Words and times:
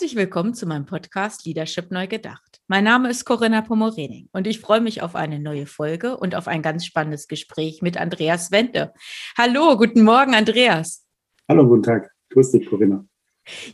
Herzlich 0.00 0.16
willkommen 0.16 0.54
zu 0.54 0.64
meinem 0.64 0.86
Podcast 0.86 1.44
Leadership 1.44 1.90
Neu 1.90 2.06
Gedacht. 2.06 2.62
Mein 2.68 2.84
Name 2.84 3.10
ist 3.10 3.26
Corinna 3.26 3.60
Pomorening 3.60 4.30
und 4.32 4.46
ich 4.46 4.58
freue 4.58 4.80
mich 4.80 5.02
auf 5.02 5.14
eine 5.14 5.38
neue 5.38 5.66
Folge 5.66 6.16
und 6.16 6.34
auf 6.34 6.48
ein 6.48 6.62
ganz 6.62 6.86
spannendes 6.86 7.28
Gespräch 7.28 7.82
mit 7.82 8.00
Andreas 8.00 8.50
Wende. 8.50 8.94
Hallo, 9.36 9.76
guten 9.76 10.02
Morgen, 10.02 10.34
Andreas. 10.34 11.04
Hallo, 11.50 11.68
guten 11.68 11.82
Tag. 11.82 12.10
Grüß 12.30 12.50
dich, 12.50 12.66
Corinna. 12.70 13.04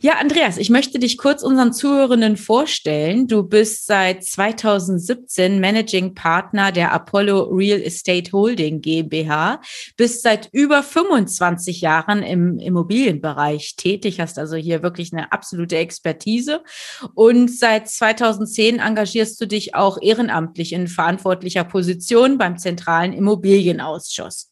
Ja, 0.01 0.13
Andreas, 0.19 0.57
ich 0.57 0.69
möchte 0.69 0.99
dich 0.99 1.17
kurz 1.17 1.43
unseren 1.43 1.73
Zuhörenden 1.73 2.37
vorstellen. 2.37 3.27
Du 3.27 3.43
bist 3.43 3.85
seit 3.87 4.23
2017 4.23 5.59
Managing 5.59 6.13
Partner 6.13 6.71
der 6.71 6.91
Apollo 6.91 7.49
Real 7.51 7.81
Estate 7.81 8.31
Holding 8.31 8.81
GmbH, 8.81 9.61
bist 9.95 10.21
seit 10.21 10.49
über 10.51 10.83
25 10.83 11.81
Jahren 11.81 12.23
im 12.23 12.59
Immobilienbereich 12.59 13.75
tätig, 13.75 14.19
hast 14.19 14.37
also 14.37 14.55
hier 14.55 14.83
wirklich 14.83 15.13
eine 15.13 15.31
absolute 15.31 15.77
Expertise 15.77 16.63
und 17.15 17.49
seit 17.49 17.89
2010 17.89 18.79
engagierst 18.79 19.39
du 19.41 19.47
dich 19.47 19.75
auch 19.75 19.97
ehrenamtlich 20.01 20.73
in 20.73 20.87
verantwortlicher 20.87 21.63
Position 21.63 22.37
beim 22.37 22.57
Zentralen 22.57 23.13
Immobilienausschuss. 23.13 24.51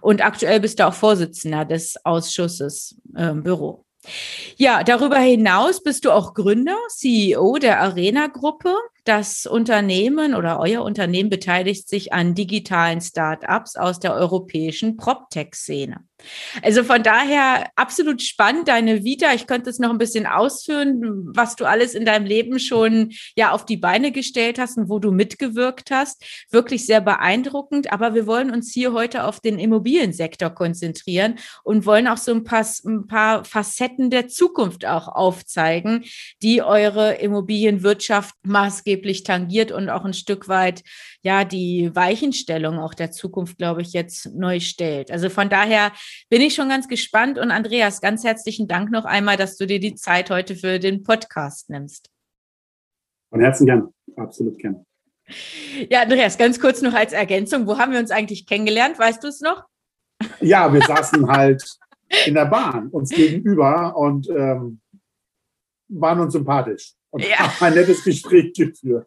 Und 0.00 0.24
aktuell 0.24 0.60
bist 0.60 0.78
du 0.78 0.86
auch 0.86 0.94
Vorsitzender 0.94 1.64
des 1.64 1.96
Ausschusses 2.04 2.96
äh, 3.16 3.32
Büro. 3.32 3.83
Ja, 4.56 4.84
darüber 4.84 5.18
hinaus 5.18 5.82
bist 5.82 6.04
du 6.04 6.10
auch 6.10 6.34
Gründer, 6.34 6.76
CEO 6.88 7.58
der 7.58 7.80
Arena-Gruppe. 7.80 8.74
Das 9.04 9.44
Unternehmen 9.44 10.34
oder 10.34 10.58
euer 10.58 10.82
Unternehmen 10.82 11.28
beteiligt 11.28 11.90
sich 11.90 12.14
an 12.14 12.34
digitalen 12.34 13.02
Start-ups 13.02 13.76
aus 13.76 14.00
der 14.00 14.14
europäischen 14.14 14.96
PropTech-Szene. 14.96 15.98
Also 16.62 16.84
von 16.84 17.02
daher 17.02 17.68
absolut 17.76 18.22
spannend, 18.22 18.68
deine 18.68 19.04
Vita. 19.04 19.34
Ich 19.34 19.46
könnte 19.46 19.68
es 19.68 19.78
noch 19.78 19.90
ein 19.90 19.98
bisschen 19.98 20.26
ausführen, 20.26 21.02
was 21.34 21.54
du 21.54 21.66
alles 21.66 21.92
in 21.92 22.06
deinem 22.06 22.24
Leben 22.24 22.58
schon 22.58 23.12
ja 23.36 23.50
auf 23.50 23.66
die 23.66 23.76
Beine 23.76 24.10
gestellt 24.10 24.58
hast 24.58 24.78
und 24.78 24.88
wo 24.88 24.98
du 24.98 25.10
mitgewirkt 25.10 25.90
hast. 25.90 26.24
Wirklich 26.50 26.86
sehr 26.86 27.02
beeindruckend. 27.02 27.92
Aber 27.92 28.14
wir 28.14 28.26
wollen 28.26 28.50
uns 28.50 28.72
hier 28.72 28.94
heute 28.94 29.24
auf 29.24 29.40
den 29.40 29.58
Immobiliensektor 29.58 30.48
konzentrieren 30.48 31.34
und 31.62 31.84
wollen 31.84 32.08
auch 32.08 32.16
so 32.16 32.32
ein 32.32 32.44
paar, 32.44 32.64
ein 32.86 33.06
paar 33.06 33.44
Facetten 33.44 34.08
der 34.08 34.28
Zukunft 34.28 34.86
auch 34.86 35.08
aufzeigen, 35.08 36.04
die 36.40 36.62
eure 36.62 37.16
Immobilienwirtschaft 37.16 38.34
maßgeblich 38.44 38.93
tangiert 39.24 39.72
und 39.72 39.88
auch 39.88 40.04
ein 40.04 40.14
Stück 40.14 40.48
weit 40.48 40.82
ja 41.22 41.44
die 41.44 41.90
Weichenstellung 41.94 42.78
auch 42.78 42.94
der 42.94 43.10
Zukunft, 43.10 43.58
glaube 43.58 43.82
ich, 43.82 43.92
jetzt 43.92 44.34
neu 44.34 44.60
stellt. 44.60 45.10
Also 45.10 45.30
von 45.30 45.48
daher 45.48 45.92
bin 46.28 46.40
ich 46.40 46.54
schon 46.54 46.68
ganz 46.68 46.88
gespannt. 46.88 47.38
Und 47.38 47.50
Andreas, 47.50 48.00
ganz 48.00 48.24
herzlichen 48.24 48.68
Dank 48.68 48.90
noch 48.90 49.04
einmal, 49.04 49.36
dass 49.36 49.56
du 49.56 49.66
dir 49.66 49.80
die 49.80 49.94
Zeit 49.94 50.30
heute 50.30 50.56
für 50.56 50.78
den 50.78 51.02
Podcast 51.02 51.70
nimmst. 51.70 52.10
Von 53.30 53.40
Herzen 53.40 53.66
gern, 53.66 53.88
absolut 54.16 54.58
gern. 54.58 54.84
Ja, 55.90 56.02
Andreas, 56.02 56.36
ganz 56.36 56.60
kurz 56.60 56.82
noch 56.82 56.94
als 56.94 57.12
Ergänzung. 57.12 57.66
Wo 57.66 57.78
haben 57.78 57.92
wir 57.92 57.98
uns 57.98 58.10
eigentlich 58.10 58.46
kennengelernt? 58.46 58.98
Weißt 58.98 59.22
du 59.24 59.28
es 59.28 59.40
noch? 59.40 59.64
Ja, 60.40 60.72
wir 60.72 60.82
saßen 60.86 61.26
halt 61.28 61.64
in 62.26 62.34
der 62.34 62.46
Bahn 62.46 62.88
uns 62.88 63.10
gegenüber 63.10 63.96
und 63.96 64.28
ähm, 64.28 64.80
waren 65.88 66.20
uns 66.20 66.32
sympathisch 66.32 66.94
und 67.14 67.24
ja. 67.24 67.38
haben 67.38 67.66
ein 67.66 67.74
nettes 67.74 68.02
Gespräch 68.02 68.52
geführt. 68.54 69.06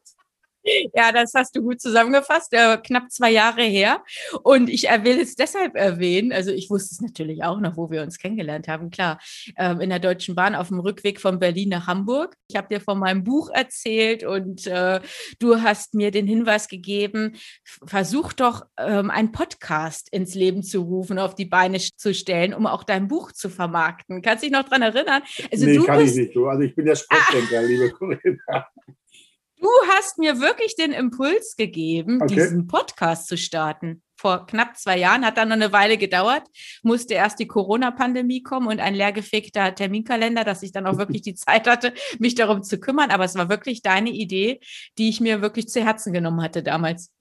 Ja, 0.93 1.11
das 1.11 1.33
hast 1.33 1.55
du 1.55 1.61
gut 1.61 1.81
zusammengefasst, 1.81 2.53
äh, 2.53 2.77
knapp 2.77 3.11
zwei 3.11 3.31
Jahre 3.31 3.63
her. 3.63 4.03
Und 4.43 4.69
ich 4.69 4.83
will 4.83 5.19
es 5.19 5.35
deshalb 5.35 5.75
erwähnen, 5.75 6.31
also 6.31 6.51
ich 6.51 6.69
wusste 6.69 6.93
es 6.93 7.01
natürlich 7.01 7.43
auch 7.43 7.59
noch, 7.59 7.77
wo 7.77 7.89
wir 7.89 8.01
uns 8.01 8.17
kennengelernt 8.17 8.67
haben, 8.67 8.89
klar, 8.89 9.19
ähm, 9.57 9.81
in 9.81 9.89
der 9.89 9.99
Deutschen 9.99 10.35
Bahn 10.35 10.55
auf 10.55 10.67
dem 10.67 10.79
Rückweg 10.79 11.21
von 11.21 11.39
Berlin 11.39 11.69
nach 11.69 11.87
Hamburg. 11.87 12.35
Ich 12.49 12.55
habe 12.55 12.67
dir 12.67 12.81
von 12.81 12.99
meinem 12.99 13.23
Buch 13.23 13.49
erzählt 13.49 14.23
und 14.23 14.67
äh, 14.67 14.99
du 15.39 15.61
hast 15.61 15.93
mir 15.93 16.11
den 16.11 16.27
Hinweis 16.27 16.67
gegeben, 16.67 17.35
versuch 17.63 18.33
doch 18.33 18.65
ähm, 18.77 19.09
einen 19.09 19.31
Podcast 19.31 20.09
ins 20.11 20.35
Leben 20.35 20.63
zu 20.63 20.81
rufen, 20.81 21.19
auf 21.19 21.35
die 21.35 21.45
Beine 21.45 21.79
zu 21.79 22.13
stellen, 22.13 22.53
um 22.53 22.65
auch 22.67 22.83
dein 22.83 23.07
Buch 23.07 23.31
zu 23.31 23.49
vermarkten. 23.49 24.21
Kannst 24.21 24.43
du 24.43 24.47
dich 24.47 24.53
noch 24.53 24.63
daran 24.63 24.81
erinnern? 24.81 25.21
Also 25.51 25.65
nee, 25.65 25.77
du 25.77 25.85
kann 25.85 25.99
bist, 25.99 26.17
ich 26.17 26.27
nicht. 26.27 26.37
Also 26.37 26.61
ich 26.61 26.75
bin 26.75 26.85
der 26.85 26.95
Sprechdenker, 26.95 27.59
ah. 27.59 27.61
liebe 27.61 27.91
Corinna. 27.91 28.67
Du 29.59 29.69
hast 29.89 30.19
mir 30.19 30.39
wirklich 30.39 30.75
den 30.75 30.91
Impuls 30.91 31.55
gegeben, 31.55 32.19
okay. 32.21 32.35
diesen 32.35 32.67
Podcast 32.67 33.27
zu 33.27 33.37
starten. 33.37 34.03
Vor 34.15 34.45
knapp 34.45 34.77
zwei 34.77 34.97
Jahren 34.97 35.25
hat 35.25 35.37
dann 35.37 35.49
noch 35.49 35.55
eine 35.55 35.71
Weile 35.71 35.97
gedauert, 35.97 36.43
musste 36.83 37.15
erst 37.15 37.39
die 37.39 37.47
Corona-Pandemie 37.47 38.43
kommen 38.43 38.67
und 38.67 38.79
ein 38.79 38.93
leergefegter 38.93 39.73
Terminkalender, 39.73 40.43
dass 40.43 40.63
ich 40.63 40.71
dann 40.71 40.87
auch 40.87 40.97
wirklich 40.97 41.21
die 41.21 41.35
Zeit 41.35 41.67
hatte, 41.67 41.93
mich 42.19 42.35
darum 42.35 42.63
zu 42.63 42.79
kümmern. 42.79 43.09
Aber 43.09 43.25
es 43.25 43.35
war 43.35 43.49
wirklich 43.49 43.81
deine 43.81 44.09
Idee, 44.09 44.59
die 44.97 45.09
ich 45.09 45.21
mir 45.21 45.41
wirklich 45.41 45.67
zu 45.67 45.83
Herzen 45.83 46.13
genommen 46.13 46.41
hatte 46.41 46.63
damals. 46.63 47.11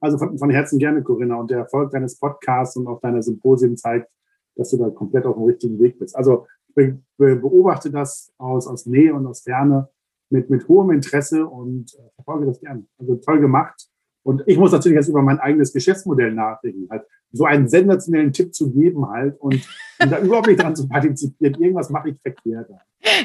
Also 0.00 0.18
von, 0.18 0.38
von 0.38 0.50
Herzen 0.50 0.78
gerne, 0.78 1.02
Corinna. 1.02 1.36
Und 1.36 1.50
der 1.50 1.58
Erfolg 1.58 1.90
deines 1.92 2.18
Podcasts 2.18 2.76
und 2.76 2.86
auch 2.86 3.00
deiner 3.00 3.22
Symposien 3.22 3.76
zeigt, 3.76 4.10
dass 4.56 4.70
du 4.70 4.78
da 4.78 4.90
komplett 4.90 5.24
auf 5.24 5.36
dem 5.36 5.44
richtigen 5.44 5.78
Weg 5.80 5.98
bist. 5.98 6.16
Also 6.16 6.46
ich 6.76 6.94
beobachte 7.16 7.90
das 7.90 8.32
aus, 8.38 8.66
aus 8.66 8.86
Nähe 8.86 9.14
und 9.14 9.26
aus 9.26 9.42
Ferne 9.42 9.88
mit, 10.30 10.50
mit 10.50 10.68
hohem 10.68 10.90
Interesse 10.90 11.46
und 11.46 11.94
äh, 11.94 12.10
verfolge 12.16 12.46
das 12.46 12.60
gern. 12.60 12.86
Also 12.98 13.16
toll 13.16 13.40
gemacht. 13.40 13.88
Und 14.22 14.42
ich 14.46 14.58
muss 14.58 14.72
natürlich 14.72 14.96
jetzt 14.96 15.08
über 15.08 15.22
mein 15.22 15.38
eigenes 15.38 15.72
Geschäftsmodell 15.72 16.32
nachdenken. 16.32 16.86
Halt 16.90 17.04
so 17.32 17.44
einen 17.44 17.68
sensationellen 17.68 18.32
Tipp 18.32 18.54
zu 18.54 18.72
geben 18.72 19.08
halt 19.08 19.40
und, 19.40 19.66
und 20.00 20.12
da 20.12 20.20
überhaupt 20.20 20.48
nicht 20.48 20.62
dran 20.62 20.76
zu 20.76 20.88
partizipieren. 20.88 21.54
Irgendwas 21.54 21.90
mache 21.90 22.10
ich 22.10 22.20
verkehrt. 22.20 22.68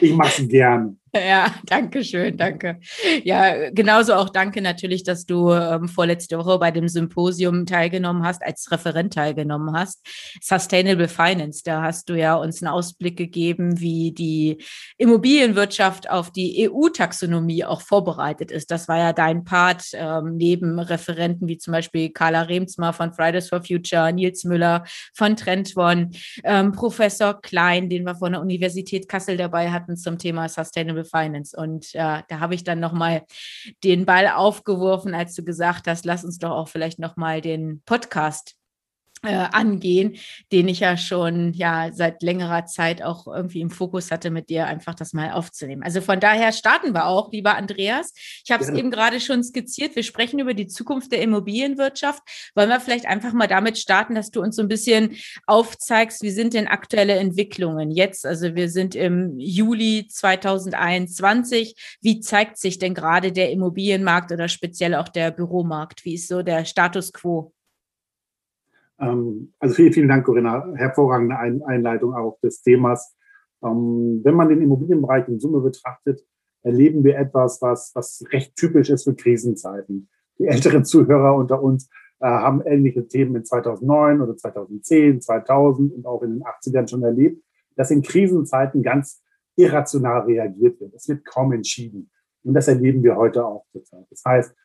Ich 0.02 0.14
mache 0.14 0.42
es 0.42 0.48
gern. 0.48 0.98
Ja, 1.16 1.54
danke 1.68 2.04
schön, 2.04 2.38
danke. 2.38 2.80
Ja, 3.24 3.70
genauso 3.70 4.16
auch 4.16 4.30
danke 4.30 4.64
natürlich, 4.64 5.04
dass 5.04 5.28
du 5.28 5.52
ähm, 5.52 5.88
vorletzte 5.88 6.40
Woche 6.40 6.58
bei 6.58 6.72
dem 6.72 6.88
Symposium 6.88 7.68
teilgenommen 7.68 8.26
hast, 8.26 8.42
als 8.42 8.72
Referent 8.72 9.14
teilgenommen 9.14 9.78
hast. 9.78 10.02
Sustainable 10.42 11.08
Finance, 11.08 11.62
da 11.64 11.84
hast 11.84 12.10
du 12.10 12.16
ja 12.16 12.34
uns 12.34 12.64
einen 12.64 12.74
Ausblick 12.74 13.16
gegeben, 13.16 13.80
wie 13.80 14.12
die 14.12 14.58
Immobilienwirtschaft 14.98 16.10
auf 16.10 16.32
die 16.32 16.68
EU-Taxonomie 16.68 17.64
auch 17.64 17.82
vorbereitet 17.82 18.50
ist. 18.50 18.72
Das 18.72 18.88
war 18.88 18.98
ja 18.98 19.14
dein 19.14 19.44
Part, 19.44 19.92
ähm, 19.94 20.38
neben 20.38 20.80
Referenten 20.80 21.48
wie 21.48 21.60
zum 21.60 21.74
Beispiel 21.74 22.10
Carla 22.10 22.42
Remsmar 22.42 22.92
von 22.92 23.14
Fridays 23.14 23.50
for 23.50 23.62
Future, 23.62 24.12
Nils 24.12 24.46
Müller 24.46 24.84
von 25.14 25.36
Trendone, 25.36 26.10
ähm, 26.44 26.72
Professor 26.72 27.40
Klein, 27.40 27.88
den 27.88 28.04
wir 28.04 28.16
von 28.16 28.32
der 28.32 28.42
Universität 28.42 29.08
Kassel 29.08 29.38
dabei 29.38 29.63
hatten 29.72 29.96
zum 29.96 30.18
Thema 30.18 30.50
Sustainable 30.50 31.06
Finance. 31.06 31.56
Und 31.56 31.94
äh, 31.94 32.22
da 32.28 32.40
habe 32.40 32.56
ich 32.56 32.64
dann 32.64 32.80
nochmal 32.80 33.24
den 33.84 34.06
Ball 34.06 34.28
aufgeworfen, 34.28 35.14
als 35.14 35.36
du 35.36 35.44
gesagt 35.44 35.88
hast, 35.88 36.06
lass 36.06 36.26
uns 36.26 36.40
doch 36.40 36.52
auch 36.52 36.68
vielleicht 36.68 37.00
nochmal 37.00 37.42
den 37.42 37.82
Podcast 37.86 38.56
äh, 39.24 39.48
angehen, 39.52 40.18
den 40.52 40.68
ich 40.68 40.82
ja 40.82 40.98
schon 40.98 41.54
ja 41.54 41.92
seit 41.94 42.22
längerer 42.22 42.66
Zeit 42.66 43.02
auch 43.02 43.26
irgendwie 43.28 43.62
im 43.62 43.70
Fokus 43.70 44.12
hatte, 44.12 44.30
mit 44.32 44.50
dir 44.50 44.68
einfach 44.68 44.96
das 44.96 45.14
mal 45.14 45.32
aufzunehmen. 45.32 45.82
Also 45.84 46.02
von 46.02 46.20
daher 46.20 46.52
starten 46.52 46.94
wir 46.94 47.08
auch, 47.08 47.32
lieber 47.32 47.56
Andreas. 47.56 48.14
Ich 48.44 48.52
habe 48.52 48.64
es 48.64 48.70
eben 48.70 48.92
gerade 48.92 49.22
schon 49.22 49.44
skizziert. 49.44 49.96
Wir 49.96 50.04
sprechen 50.04 50.40
über 50.40 50.54
die 50.54 50.68
Zukunft 50.68 51.12
der 51.14 51.22
Immobilienwirtschaft. 51.22 52.22
Wollen 52.54 52.70
wir 52.70 52.82
vielleicht 52.82 53.06
einfach 53.06 53.32
mal 53.32 53.48
damit 53.48 53.78
starten, 53.78 54.16
dass 54.16 54.30
du 54.30 54.42
uns 54.42 54.58
so 54.58 54.62
ein 54.62 54.68
bisschen 54.68 55.16
aufzeigst, 55.48 56.22
wie 56.22 56.32
sind 56.32 56.54
denn 56.54 56.68
aktuelle 56.68 57.16
Entwicklungen 57.16 57.92
jetzt? 57.92 58.26
Also 58.26 58.56
wir 58.56 58.70
sind 58.70 58.94
im 58.94 59.40
Juli 59.40 60.08
2021. 60.10 61.76
Wie 62.02 62.20
zeigt 62.20 62.58
sich 62.58 62.78
denn 62.78 62.94
gerade 62.94 63.32
der 63.32 63.52
Immobilienmarkt 63.52 64.34
oder 64.34 64.50
speziell 64.50 64.96
auch 64.96 65.08
der 65.08 65.32
Büromarkt? 65.32 66.04
Wie 66.04 66.16
ist 66.16 66.28
so 66.28 66.42
der 66.42 66.66
Status 66.66 67.14
quo? 67.14 67.54
Ähm, 69.04 69.54
also 69.60 69.76
vielen, 69.76 69.94
vielen 69.94 70.08
Dank, 70.08 70.26
Corinna. 70.26 70.74
Hervorragende 70.76 71.38
Einleitung 71.38 72.14
auch 72.14 72.40
des 72.42 72.62
Themas. 72.62 73.16
Ähm, 73.64 74.22
wenn 74.24 74.36
man 74.36 74.50
den 74.50 74.62
Immobilienbereich 74.62 75.28
in 75.28 75.40
Summe 75.40 75.62
betrachtet, 75.62 76.26
erleben 76.64 77.04
wir 77.04 77.18
etwas, 77.18 77.62
was, 77.62 77.92
was 77.94 78.24
recht 78.32 78.56
typisch 78.56 78.90
ist 78.90 79.04
für 79.04 79.16
Krisenzeiten. 79.16 80.10
Die 80.40 80.48
älteren 80.48 80.86
Zuhörer 80.86 81.36
unter 81.36 81.62
uns 81.62 81.90
äh, 82.20 82.26
haben 82.26 82.62
ähnliche 82.62 83.08
Themen 83.08 83.36
in 83.36 83.46
2009 83.46 84.22
oder 84.22 84.36
2010, 84.36 85.22
2000 85.22 85.94
und 85.94 86.06
auch 86.06 86.22
in 86.24 86.36
den 86.36 86.44
80ern 86.44 86.90
schon 86.90 87.04
erlebt, 87.04 87.44
dass 87.76 87.92
in 87.92 88.02
Krisenzeiten 88.02 88.82
ganz 88.82 89.22
irrational 89.56 90.22
reagiert 90.22 90.80
wird. 90.80 90.94
Es 90.94 91.08
wird 91.08 91.26
kaum 91.26 91.52
entschieden. 91.52 92.10
Und 92.44 92.54
das 92.54 92.68
erleben 92.68 93.04
wir 93.04 93.16
heute 93.16 93.46
auch 93.46 93.66
zurzeit. 93.72 94.06
Das 94.10 94.24
heißt, 94.26 94.56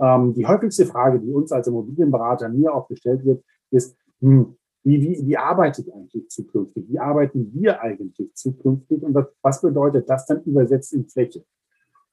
ähm, 0.00 0.34
die 0.34 0.46
häufigste 0.46 0.86
Frage, 0.86 1.20
die 1.20 1.32
uns 1.32 1.52
als 1.52 1.66
Immobilienberater 1.66 2.48
mir 2.48 2.72
auch 2.72 2.88
gestellt 2.88 3.24
wird, 3.24 3.44
ist, 3.70 3.96
hm, 4.20 4.56
wie, 4.84 5.02
wie, 5.02 5.26
wie 5.26 5.36
arbeite 5.36 5.82
ich 5.82 5.92
eigentlich 5.92 6.28
zukünftig? 6.28 6.86
Wie 6.88 6.98
arbeiten 6.98 7.52
wir 7.52 7.80
eigentlich 7.80 8.34
zukünftig? 8.34 9.02
Und 9.02 9.14
was, 9.14 9.26
was 9.42 9.60
bedeutet 9.60 10.08
das 10.08 10.26
dann 10.26 10.42
übersetzt 10.44 10.92
in 10.92 11.06
Fläche? 11.06 11.44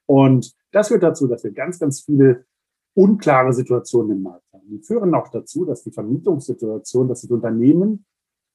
Und 0.05 0.53
das 0.71 0.89
führt 0.89 1.03
dazu, 1.03 1.27
dass 1.27 1.43
wir 1.43 1.51
ganz, 1.51 1.79
ganz 1.79 2.01
viele 2.01 2.45
unklare 2.93 3.53
Situationen 3.53 4.17
im 4.17 4.23
Markt 4.23 4.51
haben. 4.53 4.67
Die 4.69 4.79
führen 4.79 5.13
auch 5.15 5.29
dazu, 5.29 5.65
dass 5.65 5.83
die 5.83 5.91
Vermietungssituation, 5.91 7.07
dass 7.07 7.21
das 7.21 7.31
Unternehmen 7.31 8.05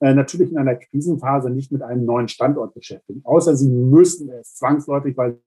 äh, 0.00 0.14
natürlich 0.14 0.50
in 0.50 0.58
einer 0.58 0.76
Krisenphase 0.76 1.50
nicht 1.50 1.70
mit 1.72 1.82
einem 1.82 2.04
neuen 2.04 2.28
Standort 2.28 2.74
beschäftigen, 2.74 3.20
außer 3.24 3.54
sie 3.54 3.68
müssen 3.68 4.30
es 4.30 4.54
zwangsläufig, 4.54 5.16
weil 5.16 5.38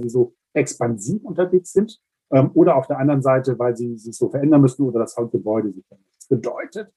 sie 0.00 0.08
so 0.08 0.34
expansiv 0.54 1.22
unterwegs 1.24 1.72
sind 1.72 2.00
ähm, 2.30 2.50
oder 2.54 2.76
auf 2.76 2.86
der 2.86 2.98
anderen 2.98 3.22
Seite, 3.22 3.58
weil 3.58 3.76
sie 3.76 3.96
sich 3.98 4.16
so 4.16 4.30
verändern 4.30 4.62
müssen 4.62 4.84
oder 4.84 5.00
das 5.00 5.14
Gebäude 5.16 5.72
sich 5.72 5.86
verändert. 5.86 6.13
Das 6.24 6.28
bedeutet, 6.28 6.92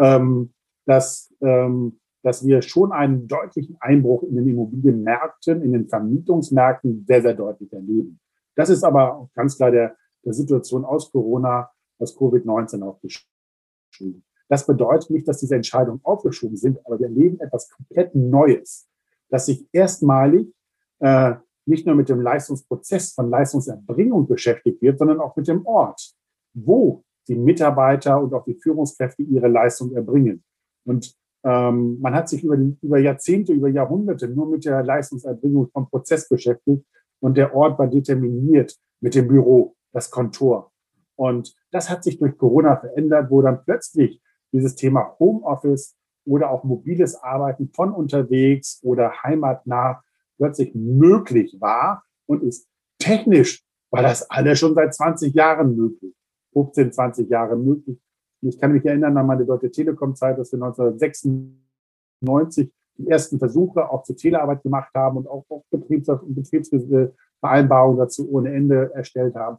ähm, 0.00 0.52
dass, 0.86 1.32
ähm, 1.40 2.00
dass 2.22 2.44
wir 2.46 2.62
schon 2.62 2.92
einen 2.92 3.28
deutlichen 3.28 3.76
Einbruch 3.80 4.22
in 4.24 4.36
den 4.36 4.48
Immobilienmärkten, 4.48 5.62
in 5.62 5.72
den 5.72 5.88
Vermietungsmärkten 5.88 7.04
sehr, 7.06 7.22
sehr 7.22 7.34
deutlich 7.34 7.72
erleben. 7.72 8.18
Das 8.56 8.68
ist 8.68 8.84
aber 8.84 9.28
ganz 9.34 9.56
klar 9.56 9.70
der, 9.70 9.96
der 10.24 10.32
Situation 10.32 10.84
aus 10.84 11.10
Corona, 11.10 11.70
aus 11.98 12.16
Covid-19 12.16 12.82
auch 12.82 13.00
geschrieben. 13.00 14.24
Das 14.48 14.66
bedeutet 14.66 15.10
nicht, 15.10 15.26
dass 15.28 15.38
diese 15.38 15.54
Entscheidungen 15.54 16.00
aufgeschoben 16.02 16.56
sind, 16.56 16.84
aber 16.84 16.98
wir 16.98 17.06
erleben 17.06 17.40
etwas 17.40 17.70
komplett 17.70 18.14
Neues, 18.14 18.88
dass 19.28 19.46
sich 19.46 19.66
erstmalig 19.72 20.52
äh, 20.98 21.36
nicht 21.64 21.86
nur 21.86 21.94
mit 21.94 22.08
dem 22.08 22.20
Leistungsprozess 22.20 23.12
von 23.12 23.30
Leistungserbringung 23.30 24.26
beschäftigt 24.26 24.82
wird, 24.82 24.98
sondern 24.98 25.20
auch 25.20 25.36
mit 25.36 25.46
dem 25.48 25.64
Ort, 25.64 26.14
wo 26.54 27.04
die 27.28 27.36
Mitarbeiter 27.36 28.20
und 28.20 28.34
auch 28.34 28.44
die 28.44 28.54
Führungskräfte 28.54 29.22
ihre 29.22 29.48
Leistung 29.48 29.94
erbringen. 29.94 30.42
Und 30.84 31.14
ähm, 31.44 31.98
man 32.00 32.14
hat 32.14 32.28
sich 32.28 32.44
über, 32.44 32.56
über 32.56 32.98
Jahrzehnte, 32.98 33.52
über 33.52 33.68
Jahrhunderte 33.68 34.28
nur 34.28 34.48
mit 34.48 34.64
der 34.64 34.82
Leistungserbringung 34.82 35.70
vom 35.72 35.88
Prozess 35.88 36.28
beschäftigt 36.28 36.84
und 37.20 37.36
der 37.36 37.54
Ort 37.54 37.78
war 37.78 37.88
determiniert 37.88 38.76
mit 39.00 39.14
dem 39.14 39.28
Büro, 39.28 39.76
das 39.92 40.10
Kontor. 40.10 40.72
Und 41.16 41.54
das 41.70 41.90
hat 41.90 42.04
sich 42.04 42.18
durch 42.18 42.36
Corona 42.36 42.76
verändert, 42.76 43.30
wo 43.30 43.42
dann 43.42 43.62
plötzlich 43.64 44.20
dieses 44.52 44.74
Thema 44.74 45.16
Homeoffice 45.18 45.96
oder 46.24 46.50
auch 46.50 46.64
mobiles 46.64 47.16
Arbeiten 47.16 47.70
von 47.74 47.92
unterwegs 47.92 48.80
oder 48.82 49.12
heimatnah 49.22 50.02
plötzlich 50.36 50.74
möglich 50.74 51.56
war 51.60 52.04
und 52.26 52.42
ist 52.42 52.68
technisch, 52.98 53.64
war 53.90 54.02
das 54.02 54.30
alles 54.30 54.58
schon 54.58 54.74
seit 54.74 54.94
20 54.94 55.34
Jahren 55.34 55.76
möglich, 55.76 56.14
15, 56.52 56.92
20 56.92 57.28
Jahre 57.28 57.56
möglich. 57.56 57.98
Ich 58.42 58.58
kann 58.58 58.72
mich 58.72 58.84
erinnern 58.84 59.16
an 59.16 59.26
meine 59.26 59.46
Deutsche 59.46 59.70
Telekom-Zeit, 59.70 60.38
dass 60.38 60.52
wir 60.52 60.62
1996 60.62 62.72
die 62.98 63.08
ersten 63.08 63.38
Versuche 63.38 63.88
auch 63.88 64.02
zur 64.02 64.16
Telearbeit 64.16 64.62
gemacht 64.62 64.90
haben 64.94 65.18
und 65.18 65.28
auch, 65.28 65.44
Betriebs 65.70 66.10
Betriebsvereinbarungen 66.26 67.98
dazu 67.98 68.30
ohne 68.30 68.52
Ende 68.52 68.92
erstellt 68.94 69.34
haben. 69.34 69.58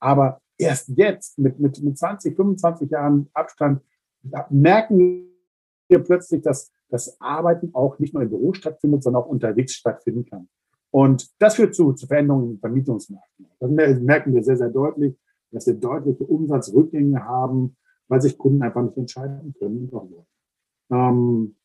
Aber 0.00 0.40
erst 0.58 0.88
jetzt, 0.88 1.38
mit, 1.38 1.60
mit, 1.60 1.82
mit 1.82 1.98
20, 1.98 2.34
25 2.34 2.90
Jahren 2.90 3.28
Abstand, 3.34 3.82
merken 4.50 5.28
wir 5.88 6.00
plötzlich, 6.00 6.42
dass 6.42 6.72
das 6.88 7.20
Arbeiten 7.20 7.70
auch 7.74 7.98
nicht 7.98 8.14
nur 8.14 8.22
im 8.22 8.30
Büro 8.30 8.52
stattfindet, 8.52 9.02
sondern 9.02 9.22
auch 9.22 9.28
unterwegs 9.28 9.74
stattfinden 9.74 10.24
kann. 10.24 10.48
Und 10.90 11.30
das 11.38 11.56
führt 11.56 11.74
zu, 11.74 11.92
zu 11.94 12.06
Veränderungen 12.06 12.52
im 12.52 12.58
Vermietungsmarkt. 12.58 13.30
Das 13.58 13.70
merken 13.70 14.34
wir 14.34 14.44
sehr, 14.44 14.56
sehr 14.56 14.68
deutlich, 14.68 15.16
dass 15.52 15.66
wir 15.66 15.74
deutliche 15.74 16.24
Umsatzrückgänge 16.24 17.24
haben, 17.24 17.76
weil 18.08 18.20
sich 18.20 18.36
Kunden 18.36 18.62
einfach 18.62 18.82
nicht 18.82 18.96
entscheiden 18.96 19.54
können. 19.58 19.90
Ähm, 20.90 21.56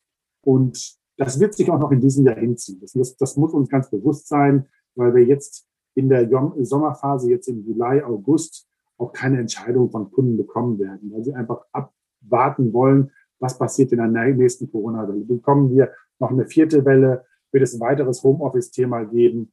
und 0.42 0.98
das 1.16 1.40
wird 1.40 1.54
sich 1.54 1.70
auch 1.70 1.78
noch 1.78 1.90
in 1.90 2.00
diesem 2.00 2.24
Jahr 2.24 2.36
hinziehen. 2.36 2.80
Das, 2.80 2.92
das, 2.92 3.16
das 3.16 3.36
muss 3.36 3.52
uns 3.52 3.68
ganz 3.68 3.90
bewusst 3.90 4.28
sein, 4.28 4.66
weil 4.94 5.14
wir 5.14 5.24
jetzt 5.24 5.66
in 5.94 6.08
der 6.08 6.28
Sommerphase, 6.64 7.30
jetzt 7.30 7.48
im 7.48 7.64
Juli, 7.66 8.02
August, 8.02 8.68
auch 8.98 9.12
keine 9.12 9.38
Entscheidung 9.38 9.90
von 9.90 10.10
Kunden 10.10 10.36
bekommen 10.36 10.78
werden, 10.78 11.10
weil 11.12 11.24
sie 11.24 11.34
einfach 11.34 11.64
abwarten 11.72 12.72
wollen, 12.72 13.10
was 13.40 13.58
passiert 13.58 13.92
in 13.92 13.98
der 13.98 14.08
nächsten 14.08 14.70
Corona-Welle. 14.70 15.24
Bekommen 15.24 15.70
wir 15.70 15.92
noch 16.18 16.30
eine 16.30 16.46
vierte 16.46 16.84
Welle? 16.84 17.24
Wird 17.52 17.62
es 17.62 17.74
ein 17.74 17.80
weiteres 17.80 18.22
Homeoffice-Thema 18.22 19.04
geben? 19.04 19.52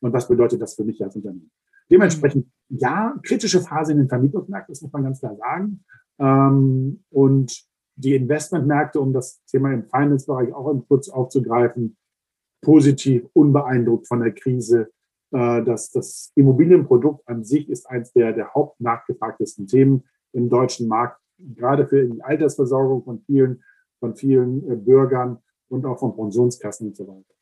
Und 0.00 0.12
was 0.12 0.28
bedeutet 0.28 0.60
das 0.60 0.74
für 0.74 0.84
mich 0.84 1.02
als 1.02 1.16
Unternehmen? 1.16 1.50
Dementsprechend, 1.94 2.48
ja, 2.70 3.14
kritische 3.22 3.60
Phase 3.60 3.92
in 3.92 3.98
den 3.98 4.08
Vermietungsmärkten, 4.08 4.72
das 4.72 4.82
muss 4.82 4.92
man 4.92 5.04
ganz 5.04 5.20
klar 5.20 5.36
sagen. 5.36 5.84
Ähm, 6.18 7.04
und 7.10 7.64
die 7.94 8.16
Investmentmärkte, 8.16 9.00
um 9.00 9.12
das 9.12 9.44
Thema 9.44 9.72
im 9.72 9.84
Finance-Bereich 9.84 10.52
auch 10.52 10.74
kurz 10.88 11.08
aufzugreifen, 11.08 11.96
positiv, 12.62 13.28
unbeeindruckt 13.32 14.08
von 14.08 14.20
der 14.20 14.32
Krise. 14.32 14.90
Äh, 15.30 15.62
das, 15.62 15.92
das 15.92 16.32
Immobilienprodukt 16.34 17.28
an 17.28 17.44
sich 17.44 17.68
ist 17.68 17.88
eines 17.88 18.12
der, 18.12 18.32
der 18.32 18.52
hauptnachgefragtesten 18.52 19.68
Themen 19.68 20.02
im 20.32 20.50
deutschen 20.50 20.88
Markt 20.88 21.20
gerade 21.38 21.86
für 21.86 22.08
die 22.08 22.22
Altersversorgung 22.22 23.04
von 23.04 23.20
vielen, 23.20 23.62
von 24.00 24.16
vielen 24.16 24.68
äh, 24.68 24.74
Bürgern 24.74 25.38
und 25.68 25.86
auch 25.86 26.00
von 26.00 26.16
Pensionskassen 26.16 26.88
und 26.88 26.96
so 26.96 27.06
weiter. 27.06 27.34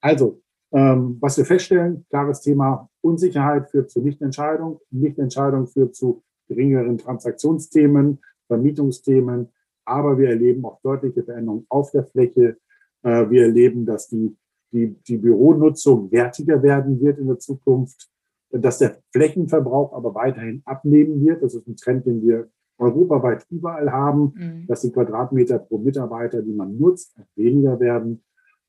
Also, 0.00 0.40
ähm, 0.72 1.16
was 1.20 1.36
wir 1.38 1.44
feststellen, 1.44 2.06
klares 2.10 2.40
Thema, 2.40 2.88
Unsicherheit 3.06 3.70
führt 3.70 3.90
zu 3.90 4.00
Nichtentscheidung, 4.00 4.80
Nichtentscheidung 4.90 5.66
führt 5.66 5.94
zu 5.94 6.22
geringeren 6.48 6.98
Transaktionsthemen, 6.98 8.18
Vermietungsthemen, 8.48 9.48
aber 9.84 10.18
wir 10.18 10.30
erleben 10.30 10.64
auch 10.64 10.80
deutliche 10.82 11.22
Veränderungen 11.22 11.66
auf 11.68 11.90
der 11.92 12.04
Fläche. 12.04 12.58
Äh, 13.02 13.30
wir 13.30 13.42
erleben, 13.42 13.86
dass 13.86 14.08
die, 14.08 14.36
die, 14.72 14.94
die 15.06 15.16
Büronutzung 15.16 16.10
wertiger 16.10 16.62
werden 16.62 17.00
wird 17.00 17.18
in 17.18 17.28
der 17.28 17.38
Zukunft, 17.38 18.08
dass 18.50 18.78
der 18.78 18.98
Flächenverbrauch 19.12 19.92
aber 19.92 20.14
weiterhin 20.14 20.62
abnehmen 20.64 21.24
wird. 21.24 21.42
Das 21.42 21.54
ist 21.54 21.66
ein 21.66 21.76
Trend, 21.76 22.06
den 22.06 22.22
wir 22.22 22.48
europaweit 22.78 23.46
überall 23.50 23.90
haben, 23.90 24.34
mhm. 24.36 24.66
dass 24.66 24.82
die 24.82 24.92
Quadratmeter 24.92 25.58
pro 25.58 25.78
Mitarbeiter, 25.78 26.42
die 26.42 26.52
man 26.52 26.76
nutzt, 26.76 27.16
weniger 27.34 27.78
werden. 27.80 28.22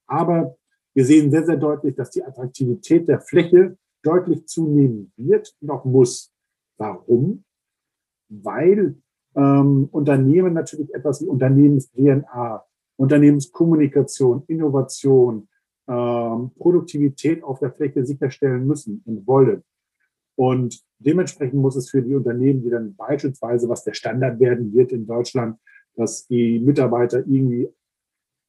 Aber 0.07 0.55
wir 0.93 1.05
sehen 1.05 1.29
sehr, 1.29 1.45
sehr 1.45 1.57
deutlich, 1.57 1.95
dass 1.95 2.11
die 2.11 2.23
Attraktivität 2.23 3.07
der 3.07 3.19
Fläche 3.19 3.77
deutlich 4.03 4.47
zunehmen 4.47 5.11
wird 5.17 5.55
und 5.61 5.69
auch 5.69 5.85
muss. 5.85 6.33
Warum? 6.77 7.43
Weil 8.29 8.95
ähm, 9.35 9.87
Unternehmen 9.91 10.53
natürlich 10.53 10.93
etwas 10.93 11.21
wie 11.21 11.27
Unternehmens-DNA, 11.27 12.63
Unternehmenskommunikation, 12.97 14.43
Innovation, 14.47 15.47
ähm, 15.87 16.51
Produktivität 16.57 17.43
auf 17.43 17.59
der 17.59 17.71
Fläche 17.71 18.05
sicherstellen 18.05 18.65
müssen 18.67 19.01
und 19.05 19.25
wollen. 19.27 19.63
Und 20.35 20.81
dementsprechend 20.99 21.61
muss 21.61 21.75
es 21.75 21.89
für 21.89 22.01
die 22.01 22.15
Unternehmen, 22.15 22.61
die 22.63 22.69
dann 22.69 22.95
beispielsweise, 22.95 23.69
was 23.69 23.83
der 23.83 23.93
Standard 23.93 24.39
werden 24.39 24.73
wird 24.73 24.91
in 24.91 25.07
Deutschland, 25.07 25.57
dass 25.95 26.27
die 26.27 26.59
Mitarbeiter 26.59 27.19
irgendwie 27.19 27.69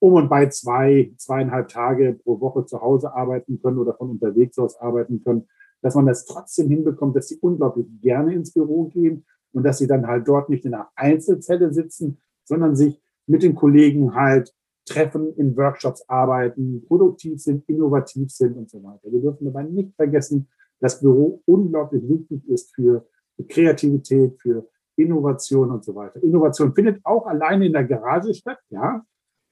um 0.00 0.14
und 0.14 0.28
bei 0.28 0.48
zwei, 0.48 1.12
zweieinhalb 1.16 1.68
Tage 1.68 2.18
pro 2.22 2.40
Woche 2.40 2.64
zu 2.66 2.80
Hause 2.80 3.14
arbeiten 3.14 3.60
können 3.60 3.78
oder 3.78 3.94
von 3.94 4.10
unterwegs 4.10 4.58
aus 4.58 4.80
arbeiten 4.80 5.22
können, 5.24 5.48
dass 5.82 5.94
man 5.94 6.06
das 6.06 6.24
trotzdem 6.24 6.68
hinbekommt, 6.68 7.16
dass 7.16 7.28
sie 7.28 7.38
unglaublich 7.40 7.86
gerne 8.00 8.34
ins 8.34 8.52
Büro 8.52 8.84
gehen 8.84 9.24
und 9.52 9.64
dass 9.64 9.78
sie 9.78 9.86
dann 9.86 10.06
halt 10.06 10.26
dort 10.26 10.48
nicht 10.48 10.64
in 10.64 10.74
einer 10.74 10.88
Einzelzelle 10.94 11.72
sitzen, 11.72 12.18
sondern 12.44 12.76
sich 12.76 13.00
mit 13.26 13.42
den 13.42 13.54
Kollegen 13.54 14.14
halt 14.14 14.54
treffen, 14.86 15.34
in 15.36 15.56
Workshops 15.56 16.08
arbeiten, 16.08 16.84
produktiv 16.86 17.40
sind, 17.40 17.68
innovativ 17.68 18.30
sind 18.30 18.56
und 18.56 18.70
so 18.70 18.82
weiter. 18.82 19.12
Wir 19.12 19.20
dürfen 19.20 19.44
dabei 19.44 19.62
nicht 19.64 19.94
vergessen, 19.94 20.48
das 20.80 21.00
Büro 21.00 21.42
unglaublich 21.44 22.08
wichtig 22.08 22.48
ist 22.48 22.74
für 22.74 23.06
Kreativität, 23.48 24.40
für 24.40 24.66
Innovation 24.96 25.70
und 25.70 25.84
so 25.84 25.94
weiter. 25.94 26.22
Innovation 26.22 26.74
findet 26.74 27.04
auch 27.04 27.26
alleine 27.26 27.66
in 27.66 27.72
der 27.72 27.84
Garage 27.84 28.34
statt, 28.34 28.58
ja, 28.70 29.04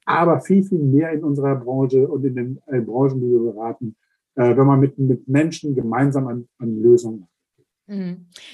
aber 0.06 0.40
viel, 0.40 0.62
viel 0.62 0.78
mehr 0.78 1.10
in 1.12 1.24
unserer 1.24 1.56
Branche 1.56 2.08
und 2.08 2.24
in 2.24 2.34
den 2.34 2.62
äh, 2.66 2.80
Branchen, 2.80 3.20
die 3.20 3.30
wir 3.30 3.52
beraten, 3.52 3.96
äh, 4.36 4.56
wenn 4.56 4.66
man 4.66 4.80
mit, 4.80 4.98
mit 4.98 5.28
Menschen 5.28 5.74
gemeinsam 5.74 6.28
an, 6.28 6.48
an 6.58 6.80
Lösungen. 6.80 7.26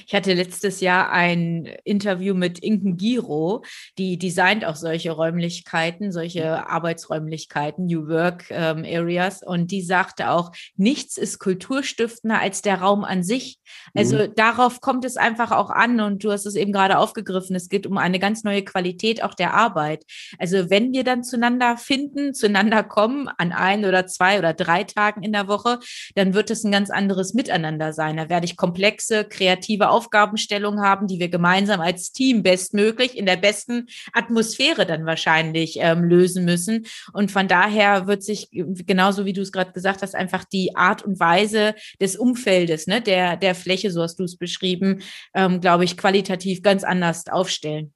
Ich 0.06 0.14
hatte 0.14 0.34
letztes 0.34 0.80
Jahr 0.80 1.10
ein 1.10 1.64
Interview 1.84 2.34
mit 2.34 2.58
Inken 2.58 2.98
Giro, 2.98 3.64
die 3.96 4.18
designt 4.18 4.66
auch 4.66 4.76
solche 4.76 5.10
Räumlichkeiten, 5.12 6.12
solche 6.12 6.68
Arbeitsräumlichkeiten, 6.68 7.86
New 7.86 8.08
Work 8.08 8.50
ähm, 8.50 8.84
Areas. 8.84 9.42
Und 9.42 9.70
die 9.70 9.80
sagte 9.80 10.30
auch, 10.30 10.52
nichts 10.76 11.16
ist 11.16 11.38
kulturstiftender 11.38 12.40
als 12.40 12.60
der 12.60 12.80
Raum 12.82 13.04
an 13.04 13.22
sich. 13.22 13.58
Also 13.94 14.18
mhm. 14.18 14.34
darauf 14.36 14.82
kommt 14.82 15.06
es 15.06 15.16
einfach 15.16 15.50
auch 15.50 15.70
an. 15.70 16.00
Und 16.00 16.22
du 16.22 16.30
hast 16.30 16.44
es 16.44 16.54
eben 16.54 16.72
gerade 16.72 16.98
aufgegriffen. 16.98 17.56
Es 17.56 17.70
geht 17.70 17.86
um 17.86 17.96
eine 17.96 18.18
ganz 18.18 18.44
neue 18.44 18.62
Qualität 18.62 19.22
auch 19.22 19.34
der 19.34 19.54
Arbeit. 19.54 20.04
Also 20.38 20.68
wenn 20.68 20.92
wir 20.92 21.04
dann 21.04 21.24
zueinander 21.24 21.78
finden, 21.78 22.34
zueinander 22.34 22.82
kommen, 22.82 23.28
an 23.38 23.52
ein 23.52 23.86
oder 23.86 24.06
zwei 24.06 24.38
oder 24.38 24.52
drei 24.52 24.84
Tagen 24.84 25.22
in 25.22 25.32
der 25.32 25.48
Woche, 25.48 25.78
dann 26.16 26.34
wird 26.34 26.50
es 26.50 26.64
ein 26.64 26.72
ganz 26.72 26.90
anderes 26.90 27.32
Miteinander 27.32 27.94
sein. 27.94 28.18
Da 28.18 28.28
werde 28.28 28.44
ich 28.44 28.58
komplexe 28.58 29.21
kreative 29.24 29.90
Aufgabenstellung 29.90 30.80
haben, 30.80 31.06
die 31.06 31.18
wir 31.18 31.28
gemeinsam 31.28 31.80
als 31.80 32.12
Team 32.12 32.42
bestmöglich 32.42 33.16
in 33.16 33.26
der 33.26 33.36
besten 33.36 33.86
Atmosphäre 34.12 34.86
dann 34.86 35.06
wahrscheinlich 35.06 35.78
ähm, 35.80 36.04
lösen 36.04 36.44
müssen. 36.44 36.86
Und 37.12 37.30
von 37.30 37.48
daher 37.48 38.06
wird 38.06 38.22
sich, 38.22 38.48
genauso 38.50 39.24
wie 39.24 39.32
du 39.32 39.42
es 39.42 39.52
gerade 39.52 39.72
gesagt 39.72 40.02
hast, 40.02 40.14
einfach 40.14 40.44
die 40.44 40.76
Art 40.76 41.04
und 41.04 41.20
Weise 41.20 41.74
des 42.00 42.16
Umfeldes, 42.16 42.86
ne, 42.86 43.00
der, 43.00 43.36
der 43.36 43.54
Fläche, 43.54 43.90
so 43.90 44.02
hast 44.02 44.18
du 44.18 44.24
es 44.24 44.36
beschrieben, 44.36 45.00
ähm, 45.34 45.60
glaube 45.60 45.84
ich, 45.84 45.96
qualitativ 45.96 46.62
ganz 46.62 46.84
anders 46.84 47.24
aufstellen. 47.28 47.92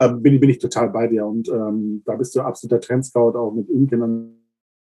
Ähm, 0.00 0.22
bin, 0.22 0.40
bin 0.40 0.50
ich 0.50 0.58
total 0.58 0.90
bei 0.90 1.08
dir 1.08 1.24
und 1.24 1.48
ähm, 1.48 2.02
da 2.04 2.16
bist 2.16 2.36
du 2.36 2.42
absoluter 2.42 2.80
Trendscout 2.80 3.38
auch 3.38 3.52
mit 3.52 3.68
Inken 3.70 4.02
an, 4.02 4.36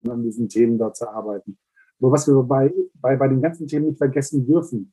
an 0.09 0.23
diesen 0.23 0.49
Themen 0.49 0.79
da 0.79 0.93
zu 0.93 1.09
arbeiten. 1.09 1.59
Aber 2.01 2.13
was 2.13 2.27
wir 2.27 2.43
bei, 2.43 2.73
bei, 2.95 3.17
bei 3.17 3.29
den 3.29 3.41
ganzen 3.41 3.67
Themen 3.67 3.87
nicht 3.87 3.99
vergessen 3.99 4.47
dürfen, 4.47 4.93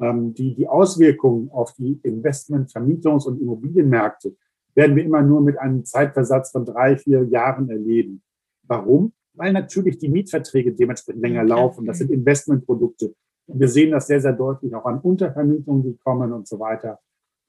ähm, 0.00 0.34
die, 0.34 0.54
die 0.54 0.66
Auswirkungen 0.68 1.50
auf 1.50 1.72
die 1.74 2.00
Investment-, 2.02 2.70
Vermietungs- 2.70 3.26
und 3.26 3.40
Immobilienmärkte 3.40 4.36
werden 4.74 4.96
wir 4.96 5.04
immer 5.04 5.22
nur 5.22 5.40
mit 5.40 5.58
einem 5.58 5.84
Zeitversatz 5.84 6.52
von 6.52 6.64
drei, 6.64 6.96
vier 6.96 7.24
Jahren 7.24 7.68
erleben. 7.68 8.22
Warum? 8.62 9.12
Weil 9.34 9.52
natürlich 9.52 9.98
die 9.98 10.08
Mietverträge 10.08 10.72
dementsprechend 10.72 11.22
länger 11.22 11.44
laufen. 11.44 11.86
Das 11.86 11.98
sind 11.98 12.10
Investmentprodukte. 12.10 13.14
Und 13.46 13.60
wir 13.60 13.68
sehen 13.68 13.90
das 13.90 14.06
sehr, 14.06 14.20
sehr 14.20 14.32
deutlich 14.32 14.74
auch 14.74 14.84
an 14.84 15.00
Untervermietungen, 15.00 15.82
die 15.82 15.96
kommen 15.96 16.32
und 16.32 16.46
so 16.46 16.58
weiter. 16.58 17.00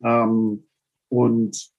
Ähm, 0.03 0.63
und 1.09 1.71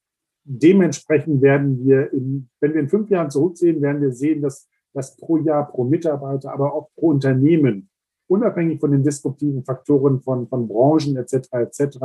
dementsprechend 0.44 1.42
werden 1.42 1.84
wir, 1.84 2.12
in, 2.12 2.48
wenn 2.60 2.74
wir 2.74 2.80
in 2.80 2.88
fünf 2.88 3.10
Jahren 3.10 3.30
zurücksehen, 3.30 3.82
werden 3.82 4.00
wir 4.00 4.12
sehen, 4.12 4.42
dass, 4.42 4.68
dass 4.94 5.16
pro 5.16 5.38
Jahr, 5.38 5.70
pro 5.70 5.84
Mitarbeiter, 5.84 6.52
aber 6.52 6.74
auch 6.74 6.90
pro 6.94 7.08
Unternehmen 7.08 7.88
unabhängig 8.28 8.80
von 8.80 8.92
den 8.92 9.02
disruptiven 9.02 9.64
Faktoren 9.64 10.20
von, 10.22 10.48
von 10.48 10.68
Branchen 10.68 11.16
etc. 11.16 11.48
etc. 11.52 11.98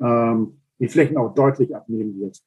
Ähm, 0.00 0.60
die 0.78 0.88
Flächen 0.88 1.16
auch 1.16 1.34
deutlich 1.34 1.74
abnehmen 1.74 2.20
wird. 2.20 2.42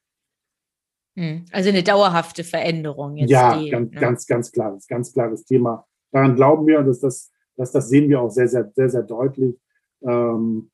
Hm, 1.18 1.46
also 1.52 1.70
eine 1.70 1.84
dauerhafte 1.84 2.44
Veränderung 2.44 3.18
jetzt. 3.18 3.32
Ja, 3.32 3.58
die, 3.58 3.70
ganz, 3.70 3.92
ne? 3.92 4.00
ganz, 4.00 4.28
ganz 4.28 4.52
klares, 4.52 4.88
ganz 4.88 5.12
klares 5.12 5.46
Thema. 5.46 5.86
Daran 6.12 6.36
glauben 6.36 6.68
wir 6.68 6.80
und 6.80 6.88
das, 6.88 7.00
das, 7.00 7.32
das, 7.56 7.72
das 7.72 7.90
sehen 7.90 8.10
wir 8.10 8.22
auch 8.22 8.30
sehr, 8.30 8.48
sehr, 8.48 8.72
sehr, 8.76 8.90
sehr 8.90 9.04
deutlich. 9.04 9.60
Ähm, 10.04 10.70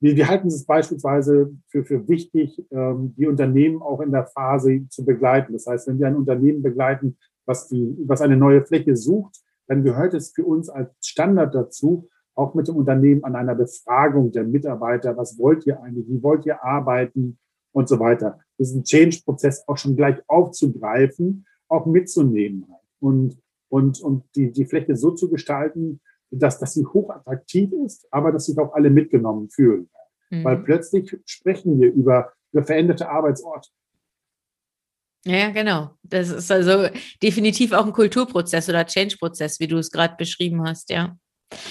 wir, 0.00 0.16
wir 0.16 0.28
halten 0.28 0.48
es 0.48 0.64
beispielsweise 0.64 1.52
für, 1.68 1.84
für 1.84 2.08
wichtig, 2.08 2.64
ähm, 2.72 3.14
die 3.16 3.26
Unternehmen 3.26 3.80
auch 3.80 4.00
in 4.00 4.10
der 4.10 4.26
Phase 4.26 4.88
zu 4.88 5.04
begleiten. 5.04 5.52
Das 5.52 5.66
heißt, 5.66 5.86
wenn 5.86 6.00
wir 6.00 6.08
ein 6.08 6.16
Unternehmen 6.16 6.62
begleiten, 6.62 7.16
was, 7.50 7.68
die, 7.68 7.96
was 8.06 8.20
eine 8.20 8.36
neue 8.36 8.64
Fläche 8.64 8.96
sucht, 8.96 9.40
dann 9.66 9.82
gehört 9.82 10.14
es 10.14 10.30
für 10.30 10.44
uns 10.44 10.70
als 10.70 10.90
Standard 11.04 11.54
dazu, 11.54 12.08
auch 12.34 12.54
mit 12.54 12.68
dem 12.68 12.76
Unternehmen 12.76 13.24
an 13.24 13.34
einer 13.34 13.56
Befragung 13.56 14.30
der 14.30 14.44
Mitarbeiter, 14.44 15.16
was 15.16 15.36
wollt 15.36 15.66
ihr 15.66 15.82
eigentlich, 15.82 16.08
wie 16.08 16.22
wollt 16.22 16.46
ihr 16.46 16.62
arbeiten 16.62 17.38
und 17.72 17.88
so 17.88 17.98
weiter. 17.98 18.38
Diesen 18.58 18.84
Change-Prozess 18.84 19.64
auch 19.66 19.76
schon 19.76 19.96
gleich 19.96 20.18
aufzugreifen, 20.28 21.44
auch 21.68 21.86
mitzunehmen 21.86 22.66
und, 23.00 23.36
und, 23.68 24.00
und 24.00 24.24
die, 24.36 24.52
die 24.52 24.64
Fläche 24.64 24.96
so 24.96 25.10
zu 25.10 25.28
gestalten, 25.28 26.00
dass, 26.30 26.60
dass 26.60 26.74
sie 26.74 26.86
hochattraktiv 26.86 27.72
ist, 27.84 28.06
aber 28.12 28.30
dass 28.30 28.46
sich 28.46 28.58
auch 28.58 28.72
alle 28.74 28.90
mitgenommen 28.90 29.50
fühlen. 29.50 29.90
Mhm. 30.30 30.44
Weil 30.44 30.58
plötzlich 30.58 31.16
sprechen 31.26 31.80
wir 31.80 31.92
über, 31.92 32.32
über 32.52 32.62
veränderte 32.62 33.08
Arbeitsorte. 33.08 33.70
Ja, 35.24 35.50
genau. 35.50 35.90
Das 36.02 36.30
ist 36.30 36.50
also 36.50 36.88
definitiv 37.22 37.72
auch 37.72 37.84
ein 37.84 37.92
Kulturprozess 37.92 38.68
oder 38.68 38.86
Change-Prozess, 38.86 39.60
wie 39.60 39.68
du 39.68 39.76
es 39.78 39.90
gerade 39.90 40.14
beschrieben 40.16 40.66
hast, 40.66 40.90
ja. 40.90 41.16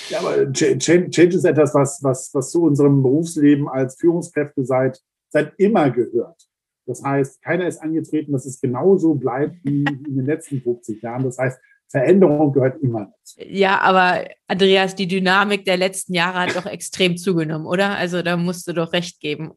Ja, 0.09 0.19
aber 0.19 0.51
Change, 0.51 1.09
Change 1.09 1.37
ist 1.37 1.45
etwas, 1.45 1.73
was, 1.73 1.99
was, 2.03 2.29
was 2.33 2.51
zu 2.51 2.63
unserem 2.63 3.01
Berufsleben 3.01 3.67
als 3.69 3.95
Führungskräfte 3.99 4.65
seit, 4.65 4.99
seit 5.29 5.53
immer 5.57 5.89
gehört. 5.89 6.49
Das 6.85 7.03
heißt, 7.03 7.41
keiner 7.41 7.67
ist 7.67 7.81
angetreten, 7.81 8.33
dass 8.33 8.45
es 8.45 8.59
genauso 8.59 9.13
bleibt 9.13 9.55
wie 9.63 9.83
in 9.83 10.15
den 10.15 10.25
letzten 10.25 10.61
50 10.61 11.01
Jahren. 11.01 11.23
Das 11.23 11.37
heißt, 11.37 11.59
Veränderung 11.87 12.51
gehört 12.51 12.81
immer 12.81 13.11
dazu. 13.11 13.39
Ja, 13.47 13.79
aber 13.79 14.27
Andreas, 14.47 14.95
die 14.95 15.07
Dynamik 15.07 15.65
der 15.65 15.77
letzten 15.77 16.13
Jahre 16.13 16.39
hat 16.39 16.55
doch 16.55 16.65
extrem 16.65 17.17
zugenommen, 17.17 17.65
oder? 17.65 17.95
Also 17.95 18.21
da 18.21 18.37
musst 18.37 18.67
du 18.67 18.73
doch 18.73 18.93
recht 18.93 19.19
geben. 19.19 19.51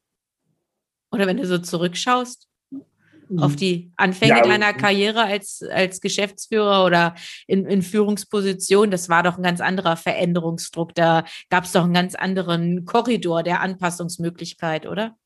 Oder 1.10 1.26
wenn 1.26 1.36
du 1.36 1.46
so 1.46 1.58
zurückschaust? 1.58 2.48
Auf 3.38 3.52
mhm. 3.52 3.56
die 3.56 3.92
Anfänge 3.96 4.38
ja, 4.38 4.42
deiner 4.42 4.72
Karriere 4.72 5.24
als, 5.24 5.62
als 5.62 6.00
Geschäftsführer 6.00 6.84
oder 6.84 7.14
in, 7.46 7.66
in 7.66 7.82
Führungsposition, 7.82 8.90
das 8.90 9.08
war 9.08 9.22
doch 9.22 9.36
ein 9.36 9.42
ganz 9.42 9.60
anderer 9.60 9.96
Veränderungsdruck. 9.96 10.94
Da 10.94 11.24
gab 11.50 11.64
es 11.64 11.72
doch 11.72 11.84
einen 11.84 11.94
ganz 11.94 12.14
anderen 12.14 12.84
Korridor 12.84 13.42
der 13.42 13.60
Anpassungsmöglichkeit, 13.60 14.86
oder? 14.86 15.16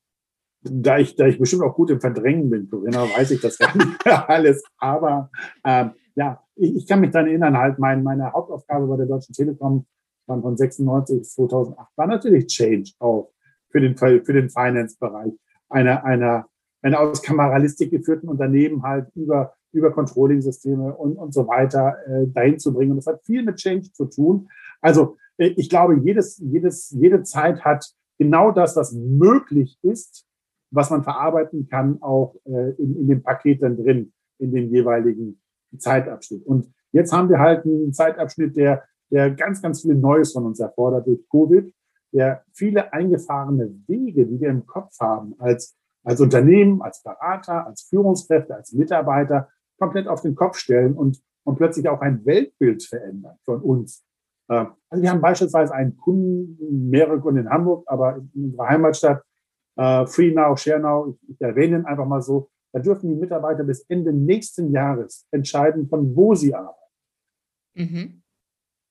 Da 0.61 0.97
ich, 0.97 1.15
da 1.15 1.27
ich 1.27 1.39
bestimmt 1.39 1.63
auch 1.63 1.75
gut 1.75 1.89
im 1.91 2.01
Verdrängen 2.01 2.49
bin, 2.49 2.69
Corinna, 2.69 3.03
weiß 3.03 3.31
ich 3.31 3.41
das 3.41 3.57
gar 3.57 3.75
nicht 3.75 4.05
alles. 4.05 4.63
Aber 4.77 5.29
ähm, 5.63 5.91
ja, 6.15 6.41
ich, 6.55 6.75
ich, 6.75 6.87
kann 6.87 6.99
mich 6.99 7.11
daran 7.11 7.27
erinnern, 7.27 7.57
halt 7.57 7.79
mein, 7.79 8.03
meine 8.03 8.31
Hauptaufgabe 8.33 8.87
bei 8.87 8.97
der 8.97 9.05
Deutschen 9.05 9.33
Telekom 9.33 9.85
waren 10.25 10.41
von 10.41 10.57
96 10.57 11.19
bis 11.19 11.33
2008 11.35 11.87
war 11.95 12.07
natürlich 12.07 12.47
Change 12.47 12.91
auch 12.99 13.31
für 13.69 13.81
den, 13.81 13.97
für 13.97 14.33
den 14.33 14.49
Finance-Bereich 14.49 15.33
einer, 15.69 16.03
einer 16.03 16.47
eine 16.81 16.99
aus 16.99 17.21
Kameralistik 17.21 17.91
geführten 17.91 18.27
Unternehmen 18.27 18.83
halt 18.83 19.07
über, 19.15 19.53
über 19.71 19.91
Controlling-Systeme 19.91 20.95
und, 20.95 21.17
und 21.17 21.33
so 21.33 21.47
weiter 21.47 21.95
äh, 22.07 22.27
dahin 22.27 22.59
zu 22.59 22.73
bringen. 22.73 22.91
Und 22.91 22.97
das 22.97 23.07
hat 23.07 23.23
viel 23.23 23.43
mit 23.43 23.57
Change 23.57 23.91
zu 23.91 24.05
tun. 24.05 24.49
Also 24.81 25.17
äh, 25.37 25.47
ich 25.57 25.69
glaube, 25.69 25.99
jedes, 25.99 26.37
jedes, 26.37 26.91
jede 26.91 27.23
Zeit 27.23 27.61
hat 27.65 27.91
genau 28.17 28.51
das, 28.51 28.75
was 28.75 28.93
möglich 28.93 29.77
ist, 29.81 30.25
was 30.71 30.89
man 30.89 31.03
verarbeiten 31.03 31.67
kann, 31.69 32.01
auch 32.01 32.35
äh, 32.45 32.71
in, 32.71 32.95
in 32.97 33.07
dem 33.07 33.23
Paket 33.23 33.61
dann 33.61 33.77
drin, 33.77 34.13
in 34.37 34.51
dem 34.51 34.69
jeweiligen 34.69 35.39
Zeitabschnitt. 35.77 36.45
Und 36.45 36.71
jetzt 36.91 37.13
haben 37.13 37.29
wir 37.29 37.39
halt 37.39 37.65
einen 37.65 37.93
Zeitabschnitt, 37.93 38.55
der, 38.55 38.83
der 39.09 39.31
ganz, 39.31 39.61
ganz 39.61 39.81
viel 39.81 39.95
Neues 39.95 40.33
von 40.33 40.45
uns 40.45 40.59
erfordert 40.59 41.07
durch 41.07 41.21
Covid, 41.29 41.73
der 42.13 42.43
viele 42.53 42.93
eingefahrene 42.93 43.73
Wege, 43.87 44.25
die 44.25 44.39
wir 44.39 44.49
im 44.49 44.65
Kopf 44.65 44.99
haben, 44.99 45.35
als 45.39 45.77
als 46.07 46.21
Unternehmen, 46.21 46.81
als 46.81 47.03
Berater, 47.03 47.67
als 47.67 47.81
Führungskräfte, 47.81 48.55
als 48.55 48.71
Mitarbeiter 48.71 49.49
komplett 49.77 50.07
auf 50.07 50.21
den 50.21 50.35
Kopf 50.35 50.57
stellen 50.57 50.93
und, 50.93 51.21
und 51.43 51.57
plötzlich 51.57 51.89
auch 51.89 51.99
ein 51.99 52.25
Weltbild 52.25 52.81
verändern 52.83 53.37
von 53.43 53.61
uns. 53.61 54.05
Äh, 54.47 54.65
also 54.89 55.03
wir 55.03 55.11
haben 55.11 55.19
beispielsweise 55.19 55.73
einen 55.73 55.97
Kunden, 55.97 56.89
mehrere 56.89 57.19
Kunden 57.19 57.41
in 57.41 57.49
Hamburg, 57.49 57.83
aber 57.87 58.21
in 58.33 58.45
unserer 58.45 58.69
Heimatstadt, 58.69 59.23
äh, 59.75 60.05
Free 60.07 60.33
Now, 60.33 60.55
Share 60.55 60.79
Now, 60.79 61.09
ich, 61.09 61.29
ich 61.29 61.41
erwähne 61.41 61.79
ihn 61.79 61.85
einfach 61.85 62.05
mal 62.05 62.21
so, 62.21 62.49
da 62.71 62.79
dürfen 62.79 63.09
die 63.09 63.19
Mitarbeiter 63.19 63.65
bis 63.65 63.81
Ende 63.89 64.13
nächsten 64.13 64.71
Jahres 64.71 65.27
entscheiden, 65.31 65.89
von 65.89 66.15
wo 66.15 66.35
sie 66.35 66.55
arbeiten. 66.55 66.77
Mhm. 67.75 68.23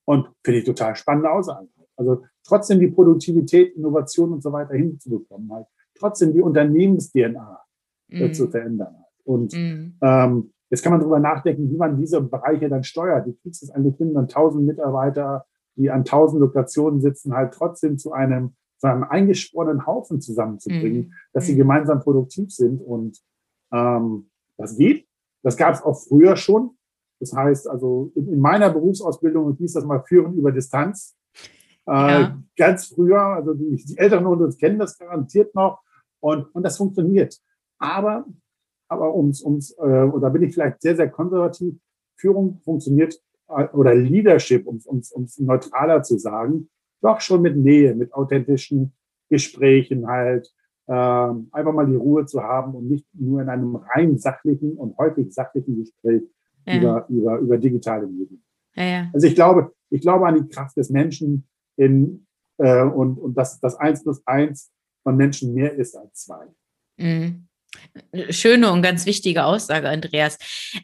Und 0.04 0.28
finde 0.44 0.60
ich 0.60 0.66
total 0.66 0.94
spannende 0.96 1.30
Aussage. 1.30 1.68
Also 1.96 2.26
trotzdem 2.46 2.78
die 2.78 2.88
Produktivität, 2.88 3.74
Innovation 3.74 4.34
und 4.34 4.42
so 4.42 4.52
weiter 4.52 4.74
hinzubekommen 4.74 5.50
halt 5.50 5.66
trotzdem 5.98 6.32
die 6.32 6.40
Unternehmens-DNA 6.40 7.60
mm. 8.08 8.32
zu 8.32 8.48
verändern 8.48 8.94
hat. 8.98 9.12
Und 9.24 9.52
mm. 9.52 9.98
ähm, 10.00 10.52
jetzt 10.70 10.82
kann 10.82 10.92
man 10.92 11.00
darüber 11.00 11.18
nachdenken, 11.18 11.70
wie 11.70 11.76
man 11.76 11.98
diese 11.98 12.20
Bereiche 12.20 12.68
dann 12.68 12.84
steuert. 12.84 13.26
Wie 13.26 13.36
kriegst 13.36 13.62
du 13.62 13.66
es 13.66 13.70
eigentlich 13.70 13.96
hin, 13.96 14.14
dann 14.14 14.28
tausend 14.28 14.66
Mitarbeiter, 14.66 15.46
die 15.76 15.90
an 15.90 16.04
tausend 16.04 16.40
Lokationen 16.40 17.00
sitzen, 17.00 17.34
halt 17.34 17.54
trotzdem 17.54 17.98
zu 17.98 18.12
einem, 18.12 18.54
zu 18.78 18.86
einem 18.86 19.04
eingeschworenen 19.04 19.86
Haufen 19.86 20.20
zusammenzubringen, 20.20 21.08
mm. 21.08 21.12
dass 21.32 21.46
sie 21.46 21.54
mm. 21.54 21.58
gemeinsam 21.58 22.00
produktiv 22.00 22.52
sind. 22.52 22.80
Und 22.80 23.20
ähm, 23.72 24.30
das 24.56 24.76
geht. 24.76 25.06
Das 25.42 25.56
gab 25.56 25.74
es 25.74 25.82
auch 25.82 25.98
früher 25.98 26.36
schon. 26.36 26.70
Das 27.20 27.32
heißt, 27.32 27.68
also 27.68 28.12
in, 28.14 28.28
in 28.32 28.40
meiner 28.40 28.70
Berufsausbildung 28.70 29.56
hieß 29.56 29.74
das 29.74 29.84
mal 29.84 30.02
Führen 30.02 30.34
über 30.34 30.52
Distanz. 30.52 31.16
Äh, 31.86 31.92
ja. 31.92 32.38
Ganz 32.56 32.86
früher, 32.86 33.20
also 33.20 33.54
die, 33.54 33.76
die 33.76 33.96
Älteren 33.98 34.26
unter 34.26 34.44
uns 34.44 34.58
kennen 34.58 34.78
das 34.78 34.98
garantiert 34.98 35.54
noch. 35.54 35.80
Und, 36.20 36.54
und 36.54 36.62
das 36.62 36.76
funktioniert. 36.76 37.38
Aber, 37.78 38.26
aber 38.88 39.14
ums, 39.14 39.42
ums, 39.42 39.72
äh, 39.78 39.82
oder 39.82 40.30
bin 40.30 40.42
ich 40.42 40.54
vielleicht 40.54 40.82
sehr, 40.82 40.96
sehr 40.96 41.10
konservativ, 41.10 41.74
Führung 42.16 42.60
funktioniert 42.64 43.20
äh, 43.48 43.66
oder 43.68 43.94
Leadership, 43.94 44.66
um 44.66 44.76
es 44.76 45.38
neutraler 45.38 46.02
zu 46.02 46.18
sagen, 46.18 46.68
doch 47.02 47.20
schon 47.20 47.42
mit 47.42 47.56
Nähe, 47.56 47.94
mit 47.94 48.12
authentischen 48.14 48.92
Gesprächen 49.28 50.06
halt, 50.06 50.52
äh, 50.86 50.92
einfach 50.92 51.72
mal 51.72 51.86
die 51.86 51.96
Ruhe 51.96 52.26
zu 52.26 52.42
haben 52.42 52.74
und 52.74 52.88
nicht 52.88 53.06
nur 53.12 53.42
in 53.42 53.48
einem 53.48 53.76
rein 53.76 54.18
sachlichen 54.18 54.76
und 54.76 54.96
häufig 54.98 55.32
sachlichen 55.34 55.76
Gespräch 55.76 56.22
ja. 56.64 56.76
über, 56.76 57.06
über, 57.08 57.38
über 57.38 57.58
digitale 57.58 58.06
Medien. 58.06 58.42
Ja, 58.74 58.84
ja. 58.84 59.10
Also 59.12 59.26
ich 59.26 59.34
glaube, 59.34 59.72
ich 59.90 60.00
glaube 60.00 60.26
an 60.26 60.36
die 60.36 60.48
Kraft 60.48 60.76
des 60.76 60.90
Menschen 60.90 61.46
in, 61.76 62.26
äh, 62.58 62.82
und, 62.82 63.18
und 63.18 63.36
dass 63.36 63.60
das 63.60 63.76
eins 63.76 64.02
plus 64.02 64.24
eins 64.26 64.72
von 65.06 65.16
Menschen 65.16 65.54
mehr 65.54 65.72
ist 65.72 65.96
als 65.96 66.24
zwei. 66.24 66.48
Mhm. 66.96 67.46
Schöne 68.30 68.70
und 68.72 68.82
ganz 68.82 69.06
wichtige 69.06 69.44
Aussage, 69.44 69.88
Andreas. 69.88 70.38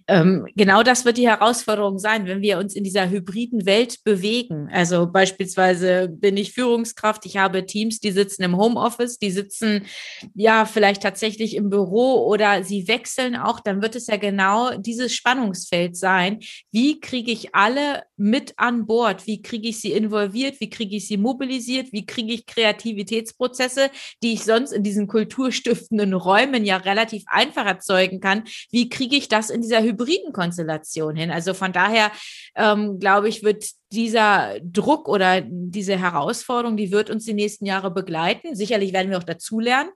Ähm, 0.09 0.47
genau 0.55 0.83
das 0.83 1.05
wird 1.05 1.19
die 1.19 1.29
Herausforderung 1.29 1.99
sein, 1.99 2.27
wenn 2.27 2.43
wir 2.43 2.59
uns 2.59 2.75
in 2.75 2.85
dieser 2.85 3.11
hybriden 3.11 3.67
Welt 3.67 3.99
bewegen. 4.05 4.69
Also 4.73 5.07
beispielsweise 5.11 6.09
bin 6.09 6.37
ich 6.37 6.53
Führungskraft, 6.53 7.27
ich 7.27 7.37
habe 7.37 7.67
Teams, 7.67 8.01
die 8.01 8.13
sitzen 8.13 8.43
im 8.43 8.57
Homeoffice, 8.57 9.19
die 9.19 9.31
sitzen 9.31 9.87
ja 10.35 10.65
vielleicht 10.65 11.03
tatsächlich 11.03 11.57
im 11.57 11.71
Büro 11.71 12.27
oder 12.27 12.65
sie 12.65 12.89
wechseln 12.89 13.37
auch, 13.37 13.61
dann 13.61 13.83
wird 13.83 13.97
es 13.97 14.07
ja 14.07 14.17
genau 14.17 14.77
dieses 14.77 15.15
Spannungsfeld 15.15 15.97
sein. 15.97 16.41
Wie 16.71 17.01
kriege 17.01 17.31
ich 17.31 17.55
alle 17.55 18.03
mit 18.17 18.55
an 18.57 18.87
Bord? 18.87 19.27
Wie 19.27 19.43
kriege 19.43 19.69
ich 19.69 19.81
sie 19.81 19.93
involviert? 19.93 20.61
Wie 20.61 20.71
kriege 20.71 20.97
ich 20.97 21.09
sie 21.09 21.17
mobilisiert? 21.17 21.93
Wie 21.93 22.07
kriege 22.07 22.33
ich 22.33 22.47
Kreativitätsprozesse, 22.47 23.91
die 24.23 24.35
ich 24.35 24.45
sonst 24.45 24.73
in 24.73 24.83
diesen 24.83 25.07
kulturstiftenden 25.07 26.15
Räumen 26.15 26.65
ja 26.65 26.79
relativ 26.85 27.25
einfach 27.27 27.67
erzeugen 27.67 28.21
kann. 28.21 28.45
Wie 28.71 28.89
kriege 28.89 29.17
ich 29.17 29.29
das 29.29 29.51
in 29.51 29.63
dieser 29.63 29.83
hybriden 29.83 30.33
Konstellation 30.33 31.17
hin? 31.17 31.31
Also 31.31 31.55
von 31.55 31.73
daher 31.73 32.11
ähm, 32.55 32.99
glaube 32.99 33.29
ich, 33.29 33.43
wird 33.43 33.65
dieser 33.93 34.59
Druck 34.61 35.09
oder 35.09 35.41
diese 35.43 35.99
Herausforderung, 35.99 36.77
die 36.77 36.93
wird 36.93 37.11
uns 37.11 37.25
die 37.25 37.35
nächsten 37.35 37.67
Jahre 37.67 37.91
begleiten. 37.91 38.55
Sicherlich 38.55 38.93
werden 38.93 39.11
wir 39.11 39.19
auch 39.19 39.23
dazulernen. 39.23 39.91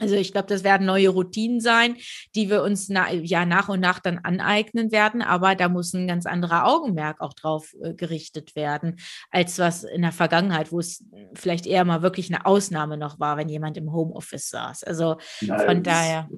Also 0.00 0.14
ich 0.14 0.32
glaube, 0.32 0.48
das 0.48 0.64
werden 0.64 0.86
neue 0.86 1.10
Routinen 1.10 1.60
sein, 1.60 1.96
die 2.34 2.48
wir 2.48 2.62
uns 2.62 2.88
na, 2.88 3.12
ja 3.12 3.44
nach 3.44 3.68
und 3.68 3.80
nach 3.80 4.00
dann 4.00 4.18
aneignen 4.18 4.90
werden. 4.90 5.22
Aber 5.22 5.54
da 5.54 5.68
muss 5.68 5.92
ein 5.92 6.08
ganz 6.08 6.26
anderer 6.26 6.66
Augenmerk 6.66 7.20
auch 7.20 7.34
drauf 7.34 7.74
äh, 7.82 7.94
gerichtet 7.94 8.56
werden, 8.56 8.96
als 9.30 9.58
was 9.58 9.84
in 9.84 10.02
der 10.02 10.12
Vergangenheit, 10.12 10.72
wo 10.72 10.80
es 10.80 11.04
vielleicht 11.34 11.66
eher 11.66 11.84
mal 11.84 12.02
wirklich 12.02 12.32
eine 12.32 12.46
Ausnahme 12.46 12.96
noch 12.96 13.20
war, 13.20 13.36
wenn 13.36 13.48
jemand 13.48 13.76
im 13.76 13.92
Homeoffice 13.92 14.48
saß. 14.48 14.84
Also 14.84 15.16
Nein, 15.42 15.66
von 15.66 15.82
daher. 15.82 16.28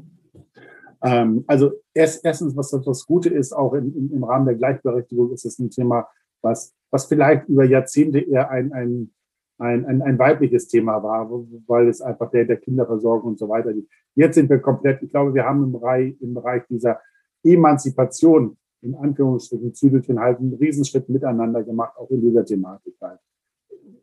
Ähm, 1.05 1.45
also 1.47 1.73
erst, 1.95 2.25
erstens, 2.25 2.57
was 2.57 2.71
das 2.71 3.07
Gute 3.07 3.29
ist, 3.29 3.53
auch 3.53 3.75
im, 3.75 4.11
im 4.13 4.25
Rahmen 4.25 4.47
der 4.47 4.57
Gleichberechtigung 4.57 5.33
ist 5.33 5.45
es 5.45 5.59
ein 5.59 5.71
Thema, 5.71 6.09
was, 6.43 6.75
was 6.91 7.07
vielleicht 7.07 7.49
über 7.49 7.65
Jahrzehnte 7.65 8.19
eher 8.19 8.51
ein, 8.51 8.73
ein 8.73 9.13
ein, 9.59 9.85
ein, 9.87 10.03
ein 10.03 10.19
weibliches 10.19 10.69
Thema 10.69 11.03
war, 11.03 11.31
weil 11.67 11.89
es 11.89 12.01
einfach 12.01 12.31
der, 12.31 12.45
der 12.45 12.57
Kinderversorgung 12.57 13.33
und 13.33 13.39
so 13.39 13.49
weiter 13.49 13.73
liegt. 13.73 13.91
Jetzt 14.15 14.35
sind 14.35 14.51
wir 14.51 14.59
komplett, 14.59 15.03
ich 15.03 15.11
glaube, 15.11 15.35
wir 15.35 15.45
haben 15.45 15.63
im 15.65 15.73
Bereich, 15.73 16.21
im 16.21 16.35
Bereich 16.35 16.63
dieser 16.69 17.01
Emanzipation, 17.45 18.57
in 18.83 18.95
Anführungsstrichen, 18.95 19.75
Zügelchen 19.75 20.19
halt 20.19 20.39
einen 20.39 20.55
Riesenschritt 20.55 21.09
miteinander 21.09 21.63
gemacht, 21.63 21.97
auch 21.97 22.11
in 22.11 22.21
dieser 22.21 22.45
Thematik 22.45 22.95
halt. 23.01 23.21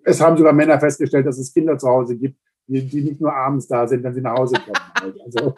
Es 0.03 0.21
haben 0.21 0.37
sogar 0.37 0.53
Männer 0.53 0.79
festgestellt, 0.79 1.25
dass 1.27 1.37
es 1.37 1.53
Kinder 1.53 1.77
zu 1.77 1.87
Hause 1.87 2.17
gibt, 2.17 2.39
die, 2.67 2.87
die 2.87 3.03
nicht 3.03 3.21
nur 3.21 3.33
abends 3.33 3.67
da 3.67 3.87
sind, 3.87 4.03
wenn 4.03 4.13
sie 4.13 4.21
nach 4.21 4.37
Hause 4.37 4.55
kommen. 4.55 4.75
Halt. 5.01 5.15
Also, 5.25 5.53